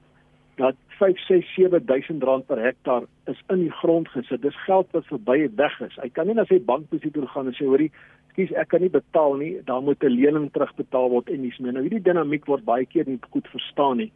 Dat 0.56 0.74
5, 0.98 1.18
6, 1.26 1.54
7000 1.54 2.22
rand 2.22 2.46
per 2.46 2.60
hektaar 2.60 3.02
is 3.26 3.42
in 3.48 3.58
die 3.64 3.70
grond 3.70 4.08
gesit. 4.08 4.42
Dis 4.42 4.64
geld 4.64 4.90
wat 4.90 5.06
verby 5.06 5.48
weg 5.56 5.80
is. 5.80 5.96
Hy 5.96 6.08
kan 6.08 6.26
nie 6.26 6.34
na 6.34 6.44
sy 6.44 6.60
bankbesit 6.60 7.12
toe 7.12 7.26
gaan 7.26 7.46
en 7.46 7.56
sê, 7.56 7.64
"Hoerie, 7.64 7.90
skus, 8.32 8.52
ek 8.52 8.68
kan 8.68 8.80
nie 8.80 8.90
betaal 8.90 9.34
nie. 9.34 9.62
Daar 9.64 9.82
moet 9.82 10.04
'n 10.04 10.12
lening 10.12 10.52
terugbetaal 10.52 11.08
word 11.10 11.30
en 11.30 11.42
dis 11.42 11.58
meer." 11.58 11.72
Nou 11.72 11.82
hierdie 11.82 12.02
dinamiek 12.02 12.46
word 12.46 12.64
baie 12.64 12.86
keer 12.86 13.04
nie 13.06 13.18
goed 13.30 13.48
verstaan 13.48 13.96
nie 13.96 14.12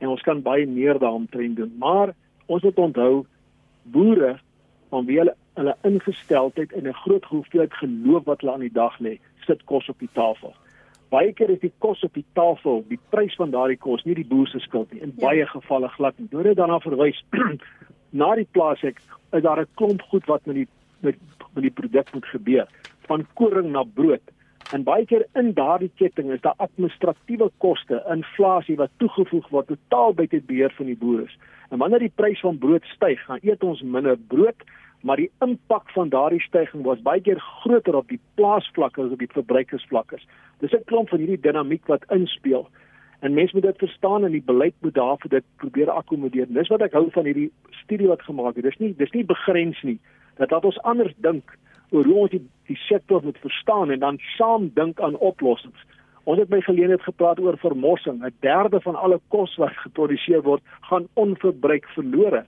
en 0.00 0.08
ons 0.08 0.22
kan 0.22 0.42
baie 0.42 0.66
meer 0.66 0.98
daaromtrent 0.98 1.56
doen. 1.56 1.72
Maar 1.78 2.14
ons 2.46 2.62
moet 2.62 2.78
onthou 2.78 3.26
boere 3.82 4.38
van 4.90 5.06
wie 5.06 5.18
hulle 5.18 5.36
hulle 5.58 5.76
ingesteldheid 5.84 6.72
en 6.72 6.86
'n 6.88 7.00
groot 7.04 7.24
hoeveelheid 7.24 7.74
geloof 7.74 8.24
wat 8.24 8.40
hulle 8.40 8.52
aan 8.52 8.66
die 8.66 8.72
dag 8.72 8.98
lê, 8.98 9.18
sit 9.46 9.64
kos 9.64 9.88
op 9.88 9.98
die 9.98 10.12
tafel. 10.12 10.54
Baie 11.10 11.32
keer 11.34 11.50
is 11.50 11.60
die 11.60 11.72
kos 11.82 12.02
op 12.06 12.14
die 12.14 12.26
tafel, 12.38 12.84
die 12.88 13.00
prys 13.10 13.34
van 13.34 13.50
daardie 13.50 13.78
kos, 13.78 14.04
nie 14.06 14.14
die 14.14 14.26
boer 14.26 14.46
se 14.48 14.60
skuld 14.62 14.92
nie. 14.92 15.02
In 15.02 15.14
ja. 15.16 15.26
baie 15.26 15.46
gevalle 15.46 15.88
glad 15.96 16.18
nie. 16.18 16.28
Deur 16.30 16.46
dit 16.46 16.56
daarna 16.56 16.78
verwys 16.84 17.18
na 18.20 18.34
die 18.38 18.46
plaas 18.54 18.82
ek 18.86 19.02
is 19.32 19.42
daar 19.42 19.60
'n 19.60 19.70
klomp 19.74 20.02
goed 20.10 20.26
wat 20.26 20.46
met 20.46 20.62
die 20.62 20.68
met, 21.00 21.16
met 21.54 21.62
die 21.62 21.72
produk 21.72 22.12
moet 22.14 22.26
gebeur, 22.26 22.68
van 23.08 23.26
koring 23.34 23.70
na 23.72 23.82
brood. 23.82 24.22
En 24.72 24.84
baie 24.86 25.06
keer 25.06 25.24
in 25.34 25.52
daardie 25.54 25.90
ketting 25.98 26.30
is 26.30 26.40
daar 26.40 26.54
administratiewe 26.62 27.50
koste, 27.58 28.02
inflasie 28.12 28.76
wat 28.76 28.90
toegevoeg 29.02 29.48
word 29.50 29.66
totaal 29.66 30.14
buite 30.14 30.38
die 30.38 30.46
beheer 30.46 30.74
van 30.76 30.86
die 30.86 30.96
boere. 30.96 31.26
En 31.70 31.78
wanneer 31.78 31.98
die 31.98 32.12
prys 32.14 32.40
van 32.40 32.58
brood 32.58 32.84
styg, 32.94 33.18
gaan 33.26 33.42
eet 33.42 33.64
ons 33.66 33.82
minder 33.82 34.18
brood, 34.30 34.62
maar 35.00 35.16
die 35.16 35.30
impak 35.40 35.90
van 35.90 36.08
daardie 36.08 36.40
stygings 36.40 36.84
was 36.84 37.02
baie 37.02 37.20
keer 37.20 37.40
groter 37.40 37.96
op 37.96 38.08
die 38.08 38.20
plaasvlakke 38.34 39.02
as 39.02 39.12
op 39.16 39.18
die 39.18 39.32
verbruikersvlakke. 39.32 40.18
Dis 40.60 40.72
'n 40.72 40.84
klomp 40.84 41.08
van 41.08 41.18
hierdie 41.18 41.40
dinamiek 41.40 41.86
wat 41.86 42.04
inspel. 42.10 42.68
En 43.20 43.34
mense 43.34 43.54
moet 43.54 43.62
dit 43.62 43.78
verstaan 43.78 44.24
en 44.24 44.32
die 44.32 44.42
beleid 44.42 44.74
moet 44.80 44.94
daarvoor 44.94 45.30
dit 45.30 45.44
probeer 45.56 45.90
akkommodeer. 45.90 46.46
Dis 46.48 46.68
wat 46.68 46.82
ek 46.82 46.92
hou 46.92 47.10
van 47.10 47.24
hierdie 47.24 47.50
studie 47.70 48.08
wat 48.08 48.22
gemaak 48.22 48.56
het. 48.56 48.64
Dis 48.64 48.78
nie 48.78 48.94
dis 48.96 49.10
nie 49.10 49.24
begrens 49.24 49.82
nie. 49.82 49.98
Dat 50.36 50.50
laat 50.50 50.64
ons 50.64 50.82
anders 50.82 51.12
dink 51.16 51.56
oor 51.90 52.04
hoe 52.04 52.14
ons 52.14 52.30
die, 52.30 52.42
die 52.66 52.76
sektor 52.76 53.22
moet 53.22 53.38
verstaan 53.38 53.90
en 53.90 53.98
dan 53.98 54.18
saam 54.36 54.70
dink 54.74 55.00
aan 55.00 55.16
oplossings. 55.16 55.84
Ons 56.24 56.38
het 56.38 56.48
by 56.48 56.60
geleentheid 56.60 57.02
gepraat 57.02 57.40
oor 57.40 57.56
vermorsing. 57.58 58.22
'n 58.24 58.34
Derde 58.40 58.80
van 58.80 58.94
alle 58.94 59.20
kos 59.28 59.56
wat 59.56 59.72
geproduseer 59.84 60.42
word, 60.42 60.62
gaan 60.80 61.08
onverbruik 61.14 61.86
verlore. 61.96 62.44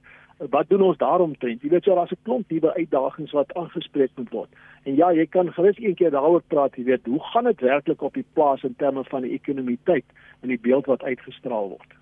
Wat 0.50 0.68
doen 0.68 0.82
ons 0.82 0.96
daaromtrent? 0.98 1.62
Jy 1.62 1.68
weet 1.70 1.84
jy 1.84 1.94
daar's 1.94 2.10
'n 2.10 2.22
klomp 2.26 2.50
nuwe 2.50 2.74
uitdagings 2.74 3.32
wat 3.32 3.54
aangespreek 3.54 4.10
moet 4.16 4.30
word. 4.30 4.50
En 4.82 4.94
ja, 4.94 5.12
jy 5.12 5.26
kan 5.26 5.52
gerus 5.52 5.78
een 5.78 5.94
keer 5.94 6.10
daaroor 6.10 6.42
praat, 6.46 6.76
jy 6.76 6.84
weet, 6.84 7.06
hoe 7.06 7.20
gaan 7.20 7.44
dit 7.44 7.60
werklik 7.60 8.02
op 8.02 8.14
die 8.14 8.26
plaas 8.32 8.62
in 8.62 8.74
terme 8.76 9.04
van 9.04 9.22
die 9.22 9.32
ekonomiteit 9.32 10.04
en 10.40 10.48
die 10.48 10.58
beeld 10.58 10.86
wat 10.86 11.02
uitgestraal 11.02 11.68
word? 11.68 12.01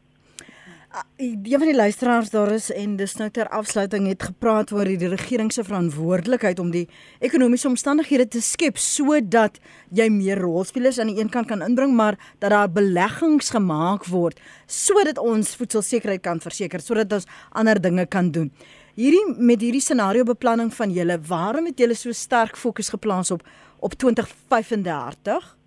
Ah, 0.93 1.05
een 1.17 1.59
van 1.59 1.69
die 1.69 1.75
luisteraars 1.75 2.31
daar 2.31 2.51
is 2.51 2.65
en 2.73 2.97
dis 2.99 3.13
nou 3.15 3.29
ter 3.31 3.49
afsluiting 3.49 4.09
het 4.09 4.25
gepraat 4.27 4.73
oor 4.75 4.89
die 4.91 5.09
regering 5.09 5.53
se 5.55 5.63
verantwoordelikheid 5.63 6.59
om 6.59 6.73
die 6.75 6.89
ekonomiese 7.23 7.69
omstandighede 7.69 8.27
te 8.29 8.41
skep 8.43 8.81
sodat 8.83 9.61
jy 9.95 10.09
meer 10.11 10.43
rolspelers 10.43 10.99
aan 10.99 11.13
die 11.13 11.21
een 11.23 11.31
kant 11.31 11.47
kan 11.47 11.63
inbring 11.63 11.95
maar 11.95 12.19
dat 12.43 12.51
daar 12.51 12.73
beleggings 12.75 13.53
gemaak 13.55 14.09
word 14.11 14.43
sodat 14.67 15.23
ons 15.23 15.55
voedselsekerheid 15.61 16.25
kan 16.27 16.43
verseker 16.43 16.83
sodat 16.83 17.15
ons 17.21 17.31
ander 17.55 17.79
dinge 17.79 18.09
kan 18.11 18.35
doen. 18.35 18.51
Hierdie 18.99 19.23
met 19.39 19.63
hierdie 19.63 19.85
scenario 19.87 20.27
beplanning 20.27 20.75
van 20.75 20.91
julle, 20.91 21.21
waarom 21.31 21.71
het 21.71 21.79
julle 21.79 21.95
so 21.95 22.11
sterk 22.11 22.59
fokus 22.59 22.91
geplaas 22.91 23.31
op 23.31 23.47
op 23.79 23.95
2035? 23.95 25.60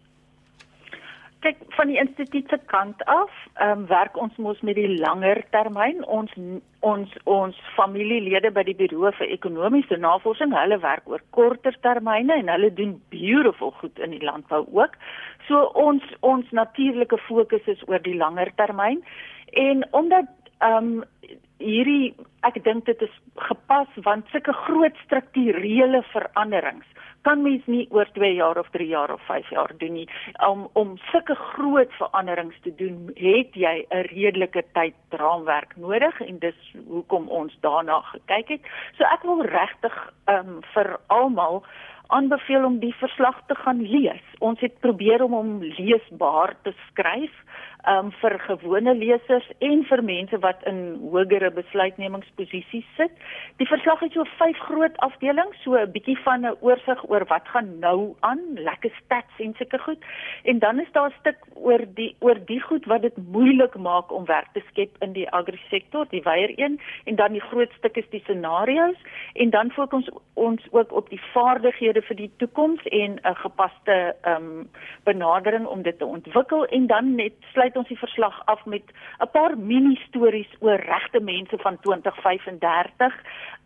Kyk 1.44 1.60
van 1.76 1.90
die 1.92 2.00
instituut 2.00 2.50
se 2.50 2.60
kant 2.72 3.02
af, 3.12 3.32
ehm 3.62 3.84
um, 3.84 3.88
werk 3.90 4.18
ons 4.18 4.36
mos 4.38 4.62
met 4.62 4.78
die 4.80 4.90
langer 5.00 5.44
termyn. 5.56 6.04
Ons 6.18 6.32
ons 6.80 7.12
ons 7.30 7.60
familielede 7.76 8.52
by 8.56 8.64
die 8.68 8.76
Buro 8.80 9.12
vir 9.20 9.34
Ekonomiese 9.36 9.98
Navorsing, 10.00 10.56
hulle 10.56 10.80
werk 10.84 11.08
oor 11.12 11.24
korter 11.36 11.76
termyne 11.86 12.36
en 12.40 12.52
hulle 12.52 12.72
doen 12.80 12.96
beautiful 13.14 13.74
goed 13.82 14.00
in 14.00 14.16
die 14.16 14.24
landbou 14.24 14.64
ook. 14.72 14.98
So 15.48 15.68
ons 15.88 16.04
ons 16.22 16.52
natuurlike 16.52 17.20
fokus 17.28 17.68
is 17.76 17.84
oor 17.88 18.04
die 18.04 18.18
langer 18.18 18.52
termyn. 18.60 19.04
En 19.68 19.88
omdat 19.92 20.32
ehm 20.60 20.94
um, 20.94 21.04
hierdie 21.64 22.14
ek 22.44 22.60
dink 22.64 22.86
dit 22.86 23.02
is 23.02 23.16
gepas 23.50 23.88
want 24.08 24.28
sulke 24.32 24.54
groot 24.66 24.98
strukturele 25.06 26.04
veranderings 26.12 26.90
kan 27.24 27.42
mens 27.44 27.64
nie 27.72 27.86
oor 27.96 28.10
2 28.16 28.34
jaar 28.36 28.60
of 28.60 28.70
3 28.76 28.88
jaar 28.88 29.14
of 29.14 29.22
5 29.28 29.50
jaar 29.56 29.72
doen 29.78 29.94
nie. 29.94 30.08
Om 30.48 30.68
om 30.80 30.98
sulke 31.12 31.36
groot 31.36 31.92
veranderings 32.00 32.60
te 32.66 32.74
doen, 32.76 33.12
het 33.16 33.56
jy 33.56 33.86
'n 33.90 34.04
redelike 34.12 34.64
tydraamwerk 34.74 35.76
nodig 35.76 36.22
en 36.22 36.40
dis 36.40 36.60
hoekom 36.88 37.28
ons 37.28 37.58
daarna 37.62 38.02
gekyk 38.12 38.48
het. 38.48 38.62
So 38.98 39.04
ek 39.04 39.24
wil 39.24 39.42
regtig 39.42 39.96
ehm 40.26 40.48
um, 40.50 40.62
vir 40.74 41.00
almal 41.08 41.64
aanbeveel 42.08 42.66
om 42.66 42.80
die 42.80 42.96
verslag 42.96 43.42
te 43.48 43.56
gaan 43.56 43.82
lees. 43.82 44.26
Ons 44.40 44.60
het 44.60 44.80
probeer 44.80 45.24
om 45.24 45.32
hom 45.32 45.62
leesbaar 45.62 46.56
te 46.64 46.74
skryf 46.90 47.34
um, 47.88 48.12
vir 48.22 48.38
gewone 48.48 48.94
lesers 48.96 49.48
en 49.60 49.84
vir 49.90 50.04
mense 50.04 50.40
wat 50.44 50.64
in 50.70 50.82
hogere 51.12 51.52
besluitnemingsposisies 51.52 52.88
sit. 52.98 53.12
Die 53.62 53.68
verslag 53.68 54.00
het 54.06 54.14
so 54.14 54.26
vyf 54.38 54.60
groot 54.68 54.98
afdelings, 55.08 55.58
so 55.64 55.76
'n 55.76 55.92
bietjie 55.92 56.18
van 56.24 56.46
'n 56.46 56.58
oorsig 56.62 57.04
oor 57.10 57.26
wat 57.28 57.48
gaan 57.48 57.80
nou 57.80 58.16
aan, 58.20 58.42
lekker 58.56 58.92
stats 59.04 59.40
en 59.40 59.54
sulke 59.58 59.80
goed. 59.80 60.02
En 60.44 60.60
dan 60.60 60.80
is 60.80 60.92
daar 60.92 61.10
'n 61.10 61.20
stuk 61.20 61.40
oor 61.56 61.82
die 61.96 62.16
oor 62.20 62.40
die 62.46 62.62
goed 62.62 62.86
wat 62.86 63.02
dit 63.02 63.18
moeilik 63.18 63.76
maak 63.76 64.12
om 64.12 64.26
werk 64.26 64.54
te 64.54 64.62
skep 64.70 64.96
in 65.00 65.14
die 65.14 65.30
agrisektor, 65.30 66.06
die 66.10 66.24
weier 66.24 66.52
een, 66.56 66.80
en 67.06 67.16
dan 67.16 67.32
die 67.32 67.42
groot 67.42 67.72
stuk 67.78 67.98
is 67.98 68.10
die 68.10 68.24
scenario's 68.26 68.98
en 69.34 69.50
dan 69.50 69.72
fokus 69.72 70.10
ons 70.10 70.22
ons 70.34 70.62
ook 70.72 70.92
op 70.92 71.10
die 71.10 71.22
vaardighede 71.34 72.02
vir 72.02 72.16
die 72.16 72.32
toekoms 72.38 72.84
en 72.84 73.20
'n 73.24 73.36
gepaste 73.36 74.16
ehm 74.22 74.44
um, 74.44 74.70
benadering 75.04 75.66
om 75.66 75.82
dit 75.82 75.98
te 75.98 76.06
ontwikkel 76.06 76.66
en 76.66 76.88
dan 76.88 77.16
net 77.16 77.34
sluit 77.52 77.73
sluit 77.74 77.82
ons 77.82 77.90
die 77.90 77.98
verslag 77.98 78.36
af 78.46 78.66
met 78.66 78.84
'n 79.20 79.30
paar 79.32 79.58
mini 79.58 79.96
stories 80.08 80.50
oor 80.62 80.78
regte 80.78 81.20
mense 81.20 81.58
van 81.58 81.78
2035. 81.82 83.14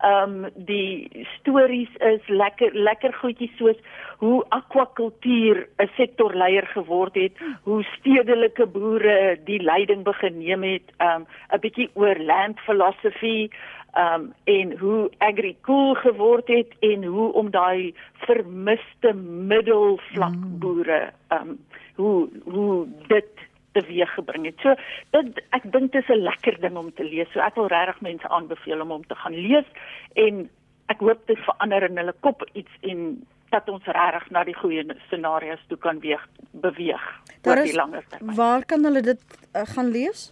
Ehm 0.00 0.44
um, 0.44 0.50
die 0.54 1.26
stories 1.38 1.88
is 1.98 2.28
lekker 2.28 2.70
lekker 2.74 3.12
goedjies 3.12 3.56
soos 3.56 3.76
hoe 4.18 4.44
akwakultuur 4.48 5.68
'n 5.78 5.90
sektorleier 5.96 6.66
geword 6.66 7.14
het, 7.14 7.32
hoe 7.62 7.82
stedelike 7.82 8.66
boere 8.66 9.38
die 9.44 9.62
leiding 9.62 10.04
begin 10.04 10.38
neem 10.38 10.62
het, 10.62 10.86
ehm 10.98 11.20
um, 11.20 11.26
'n 11.52 11.60
bietjie 11.60 11.90
oor 11.94 12.16
land 12.16 12.60
philosophy 12.60 13.50
um 13.96 14.32
en 14.44 14.78
hoe 14.78 15.10
agricool 15.18 15.94
geword 15.94 16.48
het 16.48 16.72
en 16.80 17.04
hoe 17.04 17.32
om 17.32 17.50
daai 17.50 17.94
vermiste 18.26 19.14
middelvlak 19.48 20.36
mm. 20.36 20.58
boere 20.58 21.10
um 21.28 21.58
hoe 21.98 22.28
hoe 22.44 22.86
dit 23.06 23.48
teweeg 23.78 24.12
gebring 24.18 24.50
het. 24.50 24.60
So 24.62 24.74
dit 25.16 25.42
ek 25.56 25.66
dink 25.72 25.92
dit 25.92 26.02
is 26.02 26.14
'n 26.14 26.26
lekker 26.28 26.60
ding 26.60 26.76
om 26.76 26.92
te 26.92 27.04
lees. 27.04 27.32
So 27.32 27.40
ek 27.40 27.54
wil 27.54 27.72
regtig 27.72 28.00
mense 28.00 28.28
aanbeveel 28.28 28.80
om 28.80 28.94
hom 28.96 29.06
te 29.06 29.14
gaan 29.14 29.34
lees 29.34 29.68
en 30.14 30.48
ek 30.88 31.00
hoop 31.04 31.26
dit 31.26 31.38
verander 31.38 31.90
in 31.90 31.96
hulle 31.96 32.14
kop 32.20 32.44
iets 32.52 32.72
en 32.80 33.26
dat 33.50 33.68
ons 33.68 33.84
regtig 33.84 34.30
na 34.30 34.44
die 34.44 34.56
goeie 34.56 34.84
scenario's 35.06 35.62
toe 35.68 35.78
kan 35.78 36.00
weeg 36.04 36.24
beweeg 36.52 37.04
oor 37.44 37.62
die 37.62 37.76
langer 37.76 38.04
termyn. 38.08 38.36
Waar 38.36 38.64
kan 38.64 38.84
hulle 38.84 39.02
dit 39.02 39.22
uh, 39.56 39.64
gaan 39.74 39.92
lees? 39.94 40.28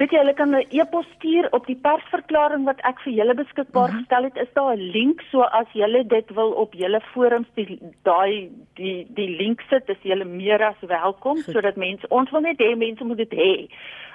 Weet 0.00 0.10
jy, 0.14 0.18
hulle 0.22 0.34
kan 0.34 0.54
'n 0.56 0.64
e-pos 0.70 1.06
stuur 1.16 1.48
op 1.52 1.66
die 1.66 1.76
persverklaring 1.76 2.64
wat 2.64 2.80
ek 2.80 3.00
vir 3.04 3.12
julle 3.12 3.34
beskikbaar 3.34 3.88
uh 3.88 3.94
mhm. 3.94 3.96
-huh. 3.96 4.06
gestel 4.06 4.24
het. 4.24 4.36
Is 4.36 4.52
daar 4.54 4.76
'n 4.76 4.90
link 4.96 5.20
so 5.30 5.40
as 5.40 5.66
julle 5.72 6.06
dit 6.06 6.30
wil 6.34 6.50
op 6.50 6.72
julle 6.72 7.00
forums 7.12 7.48
die 7.54 7.78
daai 8.02 8.50
die 8.74 9.06
die 9.08 9.30
link 9.36 9.60
sit, 9.68 9.88
is 9.88 10.02
julle 10.02 10.24
meer 10.24 10.64
as 10.64 10.80
welkom 10.80 11.36
Goed. 11.42 11.54
sodat 11.54 11.76
mense 11.76 12.08
ons 12.08 12.30
wil 12.30 12.40
net 12.40 12.58
hê 12.58 12.76
mense 12.76 13.04
moet 13.04 13.16
dit 13.16 13.32
hê. 13.32 13.68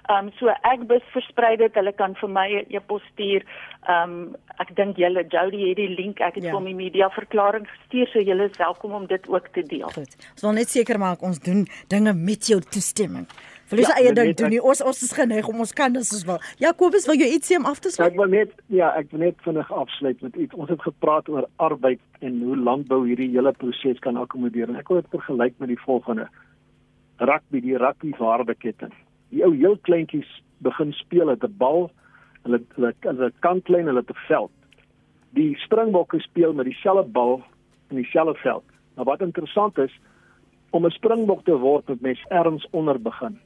Ehm 0.08 0.28
um, 0.28 0.32
so 0.40 0.48
ek 0.48 0.86
bes 0.88 1.04
versprei 1.12 1.58
dit. 1.58 1.74
Hulle 1.74 1.92
kan 1.92 2.16
vir 2.16 2.30
my 2.30 2.48
'n 2.48 2.66
e-pos 2.70 3.04
stuur. 3.12 3.44
Ehm 3.88 4.12
um, 4.12 4.36
ek 4.58 4.76
dink 4.76 4.98
julle 4.98 5.26
Jody 5.28 5.68
het 5.70 5.76
die 5.76 5.96
link. 6.02 6.20
Ek 6.20 6.36
het 6.36 6.44
ja. 6.44 6.52
vir 6.52 6.62
my 6.62 6.74
media 6.74 7.10
verklaring 7.10 7.68
gestuur 7.68 8.08
so 8.08 8.20
julle 8.20 8.50
is 8.50 8.58
welkom 8.58 8.92
om 8.92 9.06
dit 9.06 9.28
ook 9.28 9.48
te 9.48 9.62
deel. 9.62 9.90
Goed. 9.94 10.16
Ons 10.32 10.42
wil 10.42 10.52
net 10.52 10.70
seker 10.70 10.98
maak 11.00 11.22
ons 11.22 11.40
doen 11.40 11.68
dinge 11.88 12.14
met 12.14 12.48
jou 12.48 12.62
toestemming. 12.62 13.28
Wil 13.68 13.82
jy 13.82 13.88
ja, 13.90 13.96
eie 14.00 14.12
ding 14.16 14.30
doen 14.40 14.54
nie? 14.54 14.60
Ons 14.64 14.80
ons 14.80 15.02
is 15.04 15.12
geneig 15.12 15.48
om 15.52 15.60
ons 15.60 15.74
kinders 15.76 16.08
soos 16.14 16.24
wil. 16.28 16.38
Jakobus, 16.64 17.08
wil 17.10 17.20
jy 17.20 17.28
iets 17.36 17.50
sê 17.52 17.58
om 17.60 17.66
af 17.68 17.82
te 17.84 17.92
sluit? 17.92 18.14
Ek 18.14 18.20
wil 18.20 18.30
net 18.32 18.52
ja, 18.72 18.94
ek 18.96 19.10
wil 19.12 19.26
net 19.26 19.42
vinnig 19.44 19.72
afsluit 19.76 20.22
met 20.24 20.38
iets. 20.40 20.56
Ons 20.56 20.70
het 20.72 20.84
gepraat 20.86 21.28
oor 21.28 21.50
arbeid 21.64 22.00
en 22.24 22.38
hoe 22.46 22.56
landbou 22.56 23.02
hierdie 23.04 23.28
hele 23.34 23.52
proses 23.60 24.00
kan 24.06 24.16
akkommodeer. 24.22 24.72
En 24.72 24.80
ek 24.80 24.88
wil 24.88 25.02
dit 25.02 25.10
vergelyk 25.18 25.58
met 25.60 25.74
die 25.74 25.80
volgende. 25.82 26.30
Rugby, 27.20 27.60
die 27.66 27.76
rugby 27.82 28.14
waardeketting. 28.16 28.94
Die 29.36 29.44
ou 29.44 29.52
heel 29.52 29.76
kleintjies 29.84 30.30
begin 30.64 30.94
speel 30.96 31.28
met 31.28 31.44
'n 31.44 31.58
bal, 31.60 31.90
hulle 32.46 32.62
hulle 32.78 32.94
hulle 33.04 33.32
kantlyn, 33.44 33.92
hulle 33.92 34.04
te 34.04 34.16
veld. 34.28 34.54
Die 35.36 35.58
springbokke 35.60 36.22
speel 36.24 36.54
met 36.54 36.66
dieselfde 36.66 37.04
bal 37.04 37.44
in 37.90 38.00
dieselfde 38.00 38.40
veld. 38.40 38.64
Nou 38.96 39.06
wat 39.06 39.22
interessant 39.22 39.78
is, 39.78 39.92
om 40.72 40.86
'n 40.86 40.92
springbok 40.92 41.44
te 41.44 41.58
word 41.58 41.88
moet 41.88 42.02
mens 42.02 42.24
erns 42.30 42.68
onder 42.72 43.02
begin. 43.02 43.38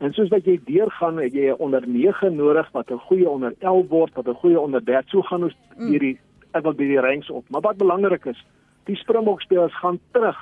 En 0.00 0.14
soos 0.16 0.30
wat 0.32 0.46
jy 0.48 0.56
deurgaan, 0.64 1.18
het 1.20 1.34
jy 1.36 1.50
'n 1.52 1.60
onder 1.60 1.84
9 1.86 2.36
nodig 2.36 2.70
wat 2.72 2.90
'n 2.90 3.04
goeie 3.08 3.28
onder 3.28 3.54
11 3.58 3.88
word, 3.88 4.14
wat 4.14 4.28
'n 4.28 4.40
goeie 4.42 4.60
onder 4.60 4.84
13. 4.84 5.08
So 5.10 5.22
gaan 5.22 5.42
ons 5.42 5.56
mm. 5.76 5.86
hierdie 5.86 6.18
ek 6.52 6.62
wil 6.62 6.74
by 6.74 6.86
die 6.86 7.00
ranks 7.00 7.30
op. 7.30 7.44
Maar 7.48 7.60
wat 7.60 7.76
belangrik 7.76 8.24
is, 8.24 8.44
die 8.84 8.96
springbok 8.96 9.40
spelers 9.40 9.76
gaan 9.78 9.98
terug 10.12 10.38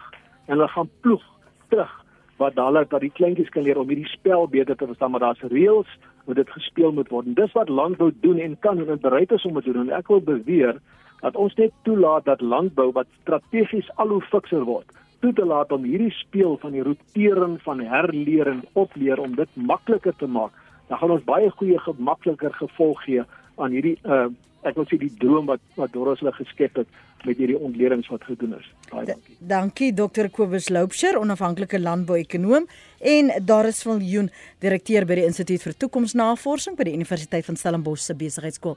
en 0.47 0.57
hulle 0.57 0.69
gaan 0.69 0.91
ploeg 1.01 1.25
terug 1.69 2.05
wat 2.37 2.55
hulle 2.55 2.87
dat 2.89 3.01
die 3.01 3.11
kleintjies 3.11 3.49
kan 3.49 3.63
leer 3.63 3.79
om 3.79 3.89
hierdie 3.89 4.09
spel 4.09 4.49
beter 4.49 4.77
te 4.77 4.87
verstaan, 4.87 5.11
maar 5.11 5.21
daar's 5.21 5.41
reëls 5.41 5.99
hoe 6.25 6.35
dit 6.35 6.51
gespeel 6.51 6.93
moet 6.93 7.09
word. 7.09 7.27
En 7.27 7.35
dis 7.35 7.53
wat 7.53 7.69
landbou 7.69 8.13
doen 8.21 8.39
en 8.39 8.59
kan 8.59 8.89
en 8.89 9.01
bereid 9.01 9.33
is 9.33 9.45
om 9.45 9.61
te 9.61 9.73
doen. 9.73 9.91
En 9.91 9.97
ek 9.97 10.09
wil 10.09 10.21
beweer 10.21 10.79
dat 11.21 11.37
ons 11.37 11.55
net 11.55 11.73
toelaat 11.83 12.25
dat 12.25 12.41
landbou 12.41 12.93
wat 12.93 13.07
strategies 13.21 13.91
al 13.97 14.09
hoe 14.09 14.23
fikser 14.23 14.65
word 14.65 14.87
toe 15.21 15.33
te 15.33 15.45
laat 15.45 15.73
om 15.73 15.85
hierdie 15.85 16.13
speel 16.15 16.57
van 16.63 16.75
die 16.77 16.85
rotering 16.87 17.59
van 17.63 17.81
herleer 17.81 18.51
en 18.51 18.63
opleer 18.73 19.21
om 19.21 19.35
dit 19.39 19.57
makliker 19.71 20.15
te 20.17 20.27
maak, 20.27 20.55
dan 20.89 20.99
gaan 20.99 21.17
ons 21.17 21.25
baie 21.27 21.51
goeie 21.51 21.79
gemakliker 21.79 22.55
gevolg 22.61 23.03
gee 23.07 23.25
aan 23.57 23.75
hierdie 23.75 23.99
uh 24.05 24.29
ek 24.67 24.75
wil 24.75 24.89
sê 24.91 24.97
die 24.99 25.13
droom 25.23 25.47
wat 25.47 25.63
wat 25.79 25.93
Doris 25.95 26.19
hulle 26.19 26.33
geskep 26.35 26.81
het 26.81 26.89
met 27.27 27.39
hierdie 27.39 27.59
ontledings 27.59 28.09
wat 28.11 28.25
gedoen 28.27 28.57
is. 28.59 28.67
Baie 28.91 29.07
dankie. 29.07 29.37
Dankie 29.39 29.91
Dr. 29.95 30.29
Kobus 30.35 30.69
Loupsher, 30.69 31.19
onafhanklike 31.19 31.79
landbouekonoom 31.79 32.67
en 33.15 33.31
Doris 33.47 33.83
Viljoen, 33.87 34.31
direkteur 34.59 35.07
by 35.07 35.21
die 35.21 35.27
Instituut 35.31 35.63
vir 35.63 35.77
Toekomsnavorsing 35.85 36.75
by 36.79 36.89
die 36.91 36.97
Universiteit 36.99 37.47
van 37.47 37.59
Stellenbosch 37.59 38.03
se 38.03 38.19
Besigheidsskool. 38.19 38.77